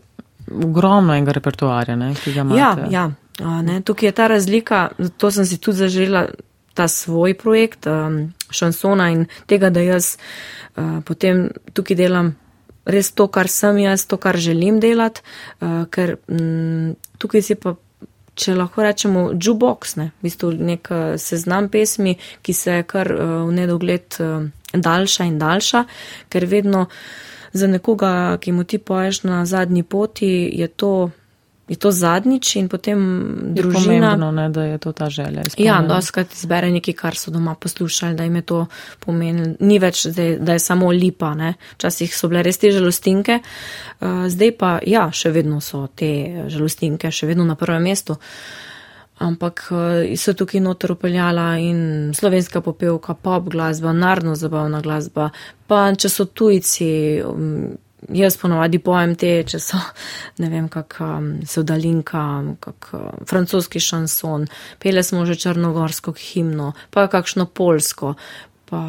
ogromno 0.63 1.13
enega 1.13 1.31
repertoarja, 1.31 1.95
ne, 1.95 2.13
ki 2.15 2.33
ga 2.33 2.41
imate. 2.41 2.59
Ja, 2.59 2.87
ja. 2.91 3.11
A, 3.43 3.61
ne, 3.61 3.81
tukaj 3.81 4.07
je 4.07 4.11
ta 4.11 4.27
razlika, 4.27 4.87
to 5.17 5.31
sem 5.31 5.45
si 5.45 5.57
tudi 5.57 5.77
zaželela 5.77 6.25
ta 6.75 6.87
svoj 6.91 7.33
projekt 7.39 7.87
um, 7.87 8.33
šansona 8.51 9.09
in 9.13 9.25
tega, 9.47 9.71
da 9.71 9.83
jaz 9.83 10.15
uh, 10.17 10.99
potem 11.07 11.47
tukaj 11.73 11.97
delam 11.97 12.35
res 12.85 13.13
to, 13.17 13.27
kar 13.31 13.49
sem 13.49 13.79
jaz, 13.81 14.05
to, 14.05 14.19
kar 14.21 14.37
želim 14.37 14.79
delati, 14.83 15.23
uh, 15.61 15.85
ker 15.89 16.17
um, 16.27 16.93
tukaj 17.17 17.45
si 17.49 17.59
pa. 17.59 17.77
Če 18.35 18.51
lahko 18.51 18.83
rečemo, 18.83 19.21
jukebox, 19.31 19.93
ne, 19.95 20.09
v 20.19 20.25
bistvu 20.27 20.49
nek 20.59 20.89
seznam 21.23 21.69
pesmi, 21.71 22.17
ki 22.43 22.51
se 22.51 22.73
kar 22.83 23.07
uh, 23.07 23.29
v 23.47 23.53
nedogled 23.55 24.17
daljša 24.75 25.27
in 25.29 25.37
daljša, 25.39 25.85
ker 26.27 26.45
vedno 26.51 26.81
za 27.55 27.69
nekoga, 27.71 28.35
ki 28.43 28.51
mu 28.51 28.65
ti 28.67 28.77
poješ 28.77 29.21
na 29.23 29.45
zadnji 29.47 29.85
poti, 29.87 30.51
je 30.51 30.67
to 30.67 30.91
je 31.67 31.75
to 31.75 31.91
zadnjič 31.91 32.55
in 32.55 32.67
potem 32.69 32.99
družina. 33.57 34.11
Pomembno, 34.13 34.31
ne, 34.31 34.49
da 34.53 34.63
je 34.63 34.77
to 34.77 34.91
ta 34.91 35.09
želja. 35.09 35.41
Ja, 35.57 35.79
doskrat 35.81 36.33
izbere 36.33 36.69
nekaj, 36.71 36.93
kar 36.93 37.17
so 37.17 37.31
doma 37.33 37.55
poslušali, 37.55 38.15
da 38.15 38.23
jim 38.23 38.35
je 38.35 38.41
to 38.41 38.59
pomenilo. 38.99 39.55
Ni 39.59 39.79
več, 39.81 40.05
da 40.39 40.53
je 40.53 40.59
samo 40.61 40.91
lipa, 40.93 41.33
ne. 41.33 41.55
Včasih 41.77 42.13
so 42.13 42.29
bile 42.29 42.43
res 42.45 42.61
te 42.61 42.69
žalostinke, 42.71 43.39
uh, 43.41 44.27
zdaj 44.29 44.53
pa, 44.59 44.77
ja, 44.85 45.07
še 45.11 45.33
vedno 45.33 45.57
so 45.61 45.87
te 45.87 46.45
žalostinke, 46.53 47.09
še 47.11 47.31
vedno 47.33 47.47
na 47.49 47.57
prvem 47.57 47.89
mestu. 47.89 48.19
Ampak 49.25 49.63
uh, 49.71 50.13
so 50.19 50.35
tukaj 50.37 50.61
noter 50.61 50.93
upeljala 50.93 51.55
in 51.63 52.13
slovenska 52.13 52.61
popevka, 52.61 53.15
pop 53.17 53.49
glasba, 53.49 53.95
narodno 53.95 54.35
zabavna 54.37 54.83
glasba, 54.85 55.31
pa 55.65 55.87
če 55.97 56.13
so 56.13 56.27
tujci, 56.29 56.91
um, 57.25 57.73
jaz 58.13 58.37
ponovadi 58.37 58.79
pojem 58.79 59.15
te, 59.15 59.31
če 59.47 59.59
so, 59.61 59.79
ne 60.41 60.49
vem, 60.51 60.67
kak 60.71 60.97
um, 61.03 61.29
so 61.47 61.63
dalinka, 61.65 62.23
kak 62.63 62.89
uh, 62.93 63.07
francoski 63.29 63.81
šanson, 63.81 64.47
pele 64.81 65.03
smo 65.03 65.25
že 65.25 65.37
črnogorsko 65.39 66.13
himno, 66.19 66.73
pa 66.93 67.07
kakšno 67.11 67.47
polsko, 67.47 68.15
pa 68.69 68.81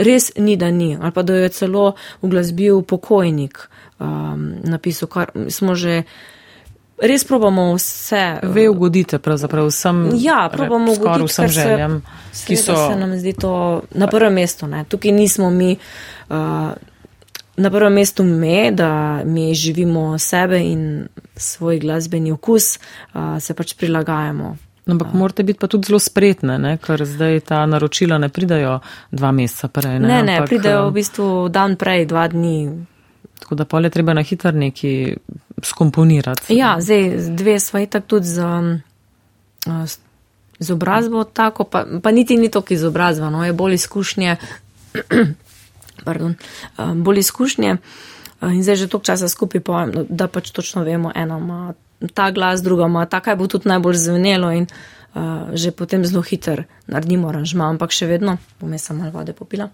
res 0.00 0.32
ni, 0.36 0.56
da 0.60 0.70
ni, 0.70 0.94
ali 1.00 1.12
pa 1.12 1.22
da 1.22 1.36
jo 1.36 1.48
je 1.48 1.54
celo 1.56 1.88
uglasbil 2.24 2.82
pokojnik 2.82 3.66
um, 3.98 4.54
napisal, 4.64 5.08
kar 5.08 5.34
smo 5.48 5.74
že. 5.74 6.02
Res 6.94 7.24
probamo 7.26 7.72
vse. 7.74 8.38
Ve 8.54 8.68
ugodite 8.70 9.18
pravzaprav 9.18 9.66
vsem. 9.66 10.12
Ja, 10.14 10.46
probamo 10.52 10.92
ugoditi 10.94 11.26
vsem 11.26 11.48
željam, 11.50 11.96
se, 12.32 12.44
ki 12.46 12.56
so. 12.56 12.76
Se 12.78 12.94
nam 12.96 13.16
zdi 13.18 13.32
to 13.34 13.82
na 13.98 14.06
prvem 14.06 14.38
mestu, 14.38 14.68
ne. 14.70 14.84
Tukaj 14.88 15.12
nismo 15.12 15.50
mi. 15.50 15.74
Uh, 16.30 16.70
na 17.56 17.70
prvem 17.70 17.92
mestu 17.92 18.24
me, 18.24 18.70
da 18.70 19.22
mi 19.24 19.54
živimo 19.54 20.18
sebe 20.18 20.58
in 20.60 21.08
svoj 21.36 21.78
glasbeni 21.78 22.32
okus, 22.32 22.78
uh, 23.14 23.20
se 23.40 23.54
pač 23.54 23.74
prilagajamo. 23.74 24.56
Ampak 24.86 25.12
morate 25.12 25.42
biti 25.42 25.58
pa 25.58 25.66
tudi 25.66 25.86
zelo 25.86 25.98
spretne, 25.98 26.58
ne? 26.58 26.76
ker 26.76 27.04
zdaj 27.04 27.40
ta 27.40 27.66
naročila 27.66 28.18
ne 28.18 28.28
pridajo 28.28 28.80
dva 29.10 29.32
meseca 29.32 29.68
prej. 29.68 29.98
Ne, 29.98 30.08
ne, 30.08 30.22
ne 30.22 30.36
Ampak, 30.36 30.48
pridajo 30.48 30.88
v 30.90 30.92
bistvu 30.92 31.28
dan 31.48 31.76
prej, 31.80 32.04
dva 32.06 32.26
dni. 32.28 32.84
Tako 33.40 33.54
da 33.54 33.64
pol 33.64 33.88
je 33.88 33.90
treba 33.90 34.12
na 34.14 34.22
hitro 34.22 34.52
neki 34.52 35.16
skomponirati. 35.62 36.52
Ja, 36.54 36.76
zdaj 36.80 37.32
dve 37.32 37.56
sva 37.60 37.80
itak 37.80 38.04
tudi 38.06 38.28
z, 38.28 38.44
z 40.58 40.70
obrazbo 40.70 41.24
tako, 41.24 41.64
pa, 41.64 41.86
pa 42.02 42.10
niti 42.12 42.36
ni 42.36 42.50
toliko 42.50 42.74
izobrazba, 42.74 43.30
no, 43.30 43.44
je 43.44 43.56
bolj 43.56 43.80
izkušnje 43.80 44.36
pardon, 46.04 46.34
um, 46.78 47.04
bolj 47.04 47.18
izkušnje. 47.18 47.76
Uh, 48.40 48.52
in 48.54 48.62
zdaj 48.62 48.76
že 48.76 48.88
toliko 48.88 49.06
časa 49.06 49.28
skupaj 49.28 49.60
pojem, 49.60 49.92
da 50.08 50.28
pač 50.28 50.50
točno 50.50 50.84
vemo, 50.84 51.12
ena 51.14 51.38
ima 51.38 51.74
ta 52.14 52.30
glas, 52.30 52.62
druga 52.62 52.86
ima 52.86 53.06
ta, 53.06 53.20
kaj 53.20 53.36
bo 53.36 53.46
tudi 53.46 53.68
najbolj 53.68 53.96
zvenelo 53.96 54.50
in 54.52 54.66
uh, 54.66 55.54
že 55.54 55.70
potem 55.70 56.04
zelo 56.04 56.22
hiter 56.22 56.64
naredimo 56.86 57.28
aranžma, 57.28 57.68
ampak 57.68 57.92
še 57.94 58.06
vedno 58.06 58.38
bom 58.60 58.72
jaz 58.72 58.90
samo 58.90 59.04
malo 59.04 59.12
vode 59.18 59.32
popila. 59.32 59.70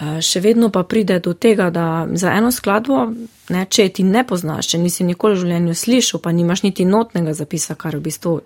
Uh, 0.00 0.18
še 0.24 0.40
vedno 0.40 0.70
pa 0.72 0.82
pride 0.82 1.18
do 1.20 1.34
tega, 1.34 1.68
da 1.70 2.08
za 2.14 2.32
eno 2.32 2.48
skladbo, 2.50 3.12
ne, 3.52 3.66
če 3.68 3.88
ti 3.88 4.02
ne 4.02 4.24
poznaš, 4.24 4.72
če 4.72 4.78
nisi 4.80 5.04
nikoli 5.04 5.36
v 5.36 5.44
življenju 5.44 5.74
slišal, 5.76 6.22
pa 6.24 6.32
nimaš 6.32 6.64
niti 6.64 6.88
notnega 6.88 7.36
zapisa, 7.36 7.76
kar 7.76 7.98
v 7.98 8.08
bistvu 8.08 8.40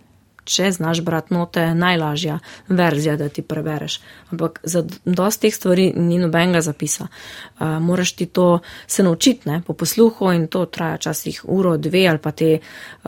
če 0.44 0.70
znaš 0.72 1.00
brati 1.00 1.34
note, 1.34 1.74
najlažja 1.74 2.38
verzija, 2.68 3.16
da 3.16 3.28
ti 3.28 3.42
prebereš. 3.42 4.00
Ampak 4.30 4.60
za 4.62 4.84
dosti 5.04 5.48
teh 5.48 5.54
stvari 5.54 5.92
ni 5.96 6.18
nobenega 6.18 6.60
zapisa. 6.60 7.06
Uh, 7.08 7.78
moraš 7.80 8.12
ti 8.12 8.26
to 8.26 8.58
se 8.86 9.02
naučiti, 9.02 9.48
ne, 9.48 9.62
po 9.66 9.72
posluhu 9.72 10.32
in 10.32 10.46
to 10.46 10.66
traja 10.66 10.96
časih 10.96 11.44
uro, 11.44 11.76
dve 11.76 12.06
ali 12.08 12.18
pa 12.18 12.32
te, 12.32 12.58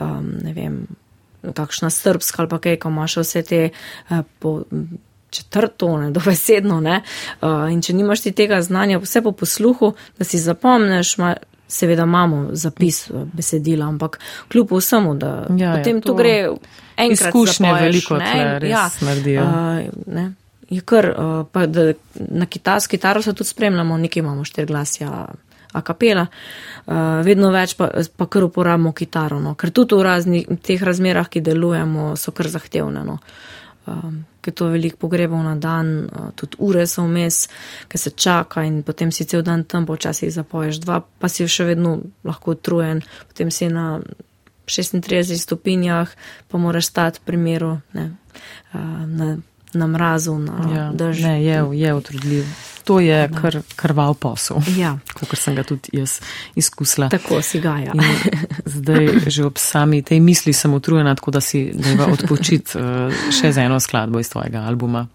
um, 0.00 0.30
ne 0.42 0.52
vem, 0.52 0.86
kakšna 1.54 1.90
srbska 1.90 2.42
ali 2.42 2.48
pa 2.48 2.58
kaj, 2.58 2.78
ko 2.82 2.88
imaš 2.88 3.16
vse 3.16 3.42
te 3.42 3.68
uh, 4.10 4.22
po. 4.38 4.62
Četrtone, 5.36 6.12
dobesedno, 6.14 6.78
ne. 6.80 7.00
Uh, 7.42 7.66
in 7.72 7.80
če 7.82 7.92
nimaš 7.92 8.22
ti 8.24 8.30
tega 8.32 8.60
znanja, 8.62 9.00
vse 9.02 9.20
po 9.26 9.32
posluhu, 9.36 9.90
da 10.16 10.24
si 10.24 10.38
zapomneš, 10.40 11.16
ma, 11.18 11.32
seveda 11.68 12.06
imamo 12.06 12.54
zapis 12.54 13.10
besedila, 13.34 13.88
ampak 13.90 14.20
kljub 14.48 14.72
vsemu, 14.72 15.14
da 15.14 15.32
ja, 15.58 15.74
potem 15.76 15.96
ja, 15.96 16.00
to... 16.00 16.08
tu 16.08 16.14
gre 16.14 16.36
enkrat 16.96 17.28
izkušnje 17.28 17.68
zapoješ, 17.68 17.82
veliko 17.82 18.18
ne, 18.18 18.58
res 18.58 18.70
ja, 18.70 18.90
naredijo. 19.00 19.42
Uh, 19.42 20.04
ne, 20.06 20.26
je 20.70 20.80
kar, 20.80 21.10
uh, 21.10 21.34
pa 21.52 21.66
da 21.66 21.92
na 22.14 22.46
kitarski 22.46 22.96
kitaro 22.96 23.22
se 23.22 23.34
tudi 23.34 23.48
spremljamo, 23.48 23.96
nekaj 23.96 24.20
imamo 24.20 24.44
štiri 24.44 24.66
glasja. 24.66 25.26
A 25.72 25.82
kapela, 25.84 26.26
uh, 26.86 26.94
vedno 27.24 27.50
več 27.52 27.74
pa, 27.76 27.90
pa 28.16 28.26
kar 28.26 28.46
uporabimo 28.46 28.94
kitaro, 28.96 29.40
no. 29.40 29.52
ker 29.54 29.74
tudi 29.76 29.98
v 29.98 30.06
raznih 30.06 30.46
teh 30.64 30.82
razmerah, 30.82 31.28
ki 31.28 31.42
delujemo, 31.44 32.14
so 32.16 32.32
kar 32.32 32.48
zahtevne. 32.48 33.02
No. 33.04 33.18
Um, 33.86 34.22
ker 34.40 34.54
to 34.54 34.70
je 34.70 34.76
veliko 34.78 34.96
pogrebov 35.04 35.42
na 35.44 35.52
dan, 35.60 35.90
uh, 36.06 36.30
tudi 36.38 36.56
ure 36.64 36.86
so 36.88 37.04
vmes, 37.04 37.42
ker 37.92 38.00
se 38.00 38.14
čaka 38.16 38.64
in 38.64 38.80
potem 38.86 39.12
si 39.12 39.26
cel 39.28 39.44
dan 39.44 39.66
tam, 39.68 39.84
počasi 39.86 40.30
zapoješ 40.30 40.80
dva, 40.86 41.02
pa 41.02 41.28
si 41.28 41.44
še 41.44 41.68
vedno 41.68 41.98
lahko 42.24 42.56
utrujen, 42.56 43.02
potem 43.28 43.52
si 43.52 43.68
na 43.68 43.98
36 44.66 45.38
stopinjah, 45.42 46.10
pa 46.48 46.58
moraš 46.58 46.86
stati 46.86 47.20
v 47.22 47.26
primeru 47.26 47.78
ne, 47.92 48.10
na, 49.06 49.36
na 49.72 49.86
mrazu, 49.86 50.38
na 50.38 50.56
ja, 50.74 50.86
dežju. 50.92 51.26
Ne, 51.26 51.44
je, 51.44 51.64
je 51.72 51.94
utrudljiv. 51.94 52.44
To 52.86 53.00
je 53.00 53.28
kr, 53.42 53.58
krval 53.76 54.14
posel, 54.14 54.62
ja. 54.78 54.98
kot 55.18 55.38
sem 55.38 55.56
ga 55.58 55.64
tudi 55.66 55.90
jaz 55.98 56.20
izkusila. 56.54 57.08
Tako 57.10 57.42
si 57.42 57.60
ga, 57.60 57.78
ja. 57.82 57.92
Zdaj, 58.64 59.26
že 59.26 59.46
ob 59.46 59.58
sami 59.58 60.02
tej 60.06 60.20
misli 60.22 60.54
sem 60.54 60.74
utrujena, 60.74 61.14
tako 61.18 61.34
da 61.34 61.42
si 61.42 61.66
deva 61.74 62.06
odpočiti 62.14 62.78
še 63.36 63.50
z 63.52 63.66
eno 63.66 63.80
skladbo 63.82 64.22
iz 64.22 64.30
tvojega 64.30 64.62
albuma. 64.70 65.06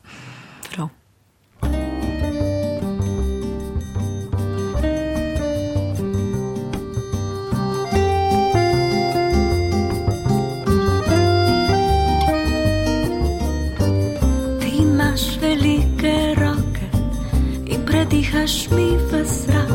Dihaš 18.11 18.69
mi 18.69 18.97
v 18.97 19.23
zrak, 19.23 19.71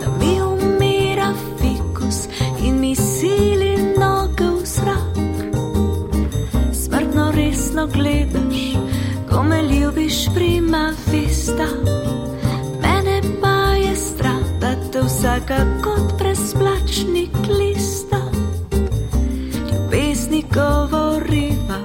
da 0.00 0.08
mi 0.18 0.42
umira 0.42 1.30
fikus 1.58 2.26
in 2.58 2.80
mi 2.80 2.96
sili 2.96 3.94
noge 3.98 4.44
v 4.44 4.66
zrak. 4.66 5.14
Smrtno 6.72 7.30
resno 7.30 7.86
gledaš, 7.86 8.58
ko 9.30 9.42
me 9.42 9.62
ljubiš 9.62 10.26
prima 10.34 10.92
vista. 11.12 11.66
Mene 12.82 13.22
pa 13.40 13.78
je 13.78 13.96
strah, 13.96 14.46
da 14.60 14.74
te 14.92 15.00
vsaka 15.00 15.62
kot 15.84 16.18
presplačnik 16.18 17.30
lista. 17.48 18.20
Ljubezni 19.70 20.44
govoriva, 20.54 21.78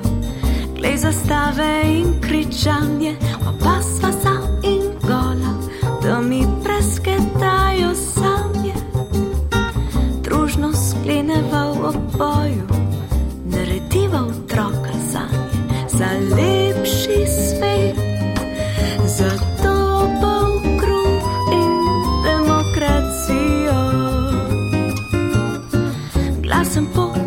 glej 0.76 0.98
zastave 0.98 1.82
in 1.86 2.22
kričanje, 2.22 3.16
oba 3.48 3.82
sva 3.82 4.12
za 4.24 4.31
skleneva 11.02 11.74
v 11.74 11.82
oboju, 11.90 12.68
narediva 13.50 14.22
otroka 14.22 14.94
zanje, 15.10 15.90
za 15.90 16.10
lepši 16.38 17.26
svet, 17.26 17.98
za 19.10 19.32
dobo 19.64 20.62
kruh 20.78 21.26
in 21.50 21.74
demokracijo. 22.22 23.82
Glasen 26.42 26.86
pok, 26.94 27.18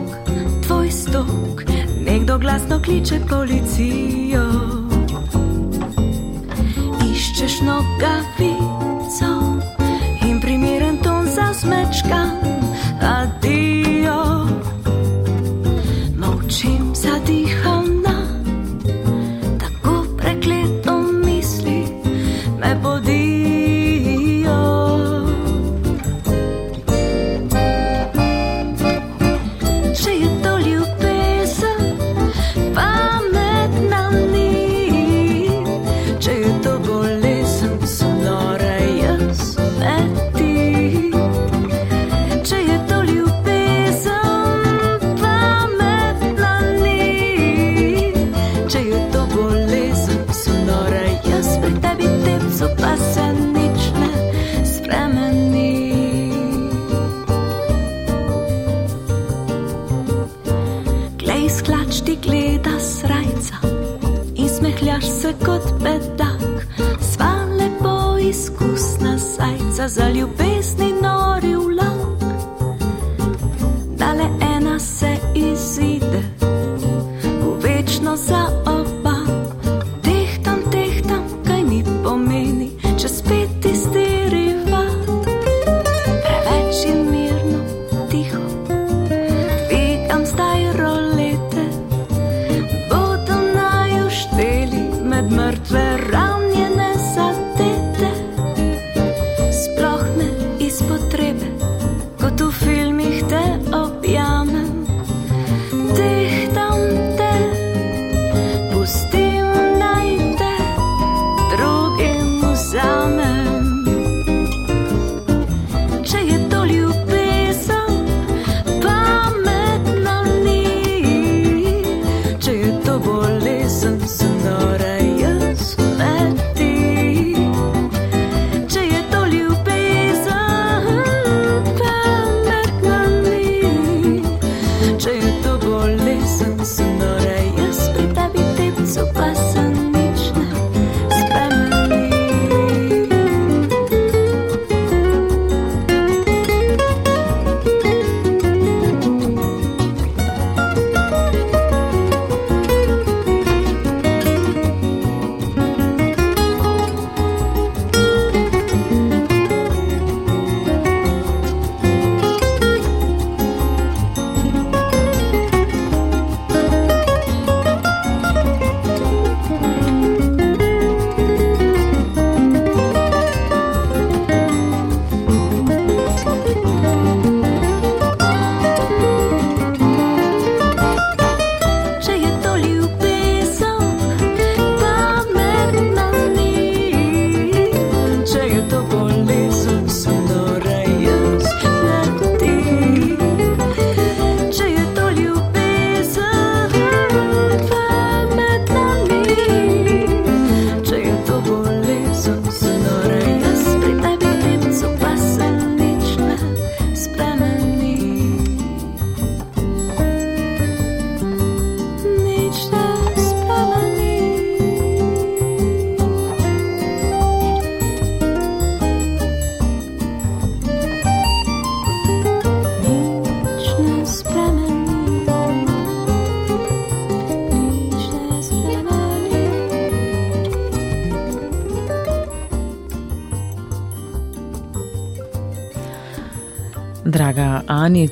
tvoj 0.66 0.91
stok, 0.91 1.66
nekdo 2.07 2.39
glasno 2.39 2.79
kliče 2.79 3.20
policijo. 3.27 4.47
Iščeš 7.11 7.61
nogavico 7.66 9.59
in 10.22 10.41
primeren 10.41 10.97
ton 11.03 11.27
za 11.27 11.51
smečkan, 11.55 12.53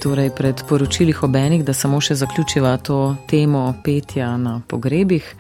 torej 0.03 0.31
pred 0.37 0.63
poročili 0.69 1.15
obenih, 1.23 1.65
da 1.65 1.73
samo 1.73 2.01
še 2.01 2.15
zaključiva 2.15 2.77
to 2.77 3.17
temo 3.31 3.75
petja 3.85 4.37
na 4.37 4.61
pogrebih. 4.69 5.35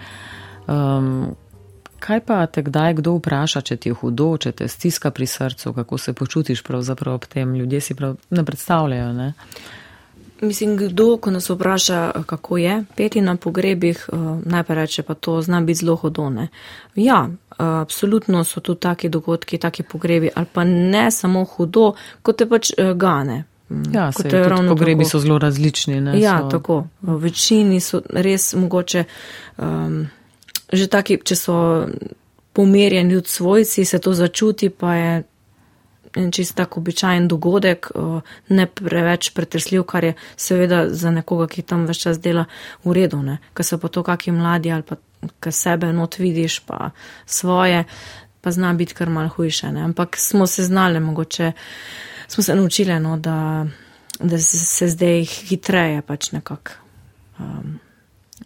Um, 0.70 1.34
kaj 1.98 2.20
pa 2.26 2.46
te 2.46 2.62
kdaj 2.62 2.94
kdo 3.00 3.16
vpraša, 3.18 3.60
če 3.60 3.76
ti 3.76 3.90
je 3.90 3.98
hudo, 3.98 4.36
če 4.38 4.52
te 4.52 4.68
stiska 4.68 5.10
pri 5.10 5.26
srcu, 5.26 5.74
kako 5.74 5.98
se 5.98 6.14
počutiš 6.14 6.62
pravzaprav 6.62 7.18
ob 7.18 7.26
tem? 7.26 7.56
Ljudje 7.58 7.80
si 7.80 7.98
prav 7.98 8.16
ne 8.30 8.44
predstavljajo, 8.44 9.12
ne? 9.12 9.32
Mislim, 10.42 10.76
kdo, 10.78 11.16
ko 11.22 11.30
nas 11.30 11.50
vpraša, 11.50 12.22
kako 12.26 12.58
je 12.58 12.80
peti 12.96 13.20
na 13.20 13.36
pogrebih, 13.36 14.08
eh, 14.12 14.16
najprej 14.46 14.76
reče, 14.76 15.02
pa 15.02 15.14
to 15.14 15.40
zna 15.42 15.60
biti 15.60 15.84
zelo 15.84 15.96
hodone. 15.96 16.48
Ja, 16.94 17.28
eh, 17.30 17.54
absolutno 17.58 18.44
so 18.44 18.60
tu 18.60 18.74
taki 18.74 19.08
dogodki, 19.08 19.58
taki 19.58 19.82
pogrebi, 19.82 20.30
ali 20.34 20.46
pa 20.52 20.64
ne 20.64 21.10
samo 21.10 21.44
hudo, 21.44 21.94
kot 22.22 22.38
te 22.38 22.46
pač 22.46 22.70
eh, 22.78 22.94
gane. 22.94 23.44
Mm, 23.72 23.94
Ja, 23.94 24.12
se, 24.12 24.22
tudi 24.22 24.36
ravno 24.36 24.68
pogrebi 24.68 25.04
tako. 25.04 25.10
so 25.10 25.18
zelo 25.18 25.38
različni. 25.38 26.00
Ne, 26.00 26.20
Ja, 26.20 26.38
so, 26.38 26.48
tako. 26.48 26.86
V 27.02 27.16
večini 27.16 27.80
so 27.80 28.02
res 28.10 28.54
mogoče, 28.54 29.04
um, 29.58 30.06
že 30.72 30.86
taki, 30.86 31.18
če 31.24 31.36
so 31.36 31.86
pomerjeni 32.52 33.16
od 33.16 33.26
svojci, 33.26 33.84
se 33.84 33.98
to 33.98 34.12
začuti, 34.14 34.68
pa 34.70 34.94
je 34.94 35.22
en 36.14 36.32
čist 36.32 36.54
tak 36.54 36.76
običajen 36.76 37.28
dogodek, 37.28 37.88
uh, 37.94 38.20
ne 38.48 38.66
preveč 38.66 39.30
pretresljiv, 39.32 39.82
kar 39.88 40.04
je 40.04 40.14
seveda 40.36 40.88
za 40.92 41.10
nekoga, 41.10 41.46
ki 41.48 41.62
tam 41.62 41.86
več 41.88 42.02
čas 42.04 42.20
dela 42.20 42.44
v 42.84 42.92
redu, 42.92 43.22
ne. 43.22 43.38
Ker 43.56 43.64
so 43.64 43.78
pa 43.80 43.88
to 43.88 44.02
kaki 44.02 44.32
mladi 44.32 44.72
ali 44.72 44.82
pa 44.82 44.96
kar 45.40 45.52
sebe 45.52 45.92
not 45.92 46.18
vidiš, 46.18 46.60
pa 46.68 46.90
svoje, 47.26 47.84
pa 48.40 48.50
zna 48.50 48.74
biti 48.74 48.94
kar 48.94 49.08
mal 49.08 49.28
hujše, 49.28 49.72
ne. 49.72 49.82
Ampak 49.88 50.16
smo 50.20 50.46
se 50.46 50.64
znali, 50.64 51.00
mogoče 51.00 51.52
smo 52.32 52.42
se 52.42 52.54
naučili, 52.54 53.00
no, 53.00 53.16
da, 53.16 53.66
da 54.20 54.38
se, 54.38 54.58
se 54.58 54.88
zdaj 54.88 55.24
hitreje 55.24 56.02
pač 56.02 56.32
nekako 56.32 56.72
um, 57.38 57.78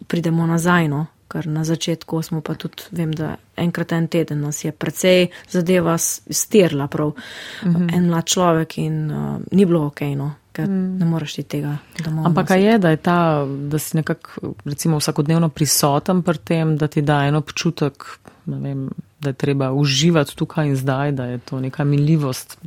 pridemo 0.07 0.47
nazaj, 0.47 0.87
no, 0.87 1.05
ker 1.27 1.47
na 1.47 1.63
začetku 1.63 2.21
smo 2.21 2.41
pa 2.41 2.55
tudi, 2.55 2.83
vem, 2.91 3.11
da 3.15 3.35
enkrat 3.55 3.91
en 3.91 4.07
teden 4.07 4.41
nas 4.41 4.63
je 4.63 4.71
precej 4.71 5.27
zadeva 5.49 5.97
stirla 5.97 6.87
prav 6.87 7.07
uh 7.07 7.15
-huh. 7.63 7.95
en 7.95 8.07
mlad 8.07 8.25
človek 8.25 8.77
in 8.77 9.11
uh, 9.11 9.39
ni 9.51 9.65
bilo 9.65 9.85
ok, 9.85 10.01
no, 10.01 10.33
ker 10.51 10.69
mm. 10.69 10.97
ne 10.97 11.05
moreš 11.05 11.33
ti 11.33 11.43
tega 11.43 11.77
domov. 12.05 12.25
Ampak 12.25 12.47
kaj 12.47 12.63
je, 12.63 12.77
da 12.77 12.89
je 12.89 12.97
ta, 12.97 13.45
da 13.45 13.79
si 13.79 13.97
nekako 13.97 14.53
recimo 14.65 14.97
vsakodnevno 14.97 15.49
prisoten 15.49 16.21
pri 16.21 16.37
tem, 16.37 16.77
da 16.77 16.87
ti 16.87 17.01
da 17.01 17.25
en 17.25 17.35
občutek, 17.35 18.05
ne 18.45 18.59
vem, 18.59 18.89
da 19.19 19.29
je 19.29 19.33
treba 19.33 19.71
uživati 19.71 20.35
tukaj 20.35 20.67
in 20.67 20.75
zdaj, 20.75 21.11
da 21.11 21.25
je 21.25 21.37
to 21.37 21.59
neka 21.59 21.83
minljivost. 21.83 22.57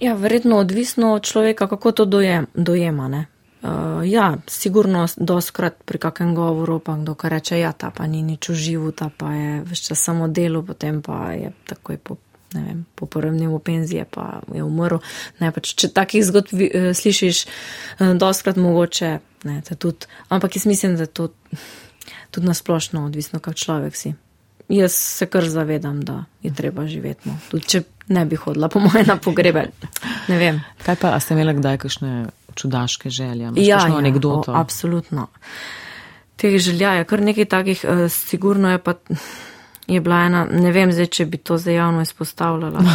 Ja, 0.00 0.14
verjetno 0.14 0.58
odvisno 0.58 1.14
od 1.14 1.22
človeka, 1.22 1.68
kako 1.68 1.92
to 1.92 2.04
dojem, 2.04 2.46
dojema. 2.54 3.08
Ne? 3.08 3.26
Uh, 3.62 3.70
ja, 4.04 4.36
sigurno 4.46 5.06
doskrat 5.16 5.84
pri 5.84 5.98
kakem 5.98 6.34
govoru 6.34 6.78
pa 6.78 6.96
kdo 6.96 7.14
ka 7.14 7.28
reče, 7.28 7.58
ja, 7.58 7.72
ta 7.72 7.90
pa 7.90 8.06
ni 8.06 8.22
nič 8.22 8.48
uživo, 8.48 8.90
ta 8.92 9.08
pa 9.16 9.32
je 9.32 9.60
več 9.64 9.86
čas 9.86 10.02
samo 10.04 10.28
delo, 10.28 10.62
potem 10.62 11.00
pa 11.02 11.32
je 11.32 11.52
takoj 11.70 11.96
po, 11.96 12.16
ne 12.52 12.64
vem, 12.66 12.82
po 12.94 13.06
prvem 13.06 13.38
dnevu 13.38 13.58
penzije 13.58 14.04
pa 14.04 14.42
je 14.52 14.62
umrl. 14.62 15.00
Ne, 15.40 15.52
pač, 15.54 15.72
če 15.80 15.88
takih 15.94 16.26
zgodb 16.26 16.52
eh, 16.60 16.90
slišiš, 16.92 17.46
eh, 17.46 18.12
doskrat 18.20 18.60
mogoče, 18.60 19.14
ne, 19.48 19.62
tudi, 19.78 20.10
ampak 20.28 20.58
jaz 20.58 20.66
mislim, 20.66 20.98
da 21.00 21.06
to 21.06 21.30
tudi 22.30 22.46
nasplošno 22.46 23.06
odvisno, 23.06 23.40
kak 23.40 23.56
človek 23.56 23.96
si. 23.96 24.12
Jaz 24.68 24.92
se 24.92 25.26
kar 25.26 25.44
zavedam, 25.48 26.00
da 26.00 26.24
je 26.42 26.54
treba 26.54 26.86
živeti. 26.86 27.28
No. 27.28 27.36
Tudi 27.50 27.68
če 27.68 27.82
ne 28.08 28.24
bi 28.24 28.36
hodila 28.36 28.68
po 28.68 28.80
moje 28.80 29.04
na 29.04 29.16
pogrebe. 29.16 29.66
Ne 30.28 30.38
vem. 30.40 30.60
Kaj 30.86 30.96
pa, 31.00 31.12
a 31.14 31.20
ste 31.20 31.36
imeli 31.36 31.54
kdaj 31.58 31.78
kakšne 31.84 32.12
čudaške 32.54 33.10
želje? 33.10 33.52
Kakšno 33.52 33.98
anegdoto? 34.00 34.52
Ja, 34.52 34.56
o, 34.56 34.60
absolutno. 34.60 35.26
Teh 36.36 36.58
želja 36.58 36.98
je 36.98 37.08
kar 37.08 37.22
nekaj 37.22 37.44
takih, 37.44 37.84
uh, 37.84 38.06
sigurno 38.12 38.72
je 38.72 38.78
pa 38.78 38.96
je 39.86 40.00
bila 40.00 40.16
ena, 40.16 40.44
ne 40.50 40.72
vem 40.72 40.92
zdaj, 40.92 41.06
če 41.06 41.26
bi 41.28 41.36
to 41.36 41.58
zdaj 41.60 41.74
javno 41.74 42.02
izpostavljala. 42.02 42.80
No. 42.80 42.94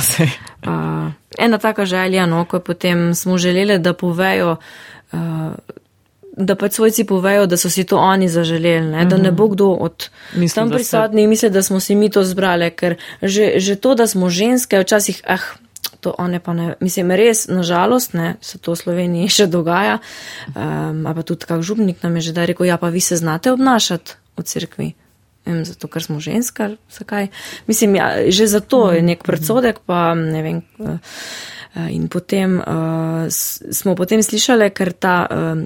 Uh, 0.66 1.12
ena 1.38 1.58
taka 1.58 1.86
želja, 1.86 2.26
no, 2.26 2.46
ko 2.46 2.60
potem 2.60 3.14
smo 3.16 3.38
želeli, 3.38 3.80
da 3.80 3.94
povejo, 3.94 4.56
uh, 5.12 5.20
da 6.40 6.56
pač 6.56 6.74
svojci 6.74 7.04
povejo, 7.04 7.46
da 7.46 7.58
so 7.58 7.68
si 7.68 7.84
to 7.84 8.00
oni 8.00 8.30
zaželeli, 8.32 8.88
ne? 8.88 9.06
da 9.06 9.18
ne 9.18 9.32
bo 9.32 9.48
kdo 9.48 9.76
od 9.76 10.08
Mislim, 10.34 10.56
tam 10.56 10.70
se- 10.70 10.76
prisotnih 10.76 11.28
misli, 11.28 11.50
da 11.50 11.60
smo 11.62 11.80
si 11.80 11.96
mi 11.96 12.08
to 12.10 12.24
zbrali, 12.24 12.72
ker 12.72 12.96
že, 13.20 13.60
že 13.60 13.76
to, 13.76 13.96
da 13.96 14.08
smo 14.08 14.30
ženske, 14.30 14.80
včasih, 14.80 15.20
ah, 15.28 15.44
to 16.00 16.16
one 16.18 16.40
pa 16.40 16.54
ne, 16.54 16.74
mislim, 16.80 17.12
res, 17.12 17.48
nažalost, 17.48 18.14
ne, 18.14 18.38
se 18.42 18.56
to 18.58 18.72
v 18.72 18.80
Sloveniji 18.80 19.28
še 19.30 19.48
dogaja, 19.48 20.00
um, 20.50 21.04
a 21.04 21.12
pa 21.12 21.22
tudi 21.22 21.44
kak 21.44 21.60
župnik 21.60 22.00
nam 22.04 22.16
je 22.16 22.32
že 22.32 22.34
da 22.34 22.48
rekel, 22.48 22.66
ja, 22.66 22.78
pa 22.80 22.88
vi 22.88 23.04
se 23.04 23.20
znate 23.20 23.52
obnašati 23.52 24.16
v 24.38 24.44
cerkvi. 24.44 24.90
Vem, 25.46 25.66
zato, 25.66 25.88
ker 25.88 26.04
smo 26.04 26.20
ženska, 26.20 26.76
zakaj. 26.88 27.28
Mislim, 27.66 27.96
ja, 27.96 28.32
že 28.32 28.48
zato 28.48 28.92
je 28.92 29.02
nek 29.02 29.24
predsodek, 29.24 29.80
pa 29.86 30.14
ne 30.14 30.42
vem. 30.42 30.58
eh, 30.80 31.00
eh, 31.76 31.90
In 31.92 32.08
potem 32.08 32.60
uh, 32.60 33.28
smo 33.72 33.96
potem 33.96 34.24
slišali, 34.24 34.70
ker 34.70 34.94
ta 34.94 35.26
um, 35.26 35.66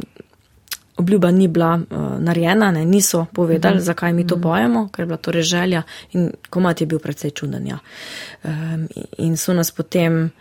obljuba 0.97 1.31
ni 1.31 1.47
bila 1.47 1.75
uh, 1.75 1.97
narejena, 2.19 2.71
ne, 2.71 2.85
niso 2.85 3.25
povedali, 3.33 3.75
Mhm. 3.75 3.83
zakaj 3.83 4.13
mi 4.13 4.27
to 4.27 4.37
pojemo, 4.41 4.89
ker 4.89 5.03
je 5.03 5.05
bila 5.05 5.17
torej 5.17 5.41
želja 5.43 5.81
in 6.11 6.31
komat 6.49 6.81
je 6.81 6.87
bil 6.87 6.99
precej 6.99 7.31
čuden. 7.31 7.67
Ja. 7.67 7.77
Um, 8.43 8.87
in 9.17 9.37
so 9.37 9.53
nas 9.53 9.71
potem 9.71 10.31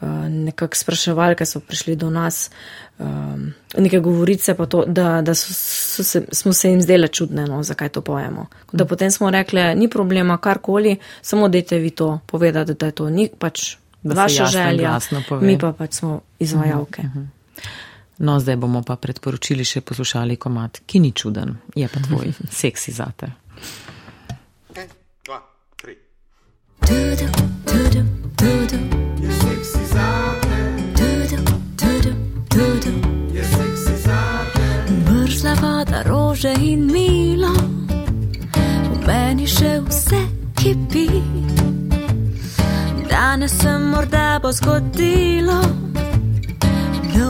uh, 0.00 0.08
nekako 0.28 0.76
spraševali, 0.76 1.34
ker 1.34 1.46
so 1.46 1.60
prišli 1.60 1.96
do 1.96 2.10
nas, 2.10 2.50
um, 2.98 3.52
neke 3.78 4.00
govorice, 4.00 4.54
pa 4.54 4.66
to, 4.66 4.84
da, 4.86 5.22
da 5.22 5.34
so, 5.34 5.52
so 5.54 6.04
se, 6.04 6.24
smo 6.32 6.52
se 6.52 6.70
jim 6.70 6.82
zdele 6.82 7.08
čudne, 7.08 7.46
no, 7.46 7.62
zakaj 7.62 7.88
to 7.88 8.00
pojemo. 8.00 8.46
Da 8.72 8.84
potem 8.84 9.10
smo 9.10 9.30
rekli, 9.30 9.74
ni 9.74 9.88
problema, 9.88 10.36
karkoli, 10.38 10.96
samo 11.22 11.48
dejte 11.48 11.78
vi 11.78 11.90
to 11.90 12.20
povedati, 12.26 12.74
da 12.74 12.86
je 12.86 12.92
to 12.92 13.10
ni 13.10 13.30
pač 13.38 13.76
vaša 14.04 14.46
želja, 14.46 14.98
mi 15.40 15.58
pa 15.58 15.72
pač 15.72 15.92
smo 15.92 16.20
izvajalke. 16.38 17.02
No, 18.22 18.40
zdaj 18.40 18.56
bomo 18.56 18.82
pa 18.86 18.94
pred 18.96 19.18
poročili 19.18 19.64
še 19.66 19.80
poslušali 19.82 20.36
komat, 20.38 20.84
ki 20.86 21.00
ni 21.02 21.10
čuden, 21.10 21.56
je 21.74 21.88
pa 21.90 21.98
tvoj 22.04 22.30
seksi 22.62 22.94
zate. 22.94 23.26
En, 24.78 24.92
dva, 25.26 25.40
tri. 25.74 25.96
Tudu, 26.86 27.26
tudu, 27.66 28.02
tudu, 28.38 28.78
Je 29.24 29.32
seksi 29.40 29.82
zate, 29.90 30.60
tudu, 30.94 31.42
tudu, 31.82 32.14
tudu. 32.46 32.94
je 33.34 33.44
seksi 33.44 33.98
zate. 34.06 34.70
Mrzla 35.10 35.54
voda, 35.58 36.06
rože 36.06 36.54
in 36.62 36.86
milo, 36.94 37.50
v 38.86 39.02
meni 39.06 39.50
še 39.50 39.80
vse 39.82 40.22
kipi. 40.62 41.08
Danes 43.10 43.58
se 43.58 43.78
morda 43.78 44.38
bo 44.38 44.52
zgodilo, 44.54 45.58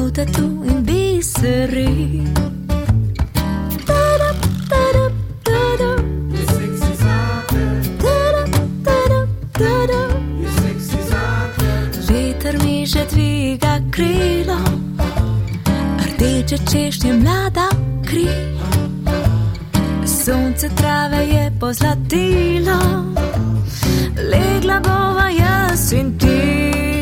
nov 0.03 0.11
tatu 0.13 0.65
in 0.65 0.82
zate. 1.43 1.67
Veter 12.09 12.59
mi 12.65 12.87
že 12.87 13.07
dviga 13.11 13.81
krilo, 13.91 14.59
rdeče 16.07 16.59
češnje 16.71 17.13
mlada 17.13 17.69
kri. 18.07 18.29
Sonce 20.07 20.69
trave 20.77 21.27
je 21.27 21.53
pozlatilo, 21.61 22.79
legla 24.31 24.81
bova 24.81 25.29
jaz 25.31 25.93
in 25.93 26.19
ti. 26.19 27.02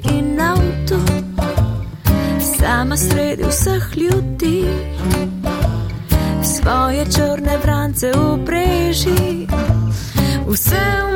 Veži 0.00 0.16
in 0.16 0.40
avtu, 0.40 0.98
sama 2.58 2.96
sredi 2.96 3.42
vseh 3.48 3.96
ljudi. 3.96 4.64
Svoje 6.42 7.04
črne 7.04 7.58
vrance 7.62 8.12
upreži, 8.12 9.46
vse 10.46 10.86
v 11.06 11.09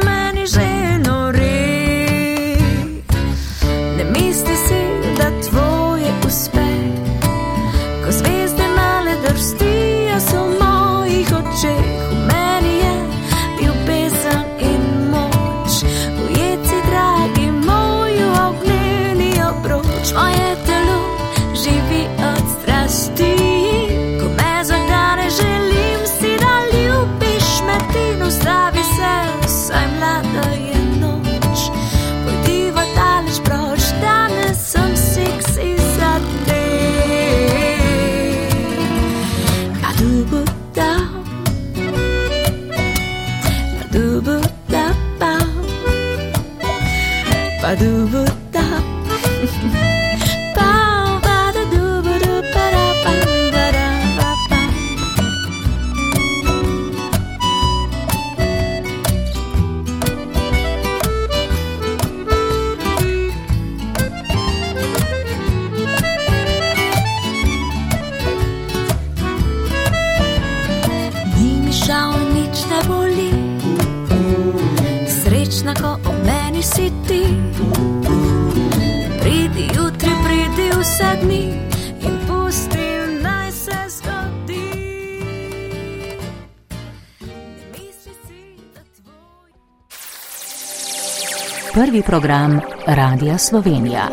program 92.06 92.60
Radia 92.86 93.38
Slovenija. 93.38 94.08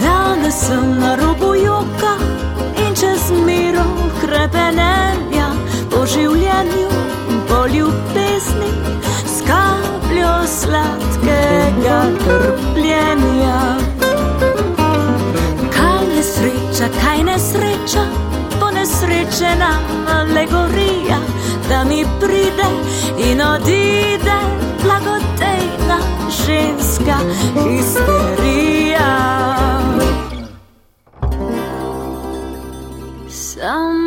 Danes 0.00 0.54
sem 0.54 1.00
na 1.00 1.16
robu 1.16 1.54
joka 1.54 2.14
in 2.86 2.94
čez 2.94 3.30
miro 3.46 3.84
krepenenja 4.20 5.50
po 5.90 6.06
življenju 6.06 6.88
po 7.48 7.66
ljubezni 7.66 8.23
slatkega 10.46 12.00
trpljenja. 12.24 13.60
Kaj 15.76 16.06
nesreča, 16.16 16.88
kaj 17.02 17.22
nesreča, 17.24 18.04
ponesrečena 18.60 19.70
alegorija, 20.18 21.18
da 21.68 21.84
mi 21.84 22.04
pride 22.20 22.68
in 23.18 23.40
odide 23.42 24.38
blagodejna 24.82 25.98
ženska 26.46 27.18
histerija. 27.54 29.14
Some 33.28 34.03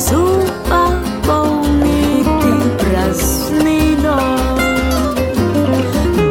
brez 0.00 0.12
upa 0.12 0.92
polniti 1.26 2.52
praznino. 2.78 4.16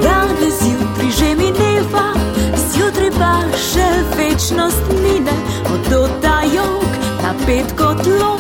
Danes 0.03 0.61
jutri 0.61 1.11
že 1.11 1.35
mineva, 1.35 2.13
zjutraj 2.55 3.11
pa 3.19 3.33
še 3.53 3.89
večnost 4.17 4.85
mine, 5.03 5.35
od 5.69 5.89
dodajok 5.91 6.89
napet 7.23 7.73
kot 7.77 8.05
lok, 8.07 8.38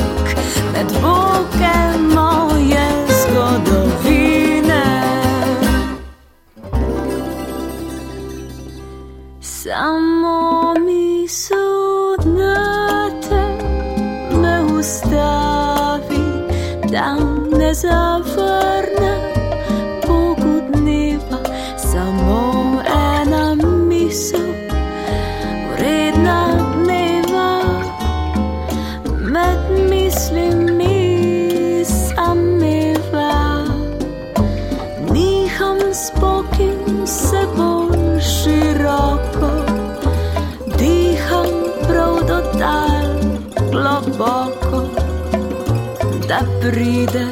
pride, 46.61 47.25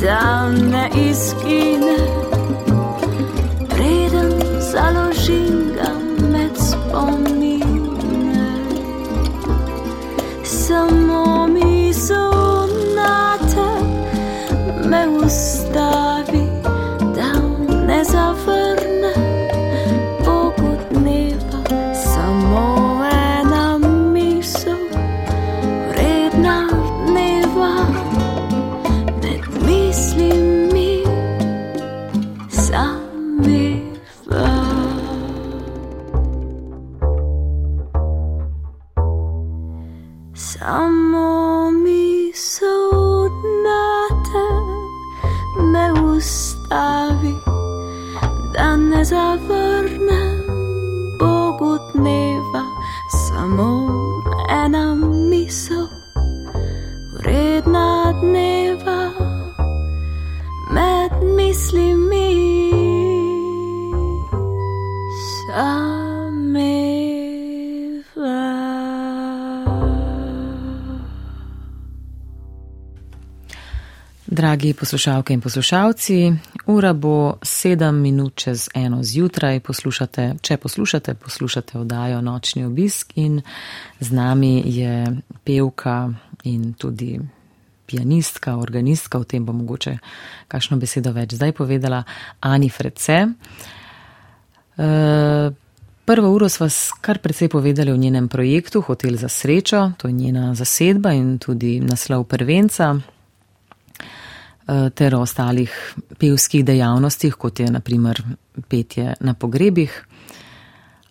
da 0.00 0.48
me 0.48 0.88
izgine, 1.10 1.96
preden 3.68 4.32
založim 4.60 5.72
ga 5.74 5.90
med 6.32 6.50
spomine. 6.56 7.64
Samo 10.44 11.46
misel 11.46 12.68
na 12.96 13.38
te 13.38 13.70
me 14.88 15.08
ustavi, 15.08 16.46
da 17.14 17.32
ne 17.86 18.04
zavrne 18.04 18.59
Dragi 74.60 74.74
poslušalke 74.74 75.32
in 75.32 75.40
poslušalci, 75.40 76.32
ura 76.66 76.92
bo 76.92 77.38
sedem 77.42 77.96
minut 77.96 78.34
čez 78.36 78.68
eno 78.74 79.02
zjutraj. 79.02 79.60
Poslušate, 79.60 80.34
če 80.42 80.56
poslušate, 80.56 81.14
poslušate 81.14 81.78
oddajo 81.78 82.20
Nočni 82.20 82.64
obisk 82.64 83.12
in 83.16 83.40
z 84.00 84.12
nami 84.12 84.62
je 84.66 85.16
pevka 85.44 86.10
in 86.44 86.74
tudi 86.74 87.20
pianistka, 87.86 88.56
organistka, 88.56 89.18
o 89.18 89.24
tem 89.24 89.46
bo 89.46 89.52
mogoče 89.52 89.94
kakšno 90.48 90.76
besedo 90.76 91.12
več 91.16 91.38
zdaj 91.38 91.52
povedala, 91.56 92.02
Ani 92.40 92.68
Frece. 92.68 93.16
Uh, 94.76 95.56
Prvo 96.04 96.34
uro 96.34 96.48
sva 96.48 96.68
kar 97.00 97.18
precej 97.18 97.48
povedali 97.48 97.92
o 97.92 97.96
njenem 97.96 98.28
projektu 98.28 98.80
Hotel 98.80 99.16
za 99.16 99.28
srečo, 99.28 99.92
to 99.96 100.08
je 100.08 100.12
njena 100.12 100.54
zasedba 100.54 101.12
in 101.12 101.38
tudi 101.38 101.80
naslov 101.80 102.24
prvenca, 102.24 103.00
ter 104.94 105.14
o 105.16 105.22
ostalih 105.24 105.72
pevskih 106.18 106.64
dejavnostih, 106.64 107.34
kot 107.34 107.60
je 107.60 107.70
naprimer 107.70 108.22
petje 108.68 109.14
na 109.20 109.34
pogrebih. 109.34 109.94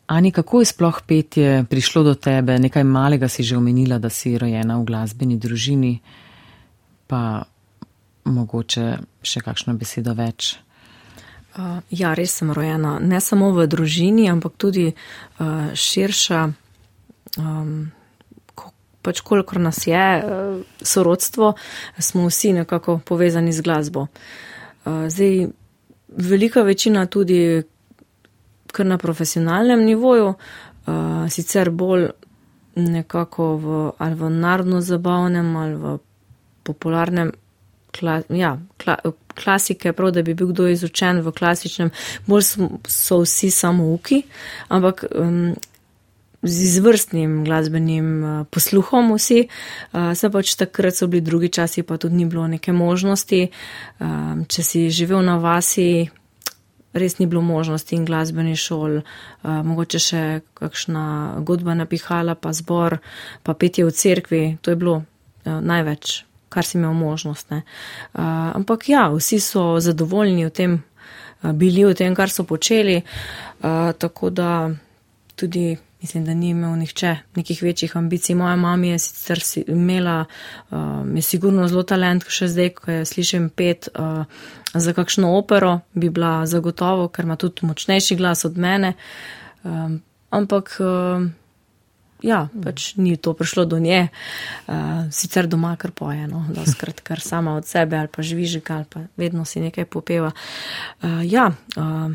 Ani, 0.09 0.31
kako 0.31 0.61
je 0.61 0.65
sploh 0.65 1.01
petje 1.07 1.65
prišlo 1.69 2.03
do 2.03 2.13
tebe? 2.15 2.55
Nekaj 2.59 2.83
malega 2.83 3.27
si 3.27 3.43
že 3.43 3.57
omenila, 3.57 3.99
da 3.99 4.09
si 4.09 4.37
rojena 4.37 4.79
v 4.79 4.85
glasbeni 4.85 5.37
družini, 5.37 5.99
pa 7.07 7.43
mogoče 8.25 8.85
še 9.21 9.41
kakšno 9.45 9.75
besedo 9.77 10.15
več. 10.17 10.55
Uh, 11.57 11.81
ja, 11.89 12.13
res 12.17 12.39
sem 12.39 12.51
rojena 12.53 12.97
ne 13.01 13.21
samo 13.21 13.51
v 13.53 13.65
družini, 13.69 14.25
ampak 14.29 14.57
tudi 14.57 14.87
uh, 14.89 15.73
širša, 15.73 16.41
um, 17.41 17.89
pač 19.01 19.21
kolikor 19.21 19.59
nas 19.59 19.87
je, 19.87 20.05
uh, 20.19 20.61
sorodstvo, 20.81 21.53
smo 21.99 22.27
vsi 22.27 22.53
nekako 22.53 22.99
povezani 23.05 23.53
z 23.53 23.61
glasbo. 23.61 24.07
Uh, 24.85 25.07
zdaj, 25.07 25.47
velika 26.07 26.61
večina 26.61 27.05
tudi 27.05 27.63
kar 28.71 28.85
na 28.85 28.97
profesionalnem 28.97 29.85
nivoju, 29.85 30.33
uh, 30.33 31.29
sicer 31.29 31.69
bolj 31.69 32.09
nekako 32.75 33.55
v, 33.57 33.91
ali 33.97 34.15
v 34.15 34.29
narodno-zabavnem 34.29 35.55
ali 35.57 35.75
v 35.75 35.97
popularnem 36.63 37.31
kla, 37.91 38.21
ja, 38.29 38.57
kla, 38.77 38.97
klasike, 39.43 39.93
prav 39.93 40.11
da 40.11 40.21
bi 40.21 40.33
bil 40.33 40.51
kdo 40.51 40.67
izučen 40.67 41.21
v 41.25 41.31
klasičnem, 41.31 41.91
bolj 42.27 42.43
so, 42.43 42.69
so 42.87 43.21
vsi 43.23 43.51
samouki, 43.51 44.21
ampak 44.69 45.05
um, 45.15 45.55
z 46.41 46.61
izvrstnim 46.63 47.43
glasbenim 47.45 48.23
uh, 48.23 48.45
posluhom 48.51 49.13
vsi, 49.15 49.47
uh, 49.47 50.13
se 50.15 50.29
pač 50.29 50.55
takrat 50.59 50.95
so 50.95 51.07
bili 51.07 51.21
drugi 51.21 51.49
časi, 51.49 51.83
pa 51.83 51.97
tudi 51.97 52.15
ni 52.15 52.25
bilo 52.25 52.47
neke 52.47 52.71
možnosti. 52.71 53.49
Um, 53.99 54.45
če 54.47 54.63
si 54.63 54.85
živel 54.89 55.21
na 55.25 55.37
vasi, 55.37 56.09
res 56.93 57.19
ni 57.19 57.27
bilo 57.29 57.41
možnosti 57.45 57.93
in 57.95 58.05
glasbeni 58.05 58.55
šol, 58.57 59.03
mogoče 59.45 59.99
še 60.01 60.21
kakšna 60.57 61.03
godba 61.45 61.75
napihala, 61.77 62.33
pa 62.33 62.49
zbor, 62.49 62.97
pa 63.45 63.53
petje 63.53 63.85
v 63.85 63.93
cerkvi, 63.93 64.41
to 64.65 64.73
je 64.73 64.79
bilo 64.79 64.95
največ 65.45 66.23
kar 66.49 66.65
si 66.65 66.77
imel 66.77 66.93
možnost. 66.97 67.51
Uh, 67.51 67.61
ampak 68.57 68.89
ja, 68.89 69.05
vsi 69.13 69.39
so 69.39 69.77
zadovoljni 69.79 70.47
v 70.49 70.49
tem, 70.49 70.71
bili 71.53 71.85
v 71.85 71.93
tem, 71.95 72.15
kar 72.15 72.29
so 72.29 72.43
počeli, 72.43 73.01
tako 73.97 74.29
da 74.29 74.69
tudi 75.35 75.77
mislim, 76.01 76.25
da 76.25 76.33
ni 76.33 76.49
imel 76.49 76.77
nihče 76.77 77.15
nekih 77.35 77.63
večjih 77.63 77.97
ambicij. 77.97 78.35
Moja 78.35 78.55
mama 78.55 78.85
je 78.85 78.99
sicer 78.99 79.39
si 79.39 79.63
imela, 79.67 80.25
um, 80.71 81.15
je 81.15 81.21
sigurno 81.21 81.67
zelo 81.67 81.83
talent, 81.83 82.23
še 82.27 82.47
zdaj, 82.47 82.69
ko 82.69 82.91
je 82.91 83.05
slišim 83.05 83.49
pet 83.49 83.89
uh, 83.95 84.23
za 84.73 84.93
kakšno 84.93 85.33
opero, 85.37 85.79
bi 85.93 86.09
bila 86.09 86.45
zagotovo, 86.45 87.07
ker 87.07 87.25
ima 87.25 87.35
tudi 87.35 87.67
močnejši 87.67 88.15
glas 88.15 88.45
od 88.45 88.57
mene. 88.57 88.93
Um, 89.63 90.01
ampak. 90.29 90.77
Um, 90.79 91.33
Ja, 92.19 92.49
pač 92.51 92.97
ni 92.99 93.13
to 93.15 93.31
prišlo 93.31 93.63
do 93.63 93.77
nje, 93.79 94.09
uh, 94.67 95.07
sicer 95.07 95.47
doma 95.47 95.77
kar 95.79 95.93
pojeno, 95.95 96.41
da 96.51 96.65
skrat 96.67 96.99
kar 97.07 97.23
sama 97.23 97.53
od 97.55 97.63
sebe 97.63 97.95
ali 97.95 98.11
pa 98.11 98.19
žvižika 98.21 98.75
ali 98.75 98.85
pa 98.91 98.99
vedno 99.15 99.45
si 99.45 99.63
nekaj 99.63 99.85
popeva. 99.85 100.31
Uh, 101.01 101.23
ja, 101.23 101.47
uh, 101.79 102.11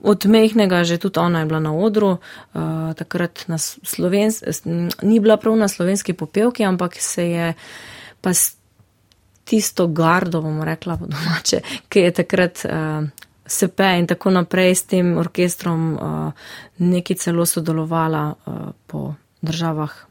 od 0.00 0.26
mehkega 0.26 0.84
že 0.84 0.98
tudi 0.98 1.18
ona 1.18 1.40
je 1.40 1.46
bila 1.46 1.60
na 1.60 1.72
odru, 1.74 2.18
uh, 2.18 2.94
takrat 2.94 3.44
na 3.48 3.58
slovenski, 3.58 4.46
ni 5.02 5.20
bila 5.20 5.36
prav 5.36 5.56
na 5.56 5.68
slovenski 5.68 6.12
popevki, 6.12 6.64
ampak 6.64 6.96
se 7.00 7.30
je 7.30 7.54
pa 8.20 8.34
s 8.34 8.56
tisto 9.44 9.86
gardo, 9.86 10.42
bomo 10.42 10.64
rekla 10.64 10.96
po 10.96 11.06
domače, 11.06 11.60
ki 11.88 11.98
je 12.00 12.10
takrat 12.12 12.64
uh, 12.64 13.08
sepe 13.46 13.88
in 13.98 14.06
tako 14.06 14.30
naprej 14.30 14.74
s 14.74 14.82
tem 14.82 15.16
orkestrom 15.18 15.92
uh, 15.94 16.32
neki 16.78 17.14
celo 17.14 17.46
sodelovala 17.46 18.34
uh, 18.34 18.54
po 18.86 19.14
državah 19.40 19.92
eh, 20.02 20.07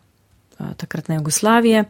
takratne 0.78 1.16
Jugoslavije. 1.16 1.84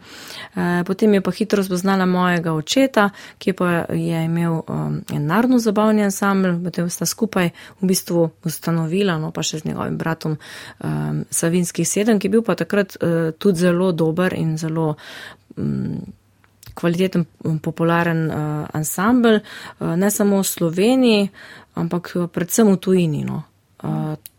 Eh, 0.55 0.84
potem 0.86 1.13
je 1.13 1.22
pa 1.22 1.32
hitro 1.32 1.63
spoznala 1.63 2.05
mojega 2.05 2.53
očeta, 2.53 3.09
ki 3.38 3.53
pa 3.53 3.70
je 3.89 4.26
imel 4.26 4.61
um, 4.68 5.01
en 5.13 5.26
narodno 5.26 5.59
zabavni 5.59 6.03
ansambl, 6.03 6.63
potem 6.63 6.89
sta 6.89 7.05
skupaj 7.05 7.49
v 7.82 7.88
bistvu 7.88 8.30
ustanovila, 8.43 9.18
no 9.18 9.32
pa 9.32 9.43
še 9.43 9.59
z 9.59 9.72
njegovim 9.72 9.97
bratom 9.97 10.38
Savinskih 11.30 11.88
sedem, 11.88 12.20
ki 12.20 12.28
je 12.28 12.32
bil 12.32 12.43
pa 12.43 12.55
takrat 12.55 12.97
uh, 12.99 13.32
tudi 13.38 13.59
zelo 13.59 13.91
dober 13.91 14.34
in 14.34 14.57
zelo. 14.57 14.95
Um, 15.57 15.99
kvaliteten, 16.78 17.24
popularen 17.65 18.20
uh, 18.30 18.38
ansambl, 18.78 19.39
uh, 19.39 19.95
ne 19.97 20.11
samo 20.13 20.43
v 20.43 20.45
Sloveniji, 20.45 21.30
ampak 21.74 22.11
predvsem 22.30 22.70
v 22.70 22.78
tujini. 22.78 23.24
No. 23.26 23.41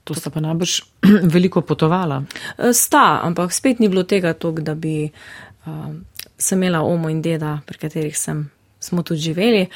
Uh, 0.08 0.14
To 0.14 0.16
sta 0.16 0.32
pa 0.32 0.40
najbrž 0.40 0.82
veliko 1.36 1.60
potovala. 1.60 2.24
Eh, 2.56 2.72
sta, 2.72 3.20
ampak 3.20 3.52
spet 3.52 3.76
ni 3.76 3.92
bilo 3.92 4.08
tega 4.08 4.32
tok, 4.32 4.64
da 4.64 4.72
bi 4.72 5.04
uh, 5.04 5.92
sem 6.38 6.62
imela 6.62 6.80
omo 6.80 7.12
in 7.12 7.20
deda, 7.20 7.58
pri 7.68 7.76
katerih 7.76 8.16
sem, 8.16 8.46
smo 8.80 9.04
tudi 9.04 9.20
živeli. 9.20 9.66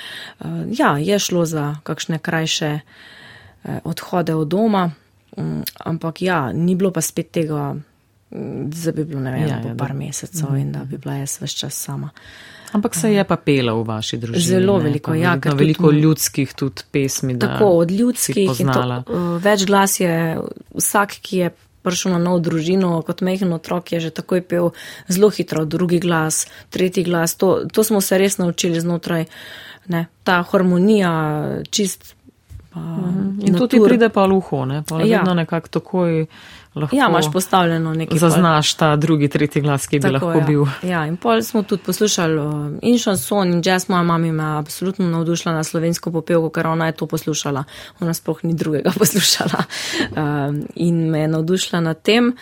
Uh, 0.40 0.64
ja, 0.72 0.96
je 0.96 1.18
šlo 1.20 1.44
za 1.44 1.76
kakšne 1.84 2.16
krajše 2.18 2.80
uh, 2.80 3.84
odhode 3.84 4.32
od 4.34 4.48
doma, 4.48 4.88
um, 5.36 5.60
ampak 5.84 6.22
ja, 6.24 6.48
ni 6.52 6.76
bilo 6.80 6.92
pa 6.96 7.04
spet 7.04 7.28
tega, 7.30 7.74
da 8.32 8.92
bi 8.96 9.04
bilo 9.04 9.20
ne 9.20 9.32
vem, 9.36 9.44
ja, 9.44 9.60
ja, 9.60 9.74
par 9.76 9.92
mesecev 9.92 10.48
mm 10.48 10.54
-hmm. 10.56 10.60
in 10.60 10.72
da 10.72 10.84
bi 10.84 10.96
bila 10.96 11.20
jaz 11.20 11.36
vse 11.42 11.56
čas 11.56 11.74
sama. 11.76 12.08
Ampak 12.72 12.94
se 12.94 13.12
je 13.12 13.24
pa 13.24 13.36
pela 13.36 13.74
v 13.76 13.84
vaši 13.84 14.16
družini. 14.16 14.44
Zelo 14.44 14.78
veliko, 14.80 15.14
ja. 15.14 15.34
Veliko, 15.34 15.56
veliko 15.56 15.90
tudi, 15.90 16.00
ljudskih 16.00 16.54
tudi 16.54 16.82
pesmi. 16.90 17.38
Tako, 17.38 17.68
od 17.84 17.90
ljudskih. 17.90 18.50
To, 18.72 18.86
uh, 19.12 19.36
več 19.42 19.66
glas 19.68 20.00
je 20.00 20.40
vsak, 20.72 21.18
ki 21.20 21.36
je 21.36 21.50
prišel 21.82 22.14
na 22.14 22.20
nov 22.22 22.40
družino, 22.46 22.94
kot 23.04 23.20
mehen 23.26 23.52
otrok, 23.52 23.92
je 23.92 24.08
že 24.08 24.14
takoj 24.14 24.40
pel 24.46 24.70
zelo 25.10 25.28
hitro, 25.34 25.66
drugi 25.66 26.00
glas, 26.00 26.46
tretji 26.70 27.04
glas. 27.04 27.36
To, 27.42 27.66
to 27.68 27.84
smo 27.84 28.00
se 28.00 28.18
res 28.18 28.38
naučili 28.38 28.80
znotraj, 28.80 29.26
ne, 29.92 30.06
ta 30.24 30.40
harmonija, 30.46 31.12
čist. 31.70 32.14
Pa, 32.72 32.80
uh 32.80 32.86
mhm. 32.86 33.36
-huh. 33.36 33.48
In 33.48 33.54
to 33.58 33.66
ti 33.66 33.76
pride 33.84 34.08
pa 34.08 34.24
v 34.24 34.32
uho, 34.32 34.64
ne? 34.64 34.82
Pa 34.88 35.02
ja. 35.04 35.18
vedno 35.20 35.34
nekako 35.34 35.68
takoj 35.68 36.26
lahko. 36.74 36.96
Ja, 36.96 37.06
imaš 37.08 37.32
postavljeno 37.32 37.94
nekaj. 37.94 38.18
Zaznaš 38.18 38.74
ta 38.74 38.96
drugi, 38.96 39.28
tretji 39.28 39.62
glas, 39.62 39.86
ki 39.86 39.98
bi 39.98 40.02
Tako, 40.02 40.12
lahko 40.12 40.38
ja. 40.38 40.46
bil. 40.46 40.64
Ja, 40.82 41.06
in 41.06 41.16
pol 41.16 41.42
smo 41.42 41.62
tudi 41.62 41.82
poslušali 41.82 42.38
uh, 42.38 42.78
in 42.82 42.98
šanson 42.98 43.52
in 43.52 43.62
jazz, 43.64 43.88
moja 43.88 44.02
mama 44.02 44.32
me 44.32 44.44
je 44.44 44.58
absolutno 44.58 45.08
navdušila 45.08 45.54
na 45.54 45.64
slovensko 45.64 46.12
popevko, 46.12 46.50
ker 46.50 46.66
ona 46.66 46.86
je 46.86 46.92
to 46.92 47.06
poslušala. 47.06 47.64
Ona 48.00 48.14
sploh 48.14 48.44
ni 48.44 48.54
drugega 48.54 48.92
poslušala. 48.98 49.64
Um, 50.16 50.62
in 50.74 51.10
me 51.10 51.20
je 51.20 51.28
navdušila 51.28 51.80
nad 51.80 52.02
tem. 52.02 52.36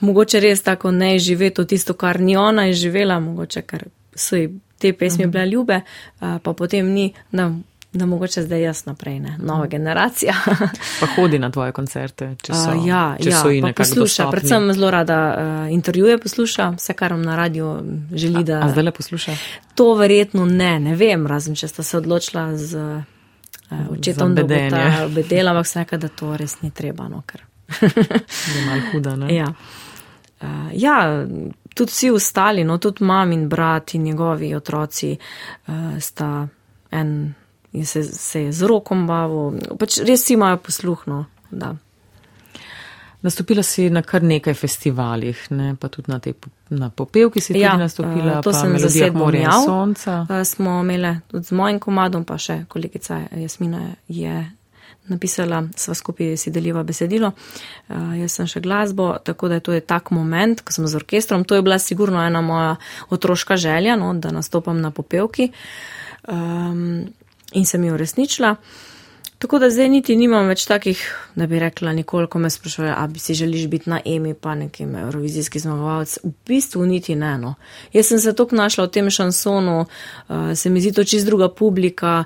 Mogoče 0.00 0.40
res 0.40 0.62
tako 0.62 0.90
ne 0.90 1.18
živeti 1.18 1.66
tisto, 1.66 1.94
kar 1.94 2.20
ni 2.20 2.36
ona 2.36 2.68
izživela, 2.68 3.20
mogoče 3.20 3.62
ker 3.62 3.84
so 4.14 4.36
ji 4.36 4.50
te 4.78 4.92
pesmi 4.92 5.26
bile 5.26 5.46
ljube, 5.46 5.80
uh, 6.20 6.38
pa 6.42 6.52
potem 6.52 6.86
ni. 6.86 7.12
Da, 7.30 7.52
da 7.92 8.06
mogoče 8.06 8.42
zdaj 8.42 8.62
jaz 8.62 8.86
naprej, 8.86 9.20
ne? 9.20 9.36
nova 9.38 9.66
generacija. 9.66 10.34
pa 11.00 11.06
hodi 11.16 11.38
na 11.38 11.50
tvoje 11.50 11.72
koncerte, 11.72 12.36
če 12.42 12.54
so, 12.54 12.70
uh, 12.70 12.86
ja, 12.86 13.16
če 13.20 13.30
ja, 13.30 13.40
so 13.42 13.50
in 13.50 13.64
nekako. 13.64 13.88
Posluša, 13.88 14.02
dostopni. 14.02 14.30
predvsem 14.30 14.72
zelo 14.72 14.90
rada 14.90 15.18
uh, 15.28 15.72
intervjuje 15.72 16.18
posluša, 16.18 16.70
vse 16.78 16.94
kar 16.96 17.12
vam 17.12 17.22
na 17.22 17.36
radiju 17.36 17.82
želi, 18.12 18.44
da. 18.44 18.60
A, 18.62 18.64
a 18.64 18.72
zdaj 18.72 18.84
le 18.84 18.92
posluša? 18.96 19.36
To 19.74 19.94
verjetno 19.94 20.46
ne, 20.46 20.78
ne 20.80 20.96
vem, 20.96 21.26
razen 21.26 21.54
če 21.54 21.68
sta 21.68 21.82
se 21.82 21.96
odločila 22.00 22.46
z 22.56 22.80
uh, 22.80 23.92
očetom, 23.92 24.34
da 24.34 24.46
bo 24.48 24.62
ta 24.70 25.08
bedela, 25.12 25.52
ampak 25.52 25.68
vse, 25.68 25.84
da 26.00 26.08
to 26.08 26.32
res 26.36 26.62
ni 26.62 26.70
treba, 26.70 27.10
no, 27.12 27.20
ker. 27.26 27.44
je 28.56 28.64
malo 28.66 28.88
huda, 28.92 29.16
ne? 29.16 29.34
Ja. 29.34 29.52
Uh, 30.40 30.72
ja, 30.72 30.96
tudi 31.74 31.92
vsi 31.92 32.10
ostali, 32.10 32.64
no, 32.64 32.80
tudi 32.80 33.04
mam 33.04 33.36
in 33.36 33.46
brat 33.52 33.94
in 33.94 34.08
njegovi 34.08 34.54
otroci 34.56 35.12
uh, 35.12 36.00
sta 36.00 36.32
en 36.90 37.14
in 37.72 37.86
se, 37.86 38.02
se 38.04 38.42
je 38.42 38.52
z 38.52 38.68
rokom 38.68 39.06
bavil. 39.06 39.58
Pač 39.78 40.00
res 40.06 40.28
imajo 40.30 40.60
posluhno. 40.66 41.24
Da. 41.50 41.74
Nastopila 43.22 43.62
si 43.62 43.90
na 43.90 44.02
kar 44.02 44.22
nekaj 44.22 44.54
festivalih, 44.54 45.44
ne? 45.50 45.76
pa 45.80 45.88
tudi 45.88 46.10
na, 46.10 46.18
te, 46.18 46.32
na 46.74 46.88
popevki 46.90 47.40
si 47.40 47.54
ja, 47.54 47.70
tudi 47.70 47.84
nastopila. 47.84 48.40
To 48.42 48.52
sem 48.52 48.74
zasedbo 48.82 49.18
Morja 49.18 49.52
in 49.52 49.66
Sonca. 49.66 50.16
Smo 50.44 50.80
imeli 50.82 51.14
tudi 51.30 51.46
z 51.46 51.54
mojim 51.54 51.78
komadom, 51.80 52.24
pa 52.26 52.38
še 52.38 52.64
kolegica 52.68 53.20
Jasmina 53.38 53.92
je 54.08 54.42
napisala, 55.06 55.62
sva 55.78 55.94
skupaj 55.94 56.34
si 56.38 56.50
deliva 56.50 56.82
besedilo. 56.86 57.32
Uh, 57.32 58.12
jaz 58.18 58.40
sem 58.40 58.50
še 58.50 58.62
glasbo, 58.62 59.12
tako 59.22 59.50
da 59.50 59.60
je 59.60 59.66
to 59.68 59.78
je 59.78 59.86
tak 59.86 60.10
moment, 60.10 60.62
ko 60.62 60.74
sem 60.74 60.86
z 60.86 60.98
orkestrom. 60.98 61.46
To 61.46 61.58
je 61.58 61.62
bila 61.62 61.78
sigurno 61.78 62.22
ena 62.26 62.42
moja 62.42 62.76
otroška 63.10 63.56
želja, 63.56 63.96
no, 63.96 64.12
da 64.14 64.34
nastopam 64.34 64.82
na 64.82 64.90
popevki. 64.90 65.52
Um, 66.26 67.06
in 67.52 67.66
sem 67.66 67.84
jo 67.84 67.94
uresničila. 67.94 68.56
Tako 69.42 69.58
da 69.58 69.70
zdaj 69.70 69.88
niti 69.88 70.14
nimam 70.16 70.46
več 70.46 70.68
takih, 70.70 71.00
da 71.34 71.48
bi 71.50 71.58
rekla, 71.58 71.90
nikoli, 71.96 72.28
ko 72.30 72.38
me 72.38 72.46
sprašujejo, 72.50 72.92
a 72.94 73.06
bi 73.10 73.18
si 73.18 73.34
želiš 73.34 73.64
biti 73.72 73.90
na 73.90 73.98
EMI, 74.06 74.36
pa 74.38 74.54
nekim 74.54 74.92
eurovizijski 74.94 75.58
zmagovalec. 75.58 76.12
V 76.22 76.30
bistvu 76.46 76.86
niti 76.86 77.16
ne. 77.18 77.32
No. 77.42 77.54
Jaz 77.92 78.12
sem 78.12 78.20
se 78.22 78.36
tako 78.38 78.60
našla 78.60 78.86
v 78.86 78.92
tem 78.94 79.10
šansonu, 79.10 79.80
uh, 79.82 80.52
se 80.54 80.70
mi 80.70 80.80
zdi 80.80 80.92
to 80.94 81.04
čist 81.04 81.26
druga 81.26 81.48
publika. 81.48 82.20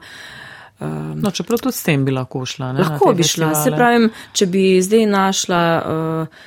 Um, 0.80 1.16
no, 1.24 1.32
čeprav 1.32 1.64
tudi 1.64 1.78
s 1.78 1.88
tem 1.88 2.04
bi 2.04 2.12
lahko 2.12 2.44
šla. 2.44 2.74
Ne, 2.76 2.84
lahko 2.84 3.14
bi 3.16 3.24
šla. 3.24 3.54
Se 3.64 3.72
pravim, 3.72 4.10
če 4.36 4.52
bi 4.52 4.66
zdaj 4.84 5.08
našla 5.08 5.64
uh, 5.80 6.38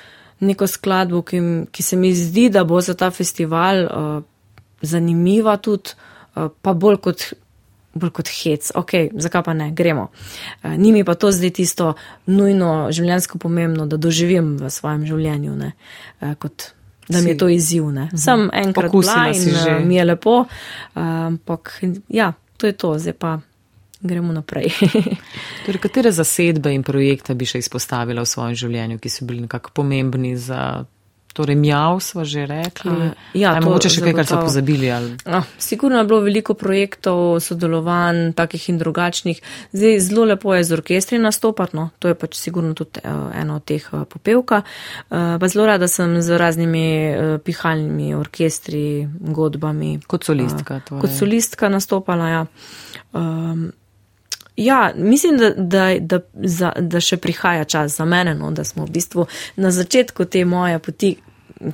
neko 0.46 0.70
skladbo, 0.70 1.26
ki, 1.26 1.42
ki 1.74 1.84
se 1.84 1.98
mi 1.98 2.14
zdi, 2.14 2.52
da 2.54 2.62
bo 2.64 2.78
za 2.78 2.94
ta 2.94 3.10
festival 3.10 3.88
uh, 3.90 4.24
zanimiva 4.86 5.58
tudi, 5.58 5.98
uh, 6.38 6.54
pa 6.62 6.78
bolj 6.78 7.02
kot 7.10 7.32
bolj 7.94 8.12
kot 8.20 8.30
hec, 8.30 8.72
ok, 8.76 8.96
zakaj 9.18 9.44
pa 9.44 9.54
ne, 9.58 9.72
gremo. 9.76 10.10
Uh, 10.64 10.76
ni 10.78 10.92
mi 10.92 11.04
pa 11.04 11.16
to 11.16 11.32
zdaj 11.34 11.54
tisto 11.58 11.94
nujno 12.30 12.90
življensko 12.94 13.42
pomembno, 13.42 13.88
da 13.90 13.98
doživim 13.98 14.58
v 14.62 14.70
svojem 14.74 15.08
življenju, 15.10 15.56
ne, 15.58 15.74
uh, 16.22 16.36
kot 16.40 16.72
da 17.10 17.22
mi 17.26 17.34
je 17.34 17.38
to 17.42 17.50
izziv. 17.50 17.90
Ne. 17.92 18.10
Mhm. 18.12 18.22
Sem 18.22 18.50
enkrat 18.54 18.94
bila 18.94 19.22
in 19.34 19.50
uh, 19.50 19.86
mi 19.86 19.98
je 19.98 20.06
lepo, 20.06 20.44
ampak 20.94 21.80
ja, 22.08 22.34
to 22.58 22.70
je 22.70 22.78
to, 22.78 22.98
zdaj 23.00 23.18
pa. 23.20 23.40
Gremo 24.00 24.32
naprej. 24.32 24.70
torej, 25.66 25.80
katere 25.84 26.14
zasedbe 26.16 26.72
in 26.72 26.86
projekte 26.88 27.34
bi 27.36 27.44
še 27.44 27.60
izpostavila 27.60 28.24
v 28.24 28.30
svojem 28.32 28.56
življenju, 28.56 28.96
ki 28.96 29.10
so 29.12 29.26
bili 29.28 29.44
nekako 29.44 29.74
pomembni 29.76 30.38
za 30.40 30.86
Torej, 31.34 31.56
mjav 31.56 32.00
smo 32.00 32.26
že 32.26 32.46
rekli. 32.46 32.92
Uh, 32.92 33.12
ja, 33.34 33.54
Aj, 33.54 33.62
mogoče 33.62 33.90
še 33.94 34.02
kaj, 34.02 34.14
kar 34.18 34.28
so 34.28 34.40
pozabili. 34.42 34.90
Uh, 34.90 35.46
sigurno 35.62 36.02
je 36.02 36.08
bilo 36.10 36.20
veliko 36.26 36.56
projektov, 36.58 37.38
sodelovanj, 37.46 38.34
takih 38.38 38.70
in 38.74 38.80
drugačnih. 38.82 39.42
Zdaj, 39.72 40.00
zelo 40.04 40.26
lepo 40.26 40.56
je 40.58 40.66
z 40.66 40.78
orkestri 40.80 41.22
nastopati, 41.22 41.78
no, 41.78 41.90
to 42.02 42.10
je 42.10 42.18
pač 42.18 42.36
sigurno 42.40 42.74
tudi 42.74 43.04
uh, 43.06 43.30
eno 43.38 43.60
od 43.62 43.66
teh 43.70 43.86
uh, 43.94 44.08
popevka. 44.10 44.64
Uh, 44.66 45.38
pa 45.40 45.52
zelo 45.54 45.70
rada 45.70 45.88
sem 45.88 46.18
z 46.22 46.40
raznimi 46.42 46.86
uh, 46.90 47.36
pihalnimi 47.46 48.16
orkestri, 48.18 49.06
godbami. 49.08 50.00
Kot 50.10 50.26
solistka. 50.26 50.82
Uh, 50.90 51.04
kot 51.06 51.14
solistka 51.14 51.70
nastopala, 51.70 52.30
ja. 52.34 52.46
Um, 53.14 53.70
Ja, 54.60 54.93
mislim, 54.95 55.38
da, 55.38 55.49
da, 55.49 55.99
da, 55.99 56.20
da, 56.34 56.74
da 56.80 56.99
še 56.99 57.16
prihaja 57.18 57.64
čas 57.64 57.95
za 57.95 58.05
mene, 58.05 58.34
no, 58.36 58.51
da 58.51 58.66
smo 58.68 58.84
v 58.84 58.91
bistvu 58.91 59.24
na 59.55 59.72
začetku 59.72 60.26
te 60.28 60.41
moje 60.45 60.82
poti, 60.84 61.14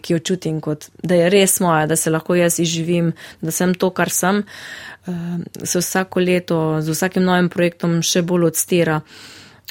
ki 0.01 0.13
jo 0.13 0.19
čutim 0.19 0.59
kot, 0.61 0.85
da 1.01 1.17
je 1.17 1.31
res 1.33 1.57
moja, 1.65 1.87
da 1.89 1.97
se 1.97 2.13
lahko 2.13 2.37
jaz 2.37 2.59
izživim, 2.61 3.09
da 3.41 3.53
sem 3.53 3.73
to, 3.73 3.89
kar 3.89 4.13
sem, 4.13 4.43
uh, 4.45 5.15
se 5.63 5.81
vsako 5.81 6.21
leto 6.21 6.59
z 6.81 6.93
vsakim 6.93 7.25
novim 7.25 7.49
projektom 7.49 7.97
še 8.05 8.21
bolj 8.21 8.51
odstira. 8.51 8.99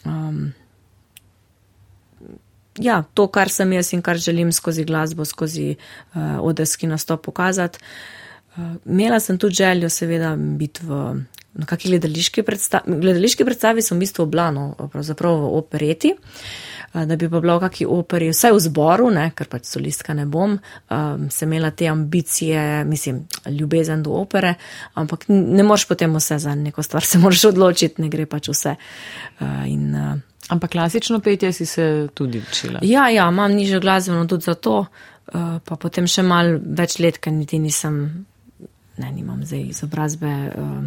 Um, 0.02 0.50
ja, 2.82 2.98
to, 3.14 3.28
kar 3.30 3.50
sem 3.50 3.76
jaz 3.78 3.92
in 3.94 4.02
kar 4.02 4.18
želim 4.18 4.50
skozi 4.50 4.82
glasbo, 4.90 5.22
skozi 5.22 5.76
uh, 5.76 6.42
odeski 6.42 6.90
nastop 6.90 7.22
pokazati. 7.30 7.78
Uh, 8.56 8.74
imela 8.90 9.22
sem 9.22 9.38
tudi 9.38 9.62
željo, 9.62 9.90
seveda, 10.02 10.34
biti 10.34 10.82
v 10.86 11.00
na 11.54 11.66
kakšni 11.66 11.94
gledališki 11.94 12.42
predstavi. 12.42 12.98
Gledališki 13.00 13.44
predstavi 13.46 13.82
sem 13.82 13.98
v 13.98 14.02
bistvu 14.02 14.26
oblano, 14.26 14.72
pravzaprav 14.92 15.38
v 15.44 15.52
opereti. 15.58 16.14
Da 16.94 17.16
bi 17.18 17.26
pa 17.26 17.40
bila 17.42 17.56
v 17.58 17.64
kakšni 17.64 17.86
operi, 17.90 18.28
vsaj 18.30 18.52
v 18.54 18.60
zboru, 18.68 19.08
ne, 19.10 19.28
ker 19.34 19.48
pač 19.50 19.66
solistka 19.66 20.14
ne 20.14 20.28
bom, 20.30 20.52
um, 20.54 21.24
sem 21.30 21.50
imela 21.50 21.72
te 21.74 21.88
ambicije, 21.90 22.84
mislim, 22.86 23.24
ljubezen 23.50 24.04
do 24.06 24.14
opere, 24.14 24.54
ampak 24.94 25.26
ne 25.28 25.66
moreš 25.66 25.88
potem 25.90 26.14
vse 26.14 26.38
za 26.38 26.54
neko 26.54 26.84
stvar, 26.86 27.02
se 27.10 27.18
moraš 27.18 27.48
odločiti, 27.50 28.02
ne 28.02 28.12
gre 28.12 28.28
pač 28.30 28.52
vse. 28.52 28.76
Uh, 29.40 29.66
in, 29.70 29.90
uh, 29.94 30.14
Ampak 30.52 30.74
klasično 30.74 31.22
petje 31.24 31.54
si 31.56 31.66
se 31.66 32.08
tudi 32.14 32.38
učila. 32.38 32.82
Ja, 32.84 33.08
ja, 33.08 33.30
imam 33.32 33.52
nižjo 33.56 33.80
glasbeno 33.80 34.26
tudi 34.28 34.44
zato, 34.44 34.84
uh, 34.84 35.54
pa 35.64 35.76
potem 35.80 36.06
še 36.06 36.22
mal 36.22 36.58
več 36.60 36.98
let, 37.00 37.16
ker 37.18 37.32
niti 37.32 37.58
nisem, 37.58 38.26
ne, 39.00 39.08
nimam 39.08 39.40
zdaj 39.42 39.70
izobrazbe 39.72 40.34
uh, 40.52 40.84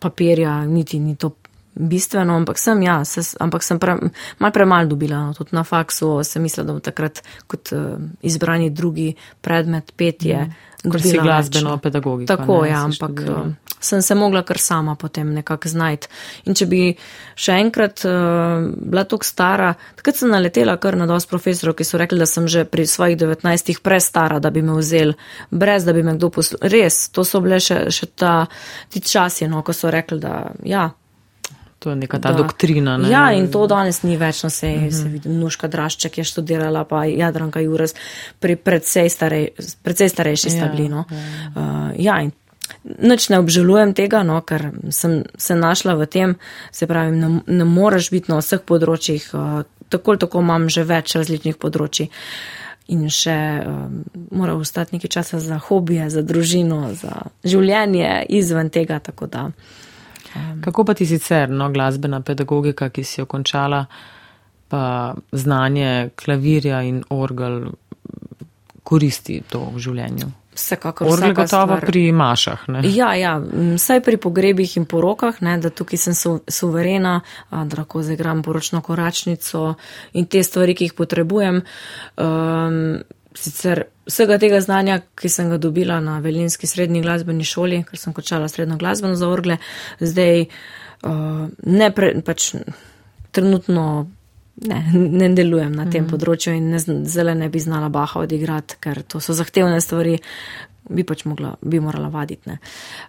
papirja, 0.00 0.64
niti 0.64 0.98
ni 0.98 1.16
to 1.16 1.34
bistveno, 1.76 2.36
ampak 2.36 2.58
sem, 2.58 2.82
ja, 2.82 3.04
se, 3.04 3.20
ampak 3.40 3.64
sem 3.64 3.78
pre, 3.78 3.98
mal 4.40 4.52
premal 4.52 4.88
dobila, 4.88 5.26
no, 5.28 5.36
tudi 5.36 5.52
na 5.52 5.64
faksu 5.64 6.24
sem 6.24 6.42
mislila, 6.42 6.64
da 6.66 6.72
bom 6.72 6.80
takrat 6.80 7.20
kot 7.46 7.72
uh, 7.76 7.98
izbrani 8.24 8.70
drugi 8.70 9.12
predmet 9.44 9.92
petje. 9.96 10.46
Mhm. 10.46 10.64
Ker 10.86 11.02
si 11.02 11.16
več, 11.16 11.22
glasbeno 11.24 11.74
no. 11.74 11.78
pedagogika. 11.82 12.36
Tako, 12.36 12.60
ne, 12.62 12.70
ja, 12.70 12.84
ampak 12.86 13.10
študirala. 13.10 13.65
Sem 13.80 14.02
se 14.02 14.14
mogla 14.14 14.42
kar 14.42 14.58
sama 14.58 14.94
potem 14.94 15.32
nekako 15.34 15.68
znajti. 15.68 16.08
In 16.44 16.54
če 16.54 16.66
bi 16.66 16.82
še 17.36 17.58
enkrat 17.60 18.04
uh, 18.08 18.66
bila 18.76 19.04
tako 19.04 19.26
stara, 19.28 19.72
takrat 19.98 20.20
sem 20.20 20.32
naletela 20.32 20.76
kar 20.80 20.96
na 20.96 21.06
dosti 21.06 21.30
profesorov, 21.30 21.76
ki 21.78 21.86
so 21.86 22.00
rekli, 22.00 22.18
da 22.18 22.26
sem 22.26 22.48
že 22.48 22.64
pri 22.64 22.86
svojih 22.86 23.16
19 23.20 23.82
prestara, 23.82 24.40
da 24.40 24.50
bi 24.50 24.62
me 24.62 24.78
vzel, 24.80 25.16
brez 25.50 25.84
da 25.84 25.92
bi 25.96 26.04
me 26.06 26.16
kdo 26.16 26.30
poslušal. 26.30 26.68
Res, 26.72 27.08
to 27.14 27.24
so 27.24 27.42
bile 27.44 27.60
še, 27.62 27.86
še 27.90 28.12
ta, 28.14 28.46
ti 28.92 29.02
časi, 29.04 29.48
no, 29.50 29.62
ko 29.66 29.76
so 29.76 29.92
rekli, 29.92 30.20
da 30.22 30.46
ja. 30.64 30.88
To 31.84 31.92
je 31.92 31.96
neka 31.96 32.18
ta 32.18 32.32
da- 32.32 32.40
doktrina. 32.40 32.96
Ne? 32.98 33.10
Ja, 33.12 33.28
in 33.36 33.50
to 33.52 33.66
danes 33.68 34.00
ni 34.02 34.16
več, 34.16 34.40
no 34.42 34.50
se, 34.50 34.66
uh 34.66 34.82
-huh. 34.82 35.02
se 35.02 35.08
vidi, 35.08 35.28
Nuška 35.28 35.68
Drašček 35.68 36.18
je 36.18 36.24
študirala, 36.24 36.84
pa 36.84 37.04
Jadranka 37.04 37.60
Juras, 37.60 37.94
pri 38.40 38.56
predvsej, 38.56 39.10
starej, 39.10 39.48
predvsej 39.82 40.08
starejši 40.08 40.50
sta 40.50 40.64
Ja, 40.64 40.72
bili. 40.72 40.88
No. 40.88 41.04
Uh, 41.08 41.92
ja, 41.96 42.20
in 42.22 42.32
nič 42.84 43.28
ne 43.32 43.40
obžalujem 43.42 43.94
tega, 43.94 44.22
no, 44.26 44.40
ker 44.46 44.70
sem 44.90 45.22
se 45.38 45.56
našla 45.58 45.96
v 45.98 46.06
tem, 46.10 46.36
se 46.72 46.86
pravi, 46.86 47.14
ne, 47.16 47.40
ne 47.46 47.66
moreš 47.68 48.10
biti 48.14 48.32
na 48.32 48.40
vseh 48.40 48.62
področjih, 48.66 49.28
uh, 49.34 49.62
tako 49.92 50.14
ali 50.14 50.22
tako 50.22 50.42
imam 50.44 50.68
že 50.72 50.86
več 50.86 51.16
različnih 51.18 51.58
področji. 51.62 52.10
In 52.94 53.08
še 53.10 53.38
um, 53.66 54.02
mora 54.30 54.54
ostati 54.54 54.94
nekaj 54.94 55.10
časa 55.10 55.40
za 55.42 55.58
hobije, 55.58 56.06
za 56.10 56.22
družino, 56.22 56.94
za 56.94 57.26
življenje 57.42 58.26
izven 58.38 58.70
tega, 58.70 59.00
tako 59.02 59.26
da. 59.26 59.48
Kako 60.62 60.84
pa 60.84 60.94
ti 60.94 61.06
sicer, 61.06 61.50
no, 61.50 61.70
glasbena 61.72 62.20
pedagogika, 62.20 62.90
ki 62.92 63.04
si 63.04 63.20
jo 63.20 63.26
končala, 63.26 63.86
pa 64.68 65.14
znanje 65.32 66.10
klavirja 66.18 66.82
in 66.86 67.02
orgel 67.10 67.72
koristi 68.86 69.40
to 69.50 69.64
v 69.74 69.82
življenju? 69.82 70.30
Vsekakor 70.56 71.06
Orgle 71.06 71.32
vsaka 71.32 71.42
gotovo 71.42 71.76
stvar- 71.76 71.86
pri 71.86 72.12
mašah, 72.12 72.68
ne? 72.72 72.80
Ja, 72.94 73.14
ja, 73.14 73.34
vsaj 73.76 74.00
pri 74.00 74.16
pogrebih 74.16 74.76
in 74.76 74.86
porokah, 74.88 75.42
ne, 75.44 75.58
da 75.60 75.70
tukaj 75.70 76.00
sem 76.00 76.14
su, 76.14 76.40
suverena, 76.48 77.20
a, 77.50 77.64
da 77.64 77.82
lahko 77.82 78.02
zaigram 78.02 78.42
poročno 78.42 78.80
koračnico 78.80 79.74
in 80.12 80.26
te 80.26 80.42
stvari, 80.42 80.74
ki 80.74 80.88
jih 80.88 80.96
potrebujem. 80.96 81.60
Um, 82.16 83.02
sicer 83.36 83.84
vsega 84.08 84.38
tega 84.40 84.60
znanja, 84.64 85.00
ki 85.18 85.28
sem 85.28 85.50
ga 85.52 85.58
dobila 85.60 86.00
na 86.00 86.18
Velinski 86.24 86.66
srednji 86.66 87.02
glasbeni 87.04 87.44
šoli, 87.44 87.82
ker 87.84 88.00
sem 88.00 88.14
končala 88.16 88.48
srednjo 88.48 88.78
glasbeno 88.80 89.14
za 89.14 89.28
orgle, 89.28 89.58
zdaj 90.00 90.46
uh, 90.46 91.48
ne 91.66 91.90
pre, 91.92 92.14
pač 92.24 92.54
trenutno. 93.36 94.06
Ne, 94.56 94.78
ne 94.92 95.28
delujem 95.36 95.72
na 95.76 95.84
tem 95.90 96.06
mm. 96.06 96.08
področju 96.08 96.54
in 96.56 96.70
ne, 96.72 96.78
zelo 97.04 97.34
ne 97.36 97.50
bi 97.52 97.60
znala 97.60 97.90
baha 97.92 98.22
odigrati, 98.24 98.78
ker 98.80 99.02
to 99.04 99.20
so 99.20 99.34
zahtevne 99.36 99.82
stvari, 99.84 100.14
bi 100.88 101.02
pač 101.04 101.24
mogla, 101.26 101.50
bi 101.60 101.80
morala 101.82 102.08
vaditi. 102.08 102.48
Ne. 102.48 102.58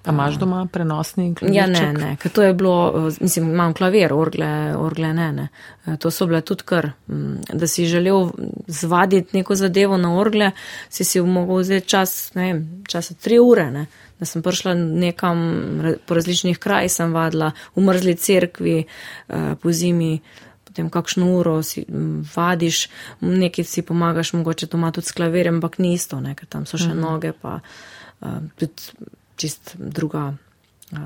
A 0.04 0.12
imaš 0.12 0.40
doma 0.42 0.66
prenosni 0.72 1.30
Ja, 1.42 1.68
ne, 1.68 1.80
klavirček? 1.80 2.00
ne, 2.02 2.16
ker 2.20 2.32
to 2.34 2.44
je 2.44 2.54
bilo, 2.58 2.74
eh, 2.90 3.20
mislim, 3.22 3.52
imam 3.54 3.74
klavir, 3.78 4.14
orgle, 4.14 4.50
orgle 4.78 5.14
ne, 5.14 5.32
ne. 5.32 5.48
Eh, 5.86 5.98
To 5.98 6.12
so 6.12 6.26
bile 6.26 6.42
tudi 6.42 6.64
kar, 6.66 6.92
mm, 7.08 7.54
da 7.54 7.68
si 7.68 7.86
želel 7.86 8.32
zvaditi 8.68 9.38
neko 9.38 9.56
zadevo 9.56 9.98
na 9.98 10.16
orgle, 10.18 10.52
si 10.90 11.04
si 11.04 11.22
mogel 11.22 11.62
vzeti 11.62 11.88
čas, 11.88 12.34
ne 12.36 12.44
vem, 12.44 12.84
časa 12.88 13.14
tri 13.14 13.40
ure, 13.40 13.72
ne. 13.72 13.86
Da 14.20 14.26
sem 14.26 14.42
prišla 14.42 14.74
nekam 14.74 15.40
po 16.06 16.16
različnih 16.18 16.58
krajih, 16.58 16.92
sem 16.92 17.14
vadila 17.14 17.52
v 17.76 17.82
mrzli 17.82 18.16
cerkvi, 18.16 18.86
eh, 19.30 19.56
po 19.62 19.72
zimi, 19.72 20.20
potem 20.78 20.90
kakšno 20.94 21.26
uro 21.34 21.64
si 21.66 21.86
vadiš, 22.36 22.88
nekaj 23.22 23.66
si 23.66 23.82
pomagaš, 23.82 24.34
mogoče 24.38 24.68
doma 24.70 24.92
tudi 24.94 25.10
s 25.10 25.16
klavirjem, 25.18 25.58
ampak 25.58 25.80
ni 25.82 25.96
isto, 25.98 26.20
ne, 26.22 26.36
ker 26.38 26.46
tam 26.46 26.68
so 26.70 26.78
še 26.78 26.94
noge, 26.94 27.34
pa 27.34 27.58
uh, 27.66 28.38
tudi 28.62 29.10
čist 29.42 29.74
druga 29.74 30.36
uh, 30.38 31.00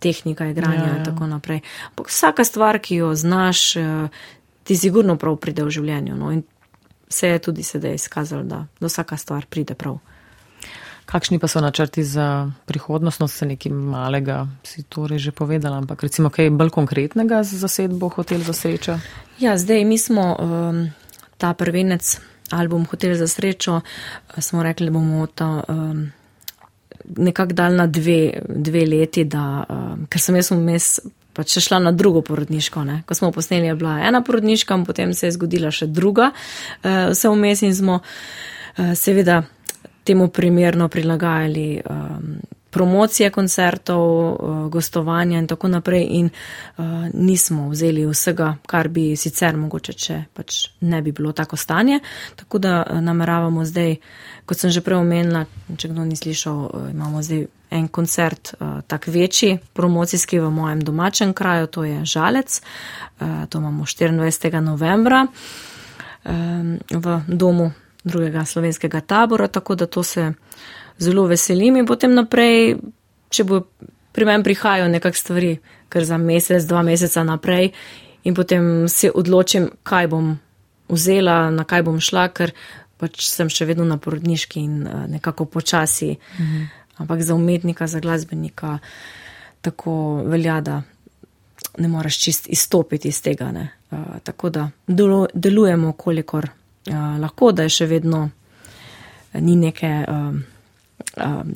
tehnika 0.00 0.48
igranja 0.48 0.86
Ja, 0.86 0.92
in 0.96 1.02
ja. 1.02 1.04
tako 1.04 1.28
naprej. 1.28 1.60
Ampak 1.92 2.08
vsaka 2.08 2.48
stvar, 2.48 2.80
ki 2.80 3.02
jo 3.02 3.12
znaš, 3.12 3.76
uh, 3.76 4.08
ti 4.64 4.76
sigurno 4.76 5.18
prav 5.20 5.36
pride 5.36 5.68
v 5.68 5.76
življenju. 5.76 6.16
No, 6.16 6.32
in 6.32 6.40
se 7.12 7.28
je 7.28 7.44
tudi 7.44 7.62
sedaj 7.62 8.00
izkazalo, 8.00 8.46
da, 8.48 8.64
da 8.80 8.88
vsaka 8.88 9.20
stvar 9.20 9.44
pride 9.52 9.76
prav. 9.76 10.00
Kakšni 11.10 11.38
pa 11.42 11.48
so 11.50 11.60
načrti 11.60 12.04
za 12.04 12.50
prihodnost, 12.66 13.20
no 13.20 13.28
se 13.28 13.46
nekaj 13.46 13.72
malega 13.72 14.46
si 14.62 14.82
torej 14.82 15.18
že 15.18 15.32
povedala, 15.32 15.82
ampak 15.82 16.02
recimo 16.06 16.30
kaj 16.30 16.50
bolj 16.50 16.70
konkretnega 16.70 17.42
za 17.42 17.58
zasedbo 17.58 18.08
Hotel 18.08 18.46
za 18.46 18.52
srečo? 18.52 18.98
Ja, 19.42 19.58
zdaj 19.58 19.84
mi 19.84 19.98
smo 19.98 20.36
um, 20.38 20.86
ta 21.38 21.50
prvenec, 21.54 22.20
album 22.50 22.86
Hotel 22.86 23.14
za 23.18 23.26
srečo, 23.26 23.80
eh, 23.80 24.40
smo 24.40 24.62
rekli, 24.62 24.86
da 24.86 24.92
bomo 24.92 25.26
ta. 25.26 25.64
Um, 25.68 26.12
nekako 27.16 27.52
dal 27.52 27.74
na 27.74 27.86
dve, 27.86 28.32
dve 28.48 28.86
leti, 28.86 29.24
da, 29.24 29.64
um, 29.68 30.06
ker 30.06 30.20
sem 30.20 30.36
jaz 30.36 30.50
vmes 30.50 31.00
pač 31.34 31.58
šla 31.58 31.78
na 31.78 31.92
drugo 31.92 32.22
porodniško. 32.22 32.84
Ne. 32.84 33.02
Ko 33.06 33.14
smo 33.14 33.32
posneli, 33.32 33.66
je 33.66 33.74
bila 33.74 33.98
ena 34.06 34.22
porodniška, 34.22 34.78
potem 34.86 35.14
se 35.14 35.26
je 35.26 35.34
zgodila 35.34 35.70
še 35.74 35.86
druga. 35.86 36.30
Uh, 36.84 37.10
vse 37.10 37.32
vmes 37.32 37.62
in 37.66 37.74
smo 37.74 37.98
uh, 37.98 38.94
seveda 38.94 39.42
temu 40.10 40.28
primerno 40.28 40.88
prilagajali. 40.88 41.68
Um, 41.90 42.40
promocije 42.70 43.30
koncertov, 43.30 44.00
uh, 44.00 44.70
gostovanja 44.70 45.38
in 45.38 45.46
tako 45.46 45.68
naprej 45.68 46.06
in 46.10 46.30
uh, 46.76 46.84
nismo 47.14 47.68
vzeli 47.68 48.06
vsega, 48.06 48.56
kar 48.66 48.88
bi 48.88 49.16
sicer 49.16 49.56
mogoče, 49.56 49.92
če 49.92 50.18
pač 50.34 50.68
ne 50.80 51.02
bi 51.02 51.12
bilo 51.12 51.32
tako 51.32 51.56
stanje. 51.56 52.00
Tako 52.36 52.58
da 52.58 52.76
uh, 52.82 53.00
nameravamo 53.00 53.64
zdaj, 53.64 53.96
kot 54.46 54.58
sem 54.58 54.70
že 54.70 54.84
prej 54.86 55.02
omenila, 55.02 55.44
če 55.76 55.90
kdo 55.90 56.06
ni 56.06 56.16
slišal, 56.16 56.62
uh, 56.66 56.86
imamo 56.94 57.22
zdaj 57.22 57.46
en 57.70 57.88
koncert, 57.88 58.54
uh, 58.54 58.80
tak 58.86 59.06
večji, 59.06 59.58
promocijski 59.72 60.38
v 60.38 60.50
mojem 60.50 60.80
domačem 60.80 61.34
kraju, 61.34 61.66
to 61.66 61.84
je 61.84 62.04
Žalec, 62.04 62.62
uh, 63.20 63.46
to 63.48 63.58
imamo 63.58 63.84
24. 63.84 64.60
novembra 64.60 65.26
um, 65.26 66.78
v 66.90 67.20
domu 67.26 67.70
drugega 68.04 68.44
slovenskega 68.44 69.00
tabora, 69.00 69.48
tako 69.48 69.74
da 69.74 69.86
to 69.86 70.02
se 70.02 70.32
zelo 70.98 71.26
veselim 71.26 71.76
in 71.76 71.86
potem 71.86 72.14
naprej, 72.14 72.76
če 73.30 73.44
bo 73.44 73.62
pri 74.12 74.26
meni 74.26 74.44
prihajajo 74.44 74.88
nekak 74.88 75.16
stvari, 75.16 75.54
ker 75.90 76.04
za 76.04 76.18
mesec, 76.18 76.64
dva 76.68 76.82
meseca 76.82 77.24
naprej 77.24 77.72
in 78.24 78.34
potem 78.34 78.88
se 78.88 79.10
odločim, 79.14 79.70
kaj 79.82 80.08
bom 80.12 80.34
vzela, 80.88 81.50
na 81.50 81.64
kaj 81.64 81.84
bom 81.86 82.00
šla, 82.02 82.28
ker 82.34 82.52
pač 83.00 83.24
sem 83.30 83.48
še 83.48 83.64
vedno 83.64 83.86
na 83.88 83.96
porodniški 83.96 84.60
in 84.60 84.84
uh, 84.84 85.06
nekako 85.08 85.46
počasi. 85.48 86.16
Mhm. 86.38 86.68
Ampak 87.00 87.22
za 87.24 87.34
umetnika, 87.34 87.86
za 87.86 88.00
glasbenika 88.00 88.78
tako 89.64 90.20
velja, 90.28 90.60
da 90.60 90.82
ne 91.78 91.88
moreš 91.88 92.18
čist 92.20 92.48
izstopiti 92.52 93.08
iz 93.08 93.22
tega. 93.24 93.48
Uh, 93.90 94.18
tako 94.22 94.50
da 94.50 94.68
delu, 94.86 95.26
delujemo, 95.32 95.92
kolikor 95.92 96.50
lahko, 96.92 97.52
da 97.52 97.66
je 97.68 97.76
še 97.80 97.86
vedno 97.86 98.28
ni 99.34 99.56
neke. 99.56 99.92
Um, 100.08 100.40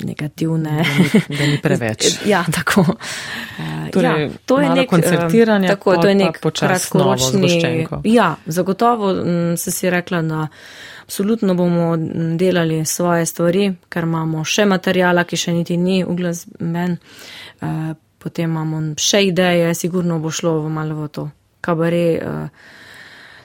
negativne. 0.03 0.85
Da 1.29 1.45
ni 1.45 1.59
preveč. 1.61 2.05
ja, 2.25 2.45
tako. 2.51 2.85
Torej, 3.93 4.23
ja, 4.23 4.29
to 4.45 4.59
je 4.61 4.69
nek 4.69 4.89
koncertiranje, 4.89 5.67
tako, 5.67 5.97
to 5.97 6.07
je 6.07 6.15
nek 6.15 6.39
kratkoročni. 6.59 7.87
Ja, 8.03 8.35
zagotovo 8.45 9.11
m, 9.11 9.57
se 9.57 9.71
si 9.71 9.89
rekla, 9.89 10.21
da 10.21 10.47
absolutno 11.03 11.53
bomo 11.53 11.93
m, 11.93 12.37
delali 12.37 12.85
svoje 12.85 13.25
stvari, 13.25 13.73
ker 13.89 14.03
imamo 14.03 14.43
še 14.43 14.65
materijala, 14.65 15.23
ki 15.23 15.37
še 15.37 15.53
niti 15.53 15.77
ni 15.77 16.03
uglasben. 16.03 16.97
Uh, 17.61 17.93
potem 18.19 18.49
imamo 18.49 18.81
še 18.97 19.23
ideje, 19.29 19.73
sigurno 19.75 20.19
bo 20.19 20.31
šlo 20.31 20.59
v 20.65 20.73
malo 20.73 21.03
v 21.03 21.11
to 21.13 21.29
kabare. 21.61 22.07
Uh, 22.19 22.73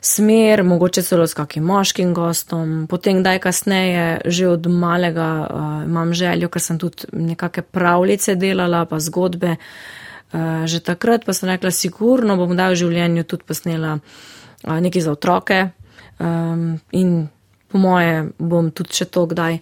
smer, 0.01 0.63
mogoče 0.65 1.03
celo 1.03 1.27
s 1.27 1.35
kakim 1.35 1.65
moškim 1.65 2.15
gostom. 2.15 2.87
Potem, 2.89 3.21
kdaj 3.21 3.39
kasneje, 3.39 4.21
že 4.25 4.49
od 4.49 4.67
malega 4.67 5.31
uh, 5.45 5.85
imam 5.85 6.15
željo, 6.15 6.49
ker 6.49 6.63
sem 6.63 6.79
tudi 6.79 7.11
nekakšne 7.13 7.63
pravljice 7.63 8.35
delala, 8.35 8.85
pa 8.85 9.01
zgodbe. 9.01 9.57
Uh, 10.33 10.65
že 10.67 10.81
takrat 10.81 11.25
pa 11.27 11.33
sem 11.35 11.51
rekla, 11.51 11.71
sigurno 11.75 12.37
bom 12.39 12.53
kdaj 12.55 12.73
v 12.73 12.81
življenju 12.85 13.25
tudi 13.27 13.45
posnela 13.49 13.97
uh, 13.99 14.79
nekaj 14.79 15.03
za 15.03 15.13
otroke 15.13 15.59
um, 16.21 16.79
in 16.95 17.27
po 17.67 17.79
moje 17.79 18.29
bom 18.39 18.71
tudi 18.71 18.95
še 18.95 19.09
to 19.11 19.27
kdaj. 19.27 19.59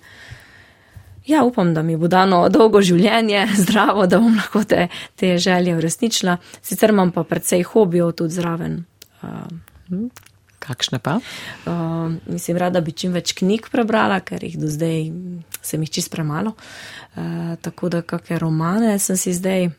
Ja, 1.28 1.42
upam, 1.44 1.74
da 1.74 1.82
mi 1.82 1.96
bo 1.96 2.08
dano 2.08 2.42
dolgo 2.52 2.80
življenje, 2.84 3.46
zdravo, 3.64 4.06
da 4.06 4.20
bom 4.20 4.36
lahko 4.36 4.64
te, 4.64 4.88
te 5.16 5.36
želje 5.40 5.76
uresničila. 5.76 6.38
Sicer 6.60 6.92
imam 6.92 7.12
pa 7.16 7.24
predvsej 7.24 7.64
hobijev 7.72 8.12
tudi 8.20 8.36
zraven. 8.36 8.82
Uh, 9.24 9.48
Kakšne 10.68 10.98
pa? 11.00 11.16
Uh, 11.64 12.12
mislim, 12.26 12.58
rada 12.60 12.80
bi 12.84 12.92
čim 12.92 13.14
več 13.16 13.32
knjig 13.38 13.70
prebrala, 13.72 14.20
ker 14.20 14.42
jih 14.44 14.58
do 14.60 14.68
zdaj 14.68 15.08
sem 15.64 15.84
jih 15.84 15.92
čist 15.98 16.12
premalo. 16.12 16.52
Uh, 17.16 17.56
tako 17.64 17.88
da 17.92 18.02
kakšne 18.04 18.40
romane 18.42 18.98
sem 19.00 19.16
si 19.16 19.32
zdaj, 19.32 19.70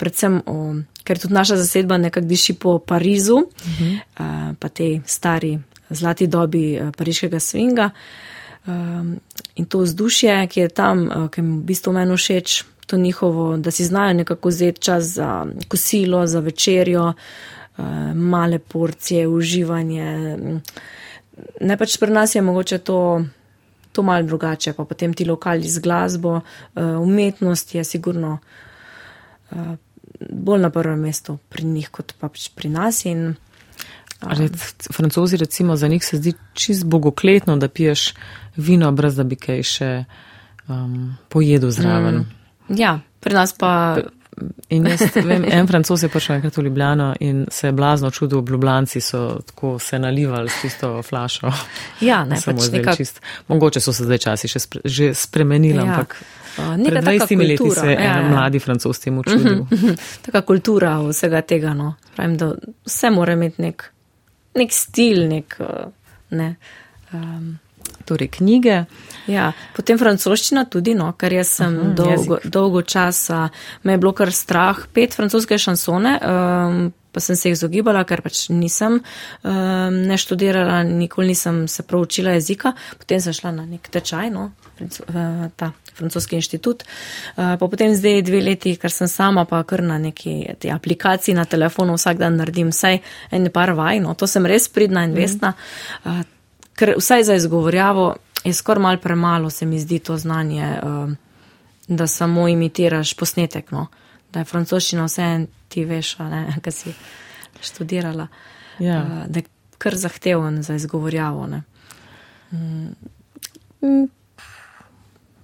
predvsem 0.00 0.38
o, 0.46 0.56
ker 1.04 1.18
tudi 1.20 1.36
naša 1.36 1.58
zasedba 1.60 1.98
nekako 2.00 2.30
diši 2.30 2.54
po 2.62 2.78
Parizu, 2.78 3.36
uh 3.36 3.74
-huh. 3.80 3.98
uh, 3.98 4.56
pa 4.58 4.68
tej 4.68 5.00
stari 5.06 5.58
zlati 5.90 6.26
dobi 6.26 6.78
uh, 6.78 6.94
pariškega 6.96 7.40
svinga. 7.40 7.90
Um, 8.66 9.20
in 9.56 9.64
to 9.64 9.78
vzdušje, 9.78 10.46
ki 10.46 10.60
je 10.60 10.68
tam, 10.68 11.08
uh, 11.08 11.28
ki 11.30 11.42
mi 11.42 11.58
v 11.58 11.64
bistvu 11.64 11.92
meni 11.92 12.16
všeč, 12.16 12.64
to 12.86 12.96
njihovo, 12.96 13.56
da 13.56 13.70
si 13.70 13.84
znajo 13.84 14.14
nekako 14.14 14.48
vzeti 14.48 14.80
čas 14.80 15.04
za 15.04 15.46
kosilo, 15.68 16.26
za 16.26 16.40
večerjo, 16.40 17.06
uh, 17.08 17.14
male 18.14 18.58
porcije, 18.58 19.28
uživanje. 19.28 20.06
Ne 21.60 21.76
pač 21.76 21.96
pri 21.96 22.12
nas 22.12 22.34
je 22.34 22.42
mogoče 22.42 22.78
to, 22.78 23.24
to 23.92 24.02
malo 24.02 24.26
drugače, 24.26 24.72
pa 24.72 24.84
potem 24.84 25.14
ti 25.14 25.24
lokali 25.24 25.68
z 25.68 25.80
glasbo, 25.80 26.40
uh, 26.40 26.42
umetnost 27.00 27.74
je 27.74 27.84
sigurno 27.84 28.38
uh, 29.50 29.56
bolj 30.30 30.60
na 30.60 30.70
prvem 30.70 31.00
mestu 31.00 31.38
pri 31.48 31.64
njih 31.64 31.88
kot 31.90 32.12
pa 32.20 32.28
pač 32.28 32.50
pri 32.54 32.68
nas. 32.68 33.04
In, 33.04 33.34
Ali 34.20 34.50
francozi, 34.92 35.36
recimo, 35.36 35.76
za 35.76 35.88
njih 35.88 36.04
se 36.04 36.16
zdi 36.16 36.32
čist 36.54 36.84
bogokletno, 36.84 37.56
da 37.56 37.68
piješ 37.68 38.14
vino, 38.56 38.92
brez 38.92 39.16
da 39.16 39.24
bi 39.24 39.36
kaj 39.36 39.62
še 39.62 40.04
um, 40.68 41.16
pojedel 41.28 41.70
zraven. 41.70 42.14
Mm. 42.68 42.76
Ja, 42.76 42.98
pri 43.20 43.34
nas 43.34 43.56
pa. 43.56 43.96
In 44.68 44.86
jaz 44.86 45.02
vem, 45.16 45.44
en 45.48 45.66
francos 45.66 46.02
je 46.02 46.08
prišel 46.08 46.36
enkrat 46.36 46.56
v 46.56 46.62
Ljubljano 46.62 47.14
in 47.20 47.46
se 47.50 47.68
je 47.68 47.72
blazno 47.72 48.10
čudil, 48.10 48.40
bljubljanci 48.40 49.00
so 49.00 49.40
tako 49.46 49.78
se 49.78 49.98
nalivali 49.98 50.48
s 50.48 50.60
tisto 50.62 51.02
flašo. 51.02 51.50
Ja, 52.00 52.24
ne, 52.24 52.36
Samo 52.40 52.56
pač 52.58 52.66
zdaj 52.68 52.80
nekak, 52.80 52.96
čist. 52.96 53.20
Mogoče 53.48 53.80
so 53.80 53.92
se 53.92 54.04
zdaj 54.04 54.18
časi 54.18 54.48
še 54.48 54.58
spre, 54.58 54.80
že 54.84 55.14
spremenili, 55.14 55.76
Ja. 55.76 55.82
ampak 55.84 56.16
uh, 56.58 56.76
pred 56.86 57.04
taka 57.04 57.26
20 57.26 57.48
leti 57.48 57.70
se 57.70 57.86
je 57.86 57.94
ja, 57.94 58.18
en 58.18 58.24
ja. 58.24 58.28
mladi 58.30 58.58
francos 58.58 58.98
temu 59.00 59.22
čudil. 59.22 59.66
taka 60.26 60.42
kultura 60.42 60.98
vsega 61.08 61.42
tega. 61.42 61.74
No. 61.74 61.94
Pravim, 62.16 62.36
da 62.36 62.52
vse 62.86 63.10
mora 63.10 63.32
imeti 63.32 63.62
nek, 63.62 63.90
nek 64.54 64.72
stil, 64.72 65.26
nek. 65.28 65.56
uh, 65.60 65.88
Ne. 66.30 66.56
Um, 67.12 67.58
Torej 68.04 68.30
knjige, 68.38 68.84
ja. 69.30 69.50
Potem 69.76 69.98
francoščina 70.00 70.64
tudi, 70.72 70.94
no, 70.98 71.10
ker 71.18 71.34
jaz 71.36 71.52
sem 71.60 71.76
Aha, 71.76 71.90
dolgo, 71.98 72.38
jezik. 72.38 72.52
dolgo 72.52 72.82
časa, 72.82 73.48
me 73.84 73.94
je 73.94 74.00
bilo 74.02 74.14
kar 74.16 74.32
strah, 74.34 74.80
pet 74.94 75.14
francoske 75.14 75.58
šansone, 75.60 76.16
um, 76.24 76.80
pa 77.12 77.20
sem 77.20 77.36
se 77.36 77.50
jih 77.50 77.58
izogibala, 77.58 78.04
ker 78.06 78.22
pač 78.22 78.48
nisem 78.54 79.00
um, 79.00 80.00
ne 80.06 80.18
študirala, 80.18 80.80
nikoli 80.86 81.34
nisem 81.34 81.64
se 81.68 81.82
proučila 81.82 82.36
jezika. 82.38 82.72
Potem 82.98 83.20
sem 83.20 83.34
šla 83.36 83.52
na 83.54 83.66
nek 83.66 83.90
tečaj, 83.90 84.30
no, 84.30 84.50
v 84.80 85.50
ta 85.58 85.72
francoski 85.94 86.38
inštitut. 86.38 86.84
Uh, 87.36 87.56
pa 87.60 87.66
potem 87.66 87.94
zdaj 87.94 88.22
dve 88.26 88.42
leti, 88.46 88.76
ker 88.80 88.94
sem 88.94 89.10
sama 89.10 89.44
pa 89.44 89.62
kar 89.68 89.82
na 89.84 89.98
neki 90.00 90.56
te 90.62 90.70
aplikaciji 90.72 91.36
na 91.36 91.44
telefonu 91.44 91.98
vsak 91.98 92.20
dan 92.22 92.38
naredim 92.40 92.70
vsaj 92.72 93.00
en 93.30 93.50
par 93.52 93.74
vaj, 93.76 94.00
no, 94.00 94.14
to 94.14 94.30
sem 94.30 94.46
res 94.46 94.70
pridna 94.72 95.04
in 95.04 95.16
vestna. 95.18 95.54
Uh, 96.04 96.22
ker 96.80 96.94
vsaj 96.96 97.24
za 97.28 97.34
izgovorjavo 97.36 98.14
je 98.44 98.52
skoraj 98.56 98.82
mal 98.82 98.98
premalo, 98.98 99.50
se 99.50 99.66
mi 99.66 99.80
zdi 99.80 99.98
to 99.98 100.16
znanje, 100.16 100.78
um, 100.82 101.16
da 101.88 102.06
samo 102.06 102.48
imitiraš 102.48 103.14
posnetek, 103.14 103.70
no. 103.70 103.86
da 104.32 104.40
je 104.40 104.48
francoščina 104.48 105.04
vse 105.04 105.22
en 105.22 105.46
ti 105.68 105.84
veš, 105.84 106.14
kaj 106.64 106.72
si 106.72 106.94
študirala, 107.60 108.26
ja. 108.78 109.02
uh, 109.02 109.26
da 109.28 109.42
je 109.42 109.44
kar 109.78 109.96
zahteven 109.96 110.62
za 110.62 110.74
izgovorjavo. 110.74 111.46
Ne. 111.46 111.62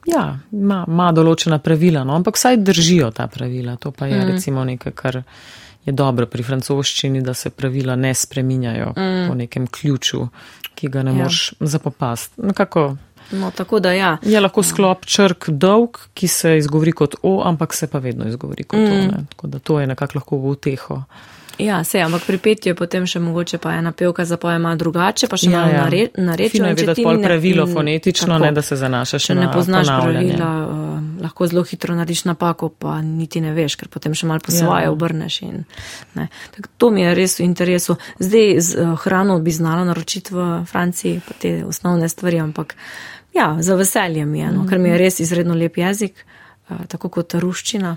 Ja, 0.07 0.39
ima, 0.53 0.85
ima 0.89 1.13
določena 1.13 1.59
pravila, 1.59 2.05
no, 2.05 2.17
ampak 2.17 2.41
vsaj 2.41 2.63
držijo 2.65 3.11
ta 3.11 3.27
pravila. 3.29 3.77
To 3.77 3.91
pa 3.93 4.07
je 4.07 4.17
mm. 4.23 4.29
recimo 4.31 4.65
nekaj, 4.65 4.93
kar 4.93 5.23
je 5.87 5.93
dobro 5.93 6.27
pri 6.27 6.43
francoščini, 6.43 7.23
da 7.23 7.35
se 7.35 7.51
pravila 7.51 7.97
ne 7.97 8.15
spreminjajo 8.15 8.93
mm. 8.97 9.29
po 9.29 9.35
nekem 9.35 9.67
ključu, 9.67 10.29
ki 10.77 10.93
ga 10.93 11.03
ne 11.03 11.17
Ja. 11.17 11.25
moš 11.25 11.55
zapopasti. 11.61 12.43
Nekako 12.45 12.97
No, 13.31 13.51
tako 13.51 13.81
da 13.81 13.93
ja. 13.93 14.17
je 14.23 14.41
lahko 14.41 14.63
sklop 14.63 15.07
črk 15.07 15.49
dolg, 15.49 15.99
ki 16.15 16.29
se 16.29 16.57
izgovori 16.59 16.93
kot 16.93 17.17
o, 17.23 17.41
ampak 17.45 17.75
se 17.75 17.89
pa 17.91 17.99
vedno 17.99 18.29
izgovori 18.29 18.65
kot 18.65 18.79
mm. 18.79 18.85
o. 18.85 19.01
Ne. 19.11 19.25
Tako 19.29 19.47
da 19.47 19.59
to 19.59 19.81
je 19.81 19.87
nekako 19.87 20.19
lahko 20.21 20.39
v 20.39 20.53
uteho. 20.55 21.03
Ja, 21.59 21.85
se, 21.85 22.01
ampak 22.01 22.27
pri 22.27 22.39
petju 22.39 22.71
je 22.71 22.75
potem 22.75 23.07
še 23.07 23.17
mogoče 23.19 23.59
pa 23.59 23.73
ena 23.73 23.93
pevka 23.93 24.25
zapoje 24.25 24.59
malo 24.59 24.77
drugače, 24.77 25.25
pa 25.27 25.37
še 25.37 25.49
Ja, 25.49 25.59
malo 25.59 25.71
ja. 25.71 25.81
nare, 25.81 26.03
nareče. 26.15 26.51
Fino 26.51 26.67
je 26.67 26.75
vedeti 26.75 26.95
ti 26.95 27.03
pol 27.03 27.17
ne- 27.17 27.23
pravilo 27.23 27.65
mm, 27.67 27.73
fonetično, 27.73 28.27
tako. 28.29 28.45
ne 28.45 28.53
da 28.53 28.63
se 28.63 28.77
zanašaš 28.77 29.25
Če 29.25 29.35
na 29.35 29.41
ne 29.41 29.53
poznaš 29.53 29.87
pravila, 29.89 30.51
uh, 30.67 31.01
lahko 31.23 31.47
zelo 31.47 31.65
hitro 31.65 31.95
narediš 31.95 32.25
napako, 32.25 32.69
pa 32.71 33.01
niti 33.01 33.41
ne 33.41 33.55
veš, 33.55 33.77
ker 33.77 33.89
potem 33.89 34.13
še 34.13 34.27
malo 34.27 34.41
po 34.41 34.53
svoje 34.53 34.85
Ja. 34.85 34.91
obrneš. 34.91 35.43
In, 35.43 35.65
ne. 36.15 36.29
Tak, 36.51 36.69
to 36.77 36.91
mi 36.91 37.01
je 37.01 37.15
res 37.15 37.39
v 37.41 37.45
interesu. 37.45 37.97
Zdaj 38.19 38.61
z 38.61 38.77
uh, 38.77 38.93
hrano 38.99 39.39
bi 39.41 39.51
znala 39.51 39.85
naročiti 39.85 40.35
v 40.35 40.65
Franciji, 40.67 41.21
pa 41.21 41.35
te 41.35 41.65
osnovne 41.65 42.09
stvari, 42.09 42.37
ampak 42.39 42.77
ja, 43.33 43.57
za 43.61 43.75
veselje 43.75 44.27
mi 44.27 44.41
je, 44.41 44.53
no, 44.53 44.67
ker 44.69 44.79
mi 44.79 44.89
je 44.89 44.99
res 44.99 45.21
izredno 45.21 45.55
lep 45.55 45.77
jezik. 45.77 46.13
Tako 46.67 47.09
kot 47.15 47.35
ruščina. 47.39 47.93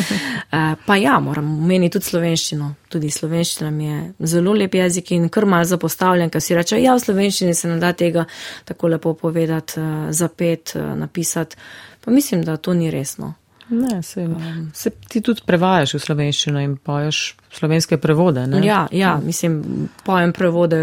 pa 0.86 0.96
ja, 0.96 1.18
moram 1.20 1.50
omeniti 1.58 1.98
tudi 1.98 2.08
slovenščino. 2.08 2.70
Tudi 2.88 3.10
slovenščina 3.12 3.70
mi 3.70 3.90
je 3.90 3.98
zelo 4.32 4.54
lep 4.56 4.74
jezik 4.78 5.12
in 5.12 5.28
kar 5.28 5.44
mal 5.44 5.66
zapostavljen, 5.68 6.32
ker 6.32 6.40
si 6.40 6.56
reče, 6.56 6.80
ja, 6.80 6.96
v 6.96 7.04
slovenščini 7.04 7.54
se 7.54 7.68
ne 7.68 7.76
da 7.82 7.92
tega 7.92 8.24
tako 8.64 8.88
lepo 8.94 9.12
povedati, 9.20 9.84
zapet, 10.16 10.72
napisati. 10.96 11.60
Pa 12.04 12.12
mislim, 12.12 12.44
da 12.44 12.56
to 12.56 12.72
ni 12.74 12.90
resno. 12.90 13.34
Ne, 13.68 14.02
se, 14.02 14.28
se 14.72 14.90
ti 15.08 15.20
tudi 15.24 15.40
prevajaš 15.46 15.94
v 15.96 16.00
slovenščino 16.04 16.60
in 16.60 16.74
poješ 16.76 17.20
slovenske 17.54 17.96
prevode. 17.96 18.42
Ne? 18.50 18.60
Ja, 18.66 18.82
ja, 18.92 19.14
mislim, 19.24 19.88
pojem 20.04 20.34
prevode, 20.36 20.80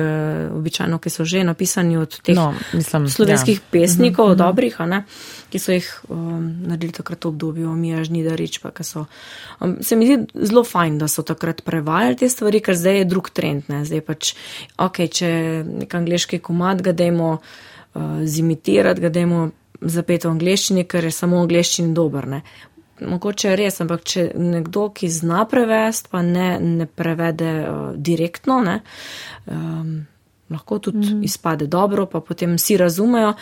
običajno, 0.55 0.97
ki 0.97 1.11
so 1.13 1.25
že 1.25 1.43
napisani 1.45 1.97
od 1.97 2.17
teh 2.21 2.35
No, 2.35 2.53
mislim, 2.73 3.05
slovenskih 3.09 3.59
ja. 3.59 3.67
pesnikov, 3.71 4.33
dobrih, 4.39 4.79
a 4.81 4.87
ne, 4.89 5.03
ki 5.53 5.61
so 5.61 5.75
jih 5.75 5.91
um, 6.09 6.41
naredili 6.65 6.95
takrat 6.97 7.25
v 7.25 7.33
obdobju 7.35 7.75
Mija 7.75 8.03
Žnidarič, 8.07 8.61
pa 8.63 8.73
so. 8.81 9.05
Um, 9.59 9.77
se 9.85 9.95
mi 9.95 10.09
zdi 10.09 10.47
zelo 10.47 10.63
fajn, 10.63 10.97
da 10.97 11.11
so 11.11 11.21
takrat 11.27 11.61
prevajali 11.67 12.17
te 12.17 12.29
stvari, 12.29 12.63
ker 12.65 12.75
zdaj 12.75 13.03
je 13.03 13.05
drug 13.13 13.29
trend, 13.29 13.69
ne, 13.69 13.85
zdaj 13.85 14.05
pač, 14.07 14.33
ok, 14.81 15.05
če 15.05 15.31
nek 15.69 15.97
angliški 16.01 16.41
komad 16.41 16.81
ga 16.81 16.97
dajmo 16.97 17.35
uh, 17.37 18.21
zimitirati, 18.25 19.05
ga 19.05 19.13
dajmo 19.13 19.49
zapeti 19.81 20.27
v 20.27 20.31
angliščini, 20.35 20.85
ker 20.85 21.07
je 21.07 21.13
samo 21.13 21.39
v 21.39 21.47
angliščini 21.47 21.93
dober, 21.97 22.27
ne. 22.29 22.41
Mogoče 23.01 23.55
res, 23.55 23.81
ampak 23.81 24.03
če 24.05 24.31
nekdo, 24.37 24.89
ki 24.93 25.09
zna 25.09 25.45
prevesti, 25.49 26.09
pa 26.11 26.21
ne, 26.21 26.59
ne 26.59 26.85
prevede 26.85 27.51
uh, 27.65 27.83
direktno, 27.97 28.59
ne, 28.61 28.79
um, 29.45 30.05
lahko 30.51 30.79
tudi 30.79 30.97
mm 30.97 31.03
-hmm. 31.03 31.23
izpade 31.23 31.67
dobro, 31.67 32.05
pa 32.05 32.19
potem 32.19 32.55
vsi 32.55 32.77
razumejo 32.77 33.33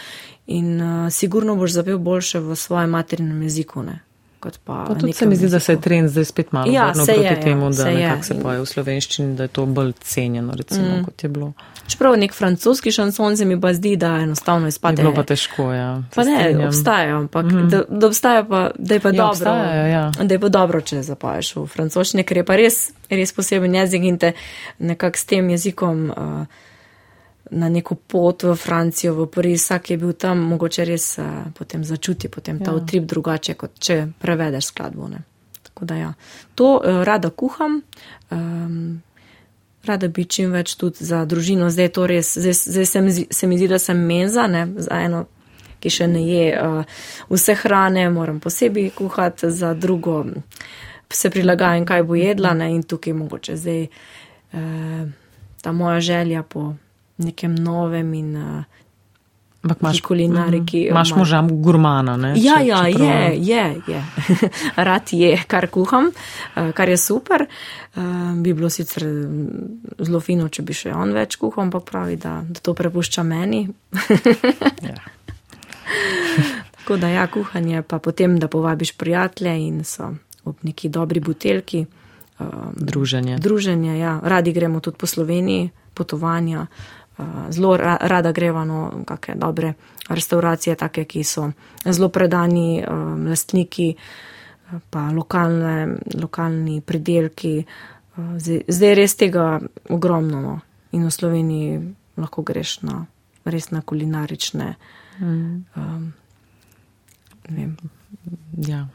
in 0.47 0.81
uh, 0.81 1.11
sigurno 1.11 1.55
boš 1.55 1.71
zapel 1.71 1.97
boljše 1.97 2.39
v 2.39 2.55
svojem 2.55 2.89
materinem 2.89 3.41
jeziku. 3.41 3.83
Ne, 3.83 3.99
kot 4.39 4.59
pa 4.59 4.85
Pa 4.87 4.95
tudi 4.95 5.13
se 5.13 5.25
mi 5.25 5.35
zdi, 5.35 5.49
da 5.49 5.59
se 5.59 5.73
je 5.73 5.81
trend 5.81 6.09
zdaj 6.09 6.25
spet 6.25 6.51
malo 6.51 6.71
Ja, 6.71 6.85
obrnil 6.85 7.05
se 7.05 7.13
proti 7.13 7.25
je, 7.25 7.31
ja, 7.31 7.39
temu, 7.41 7.67
da 7.67 7.73
se 7.73 7.89
je. 7.89 7.95
nekako 7.97 8.23
se 8.23 8.39
poje 8.39 8.59
v 8.59 8.65
slovenščini, 8.65 9.35
da 9.35 9.43
je 9.43 9.49
to 9.49 9.65
bolj 9.65 9.91
cenjeno, 10.01 10.53
recimo, 10.53 10.87
mm. 10.87 11.03
kot 11.05 11.23
je 11.23 11.29
bilo. 11.29 11.53
Čeprav 11.87 12.17
nek 12.17 12.33
francoski 12.33 12.91
šanson 12.91 13.37
se 13.37 13.45
mi 13.45 13.61
pa 13.61 13.73
zdi, 13.73 13.95
da 13.95 14.07
enostavno 14.07 14.65
Je 14.65 14.69
izpade. 14.69 15.01
bilo 15.01 15.13
pa 15.13 15.23
težko, 15.23 15.73
ja. 15.73 16.03
Pa 16.15 16.23
ne, 16.23 16.37
strinjam. 16.39 16.67
obstajajo, 16.67 17.17
ampak 17.17 17.45
mm 17.45 17.69
da, 17.69 17.83
da 17.89 18.07
obstaja 18.07 18.43
pa, 18.43 18.71
da 18.77 18.93
je 18.93 18.99
pa 18.99 19.09
Ja, 19.09 19.13
dobro. 19.13 19.29
obstajajo, 19.29 19.87
ja. 19.87 20.11
Da 20.21 20.33
je 20.33 20.39
pa 20.39 20.49
dobro, 20.49 20.81
če 20.81 21.01
zapoješ 21.03 21.55
v 21.55 21.65
francoščini, 21.67 22.23
ker 22.23 22.37
je 22.37 22.43
pa 22.43 22.55
res, 22.55 22.79
res 23.09 23.33
poseben 23.33 23.75
jezik 23.75 24.03
in 24.03 24.17
te 24.17 24.33
nekako 24.79 25.17
s 25.17 25.25
tem 25.25 25.49
jezikom 25.49 26.09
uh, 26.09 26.45
na 27.51 27.69
neko 27.69 27.95
pot 27.95 28.43
v 28.43 28.55
Francijo, 28.55 29.13
v 29.15 29.27
Pariz, 29.27 29.63
vsak 29.63 29.89
je 29.89 29.97
bil 29.97 30.13
tam, 30.13 30.39
mogoče 30.39 30.85
res 30.85 31.17
uh, 31.17 31.25
potem 31.53 31.83
začuti 31.83 32.27
potem 32.29 32.59
ta 32.59 32.71
Ja. 32.71 32.77
utrip 32.77 33.03
drugače, 33.05 33.53
kot 33.53 33.79
če 33.79 34.07
prevedeš 34.19 34.65
skladbo. 34.65 35.07
Ne. 35.07 35.23
Tako 35.63 35.85
da 35.85 35.95
ja. 35.95 36.13
To 36.55 36.77
uh, 36.77 37.03
rada 37.03 37.29
kuham. 37.29 37.81
Um, 38.31 39.01
rada 39.85 40.07
bi 40.07 40.25
čim 40.25 40.51
več 40.51 40.75
tudi 40.75 41.05
za 41.05 41.25
družino. 41.25 41.69
Zdaj 41.69 41.85
je 41.85 41.89
to 41.89 42.07
res, 42.07 42.37
zdaj, 42.37 42.53
zdaj 42.53 42.85
se, 42.85 43.01
mi, 43.01 43.11
zdi- 43.11 43.27
se 43.31 43.47
mi 43.47 43.57
zdi, 43.57 43.67
da 43.67 43.79
sem 43.79 43.97
menza, 43.97 44.47
ne, 44.47 44.67
za 44.77 44.99
eno, 45.01 45.25
ki 45.79 45.89
še 45.89 46.07
ne 46.07 46.21
je 46.21 46.45
uh, 46.53 46.83
vse 47.29 47.55
hrane, 47.55 48.09
moram 48.09 48.39
posebej 48.39 48.89
kuhati, 48.91 49.49
za 49.49 49.73
drugo 49.73 50.25
se 51.09 51.29
prilagajam, 51.29 51.85
kaj 51.85 52.03
bo 52.03 52.15
jedla 52.15 52.53
ne, 52.53 52.67
in 52.75 52.83
tukaj 52.83 53.13
mogoče 53.13 53.55
zdaj 53.57 53.87
uh, 54.53 55.07
ta 55.61 55.71
moja 55.71 55.99
želja 55.99 56.43
po 56.43 56.73
nekem 57.19 57.55
novem 57.55 58.13
in 58.13 58.35
uh, 58.35 58.63
Ampak 59.59 59.81
imaš 59.81 59.99
kulinariki, 59.99 60.79
mhm. 60.79 60.89
Imaš 60.89 61.09
moža 61.11 61.41
gurmana, 61.43 62.13
ne? 62.17 62.29
Ja, 62.31 62.57
Če- 62.57 62.65
ja, 62.65 62.77
čeprav- 62.77 63.01
je, 63.01 63.37
je, 63.41 63.63
je. 63.87 64.03
Rad 64.87 65.03
je, 65.11 65.43
kar 65.47 65.67
kuham, 65.67 66.05
eh, 66.55 66.71
kar 66.71 66.89
je 66.89 66.97
super. 66.97 67.43
Eh, 67.43 67.99
Bi 68.35 68.53
bilo 68.53 68.69
sicer 68.69 69.03
mm, 69.03 69.47
zelo 69.99 70.19
fino, 70.19 70.47
če 70.47 70.61
bi 70.61 70.73
še 70.73 70.93
on 70.93 71.11
več 71.11 71.35
kuhal, 71.35 71.63
ampak 71.65 71.83
pravi, 71.83 72.15
da, 72.15 72.37
da 72.41 72.59
to 72.61 72.73
prepušča 72.73 73.23
meni. 73.23 73.65
Ja. 74.81 74.95
Tako 76.73 76.97
da 76.97 77.07
ja, 77.09 77.27
kuhanje, 77.27 77.81
pa 77.81 77.99
potem, 77.99 78.39
da 78.39 78.47
povabiš 78.47 78.91
prijatelje 78.93 79.57
in 79.59 79.83
so 79.83 80.13
ob 80.45 80.55
neki 80.61 80.89
dobri 80.89 81.19
buteljki. 81.21 81.85
eh, 82.39 82.43
Druženje. 82.73 83.37
Druženje, 83.37 83.99
ja. 83.99 84.19
Radi 84.23 84.51
gremo 84.53 84.79
tudi 84.79 84.97
po 84.97 85.05
Sloveniji, 85.05 85.69
potovanja. 85.93 86.65
eh, 86.69 86.98
Zelo 87.49 87.77
ra- 87.77 87.97
rada 88.01 88.31
greva 88.31 88.63
no, 88.63 89.03
kakšne 89.05 89.35
dobre 89.35 89.73
restauracije, 90.09 90.75
take, 90.75 91.03
ki 91.05 91.23
so 91.23 91.51
zelo 91.83 92.09
predani 92.09 92.79
um, 92.81 93.27
lastniki, 93.27 93.89
eh, 93.91 94.79
pa 94.89 95.11
lokalne, 95.11 95.97
lokalni 96.15 96.81
pridelki. 96.81 97.57
Eh, 97.59 98.39
Zdaj, 98.39 98.89
je 98.89 98.95
res 98.95 99.15
tega 99.15 99.59
ogromno 99.89 100.41
no. 100.41 100.59
in 100.91 101.03
v 101.03 101.11
Sloveniji 101.11 101.79
lahko 102.17 102.41
greš 102.41 102.81
na 102.81 103.05
res 103.45 103.71
na 103.71 103.81
kulinarične 103.81 104.75
Mm, 105.19 105.65
um, 105.75 106.13
vem, 107.49 107.75
ja. 108.57 108.87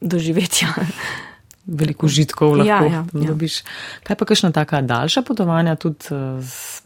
doživetja. 0.00 0.68
Veliko 1.66 2.06
užitkov 2.06 2.56
lahko 2.56 2.66
Ja, 2.66 2.80
ja, 2.82 3.04
ja. 3.04 3.26
dobiš. 3.26 3.60
Kaj 4.02 4.16
pa 4.16 4.24
kakšna 4.24 4.52
taka 4.52 4.80
daljša 4.80 5.22
potovanja 5.22 5.76
tudi 5.76 6.08
eh, 6.10 6.40
s 6.40 6.80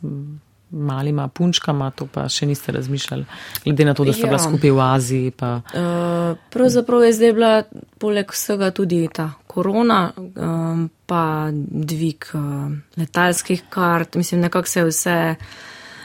malima 0.70 1.28
punčkama, 1.28 1.90
to 1.90 2.06
pa 2.06 2.28
še 2.28 2.46
niste 2.46 2.72
razmišljali, 2.72 3.24
glede 3.64 3.84
na 3.84 3.94
to, 3.94 4.04
da 4.04 4.12
ste 4.12 4.26
Ja. 4.26 4.30
bila 4.32 4.38
skupaj 4.38 4.70
v 4.70 4.80
Aziji. 4.80 5.30
Pa, 5.30 5.60
Uh, 5.74 6.36
pravzaprav 6.50 7.02
je 7.04 7.12
zdaj 7.12 7.32
bila 7.32 7.62
poleg 7.98 8.32
vsega 8.32 8.70
tudi 8.70 9.08
ta 9.12 9.30
korona, 9.46 10.12
um, 10.16 10.90
pa 11.06 11.50
dvig 11.52 12.30
uh, 12.34 12.70
letalskih 12.96 13.62
kart. 13.68 14.14
Mislim, 14.14 14.40
nekako 14.40 14.68
se 14.68 14.80
je 14.80 14.86
vse 14.86 15.34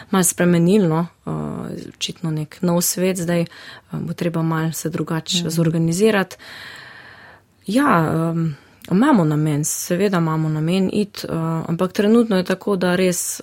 malo 0.10 0.24
spremenilo, 0.24 0.88
no? 0.88 1.08
uh, 1.26 1.70
očitno 1.98 2.32
nek 2.32 2.58
nov 2.62 2.82
svet, 2.82 3.18
zdaj 3.18 3.46
uh, 3.46 4.00
bo 4.00 4.14
treba 4.14 4.42
malo 4.42 4.72
se 4.72 4.90
drugače 4.90 5.46
mm. 5.46 5.50
zorganizirati. 5.50 6.36
Ja, 7.68 8.14
um, 8.32 8.56
imamo 8.92 9.24
namen, 9.24 9.64
seveda 9.64 10.18
imamo 10.18 10.50
namen 10.50 10.90
iti, 10.94 11.28
uh, 11.28 11.36
ampak 11.70 11.92
trenutno 11.92 12.38
je 12.38 12.44
tako, 12.44 12.76
da 12.76 12.96
res, 12.96 13.42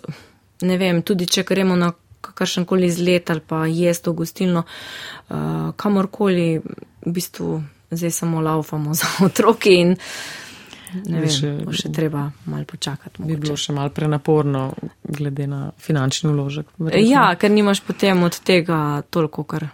ne 0.62 0.78
vem, 0.78 1.02
tudi 1.02 1.26
če 1.26 1.44
gremo 1.48 1.76
na 1.76 1.92
kakršen 2.22 2.64
koli 2.64 2.86
izlet 2.86 3.30
ali 3.30 3.42
pa 3.46 3.66
jesti 3.66 4.10
v 4.10 4.14
gostilno, 4.14 4.64
uh, 4.64 5.72
kamorkoli, 5.76 6.60
v 7.06 7.12
bistvu 7.12 7.62
zdaj 7.90 8.10
samo 8.10 8.40
laufamo 8.40 8.94
za 9.00 9.06
otroki 9.26 9.74
in 9.80 9.96
ne 10.92 11.20
vem, 11.20 11.28
Veš, 11.28 11.40
bo 11.64 11.72
še 11.72 11.88
treba 11.92 12.26
malo 12.44 12.64
počakati. 12.68 13.22
bi 13.22 13.36
bilo 13.36 13.54
mogoče. 13.54 13.62
še 13.62 13.72
mal 13.72 13.90
prenaporno, 13.90 14.72
glede 15.02 15.46
na 15.46 15.70
finančni 15.78 16.30
vložek. 16.32 16.66
verjetno. 16.78 17.08
Ja, 17.08 17.34
ker 17.34 17.50
nimaš 17.50 17.80
potem 17.80 18.22
od 18.22 18.36
tega 18.44 19.02
toliko, 19.10 19.44
kar 19.44 19.68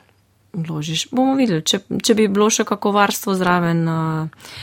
vložiš. 0.52 1.09
Bomo 1.10 1.35
videli, 1.35 1.62
če, 1.62 1.81
če 2.02 2.15
bi 2.15 2.28
bilo 2.28 2.51
še 2.51 2.65
kako 2.65 2.93
varstvo 2.94 3.35
zraven, 3.35 3.82
uh, 3.89 4.55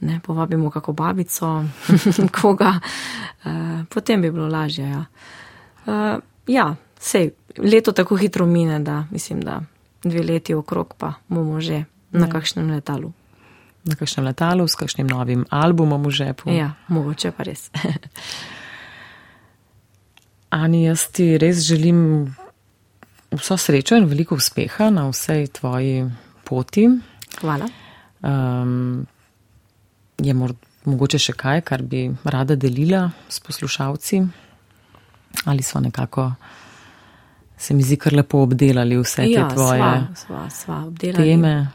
ne 0.00 0.20
povabimo 0.24 0.70
kako 0.70 0.92
babico, 0.92 1.64
koga, 2.40 2.78
uh, 2.78 3.82
potem 3.90 4.22
bi 4.22 4.30
bilo 4.30 4.48
lažje. 4.48 4.86
Ja, 4.86 5.04
uh, 5.88 6.20
ja 6.46 6.66
sej, 7.00 7.30
leto 7.58 7.92
tako 7.92 8.16
hitro 8.20 8.46
mine, 8.46 8.80
da 8.80 9.04
mislim, 9.10 9.40
da 9.40 9.60
dve 10.04 10.22
leti 10.22 10.54
okrog 10.54 10.94
pa 10.98 11.12
bomo 11.28 11.60
že 11.60 11.84
na 12.12 12.26
Ja. 12.26 12.32
kakšnem 12.32 12.70
letalu. 12.70 13.12
Na 13.84 13.94
kakšnem 13.96 14.26
letalu, 14.26 14.68
s 14.68 14.74
kakšnim 14.76 15.06
novim 15.06 15.44
albumom 15.50 16.02
v 16.04 16.10
žepu. 16.10 16.50
Ja, 16.50 16.74
mogoče 16.88 17.30
pa 17.32 17.42
res. 17.42 17.70
Ani, 20.50 20.84
jaz 20.84 21.08
ti 21.12 21.38
res 21.38 21.60
želim 21.66 22.34
vso 23.30 23.56
srečo 23.56 23.96
in 23.96 24.08
veliko 24.08 24.34
uspeha 24.34 24.90
na 24.90 25.08
vsej 25.08 25.46
tvoji 25.52 26.06
poti. 26.44 26.88
Hvala. 27.40 27.68
Um, 28.24 29.06
je 30.18 30.34
mor, 30.34 30.54
mogoče 30.88 31.18
še 31.20 31.32
kaj, 31.36 31.60
kar 31.68 31.82
bi 31.82 32.08
rada 32.24 32.56
delila 32.56 33.10
s 33.28 33.40
poslušalci? 33.44 34.22
Ali 35.44 35.62
so 35.62 35.80
nekako, 35.80 36.32
se 37.56 37.74
mi 37.74 37.82
zdi, 37.82 37.96
kar 37.96 38.14
lepo 38.14 38.42
obdelali 38.42 38.98
vse 38.98 39.22
te 39.22 39.30
ja, 39.30 39.48
tvoje 39.48 39.80
sva, 39.80 40.06
sva, 40.14 40.50
sva 40.50 40.84
obdelali. 40.86 41.24
teme? 41.24 41.68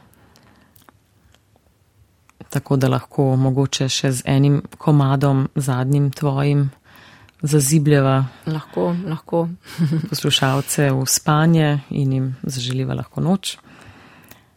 Tako 2.49 2.77
da 2.77 2.87
lahko 2.87 3.35
mogoče 3.35 3.89
še 3.89 4.11
z 4.11 4.21
enim 4.29 4.61
komadom, 4.77 5.47
zadnjim 5.55 6.11
tvojim, 6.11 6.67
zazibljeva 7.41 8.25
Lahko, 8.45 8.95
lahko. 9.09 9.47
poslušalce 10.09 10.91
v 10.91 11.05
spanje 11.09 11.79
in 11.89 12.13
jim 12.13 12.35
zaželiva 12.43 12.93
lahko 12.93 13.21
noč. 13.21 13.57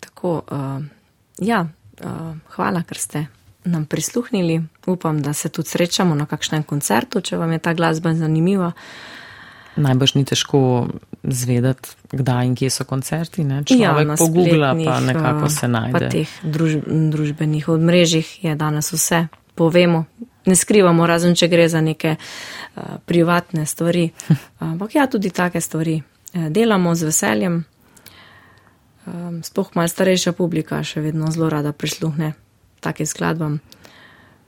Tako, 0.01 0.43
uh, 0.51 0.85
ja, 1.39 1.64
uh, 1.64 2.36
hvala, 2.55 2.85
ker 2.85 3.01
ste 3.01 3.27
nam 3.66 3.84
prisluhnili. 3.86 4.62
Upam, 4.86 5.22
da 5.22 5.32
se 5.32 5.48
tudi 5.48 5.68
srečamo 5.68 6.14
na 6.14 6.26
kakšnem 6.26 6.62
koncertu, 6.62 7.20
če 7.20 7.36
vam 7.36 7.52
je 7.52 7.59
ta 7.59 7.74
glasba 7.74 8.14
zanimiva. 8.14 8.72
Najbrž 9.76 10.14
ni 10.16 10.24
težko 10.24 10.88
zvedeti, 11.22 11.90
kdaj 12.12 12.47
in 12.47 12.55
kje 12.56 12.70
so 12.70 12.86
koncerti. 12.88 13.44
Ne? 13.44 13.60
Človek 13.64 13.82
Ja, 13.82 14.05
na 14.05 14.16
pogugla, 14.16 14.72
pa 14.72 15.01
nekako 15.01 15.47
eh, 15.47 15.52
se 15.52 15.66
Pa 15.66 15.68
najde. 15.68 16.09
teh 16.09 16.30
druž, 16.43 16.78
družbenih 16.86 17.68
odmrežjih 17.68 18.44
je 18.44 18.55
danes 18.56 18.93
vse. 18.93 19.26
Povemo, 19.56 20.05
ne 20.47 20.56
skrivamo, 20.56 21.06
razen 21.06 21.34
če 21.34 21.48
gre 21.48 21.68
za 21.68 21.80
neke 21.80 22.16
uh, 22.16 22.82
privatne 23.05 23.66
stvari. 23.66 24.10
Ampak 24.64 24.94
ja, 24.94 25.06
tudi 25.06 25.30
take 25.30 25.60
stvari 25.60 26.01
eh, 26.01 26.48
delamo 26.48 26.94
z 26.94 27.12
veseljem. 27.12 27.64
Um, 29.06 29.43
Sploh 29.43 29.70
malo 29.74 29.88
starejša 29.88 30.32
publika 30.32 30.80
še 30.82 31.01
vedno 31.01 31.30
zelo 31.30 31.51
rada 31.52 31.72
prisluhne 31.72 32.32
takim 32.87 33.07
skladbam. 33.07 33.59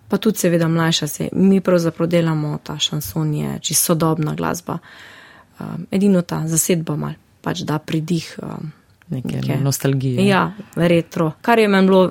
Pa 0.09 0.17
tudi 0.17 0.41
seveda 0.41 0.69
mlajša 0.73 1.07
se. 1.07 1.29
Mi 1.37 1.61
pravzaprav 1.61 2.09
delamo 2.09 2.59
ta 2.65 2.79
šanson 2.81 3.35
je 3.35 3.59
čisto 3.61 3.93
sodobna 3.93 4.35
glasba. 4.35 4.79
Um, 5.59 5.87
edino 5.91 6.23
ta 6.23 6.45
zasedba 6.49 6.97
mal 6.97 7.19
pač 7.43 7.65
da 7.67 7.79
pridih. 7.79 8.39
Um, 8.43 8.73
Neke 9.09 9.41
neke- 9.41 9.57
nostalgije. 9.65 10.27
Ja, 10.27 10.53
retro. 10.77 11.33
Kar 11.41 11.59
je 11.59 11.69
meni 11.69 11.89
bilo 11.89 12.03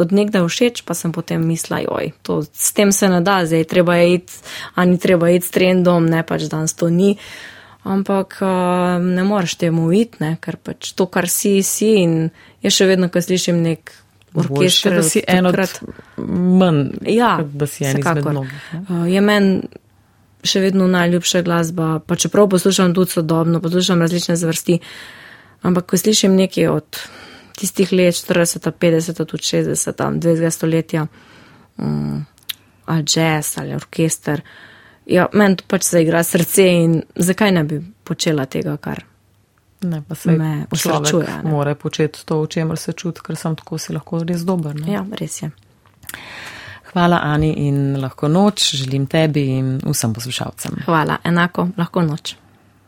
od 0.00 0.12
nekdaj 0.12 0.46
všeč, 0.48 0.82
pa 0.88 0.94
sem 0.96 1.12
potem 1.12 1.42
mislila, 1.44 1.82
joj, 1.84 2.12
to, 2.24 2.38
s 2.52 2.72
tem 2.72 2.92
se 2.96 3.10
ne 3.12 3.20
da, 3.20 3.42
zdaj 3.44 3.66
treba 3.68 3.98
je 4.00 4.14
iti, 4.14 4.32
a 4.74 4.84
ni 4.88 4.96
treba 4.98 5.28
iti 5.30 5.46
s 5.46 5.52
trendom, 5.52 6.08
ne 6.08 6.22
pač 6.24 6.48
danes 6.48 6.72
to 6.72 6.88
ni. 6.88 7.18
Ampak 7.84 8.38
uh, 8.40 8.96
ne 9.04 9.24
moreš 9.24 9.58
temu 9.60 9.92
iti, 9.92 10.16
ne, 10.24 10.32
ker 10.40 10.56
pač 10.56 10.94
to, 10.96 11.06
kar 11.12 11.28
si, 11.28 11.60
si 11.62 11.92
in 12.00 12.30
jaz 12.64 12.72
še 12.72 12.88
vedno, 12.88 13.12
ko 13.12 13.20
slišim 13.20 13.60
nek 13.62 13.92
orkester, 14.36 14.94
da 14.94 15.02
si 15.02 15.22
en 15.28 15.46
od 15.46 15.54
takrat- 15.54 15.82
manj, 16.60 16.90
Ja, 17.06 17.38
da 17.52 17.66
si 17.66 17.84
en 17.84 17.98
izmed 17.98 18.24
mnogih. 18.26 18.70
Uh, 18.72 19.04
je 19.10 19.20
meni 19.20 19.60
še 20.46 20.60
vedno 20.60 20.86
najljubša 20.86 21.42
glasba, 21.42 21.98
pa 22.06 22.16
čeprav 22.16 22.48
poslušam 22.48 22.94
tudi 22.94 23.10
sodobno, 23.10 23.60
poslušam 23.60 24.00
različne 24.00 24.36
zvrsti, 24.36 24.78
ampak 25.62 25.86
ko 25.90 25.98
slišim 25.98 26.36
nekaj 26.36 26.68
od 26.68 27.00
tistih 27.56 27.92
let 27.92 28.14
40, 28.14 28.70
50, 28.70 29.24
tudi 29.24 29.42
60, 29.42 29.92
20. 30.20 30.50
stoletja, 30.50 31.06
um, 31.78 32.24
ali 32.86 33.04
jazz 33.16 33.58
ali 33.58 33.74
orkester, 33.74 34.42
ja, 35.06 35.26
meni 35.32 35.56
to 35.56 35.64
pač 35.68 35.88
zaigra 35.88 36.22
srce 36.22 36.68
in 36.84 37.02
zakaj 37.16 37.52
ne 37.52 37.64
bi 37.64 37.80
počela 38.04 38.46
tega, 38.46 38.76
kar 38.76 39.02
Ne, 39.80 40.02
pa 40.08 40.14
se 40.14 40.32
me 40.32 40.66
osrečuje, 40.70 41.28
mora 41.44 41.74
početi 41.74 42.26
to, 42.26 42.40
o 42.40 42.46
čemer 42.46 42.78
se 42.78 42.92
čuti, 42.92 43.20
ker 43.20 43.36
sam 43.36 43.56
tako 43.56 43.78
si 43.78 43.92
lahko 43.92 44.22
res 44.24 44.44
dober. 44.44 44.74
Ne? 44.74 44.92
Ja, 44.92 45.04
res 45.20 45.42
je. 45.42 45.50
Hvala, 46.92 47.20
Ani, 47.22 47.52
in 47.66 48.00
lahko 48.00 48.28
noč 48.28 48.70
želim 48.74 49.06
tebi 49.06 49.44
in 49.58 49.76
vsem 49.84 50.14
poslušalcem. 50.16 50.80
Hvala, 50.86 51.18
enako, 51.24 51.68
lahko 51.76 52.02
noč. 52.02 52.36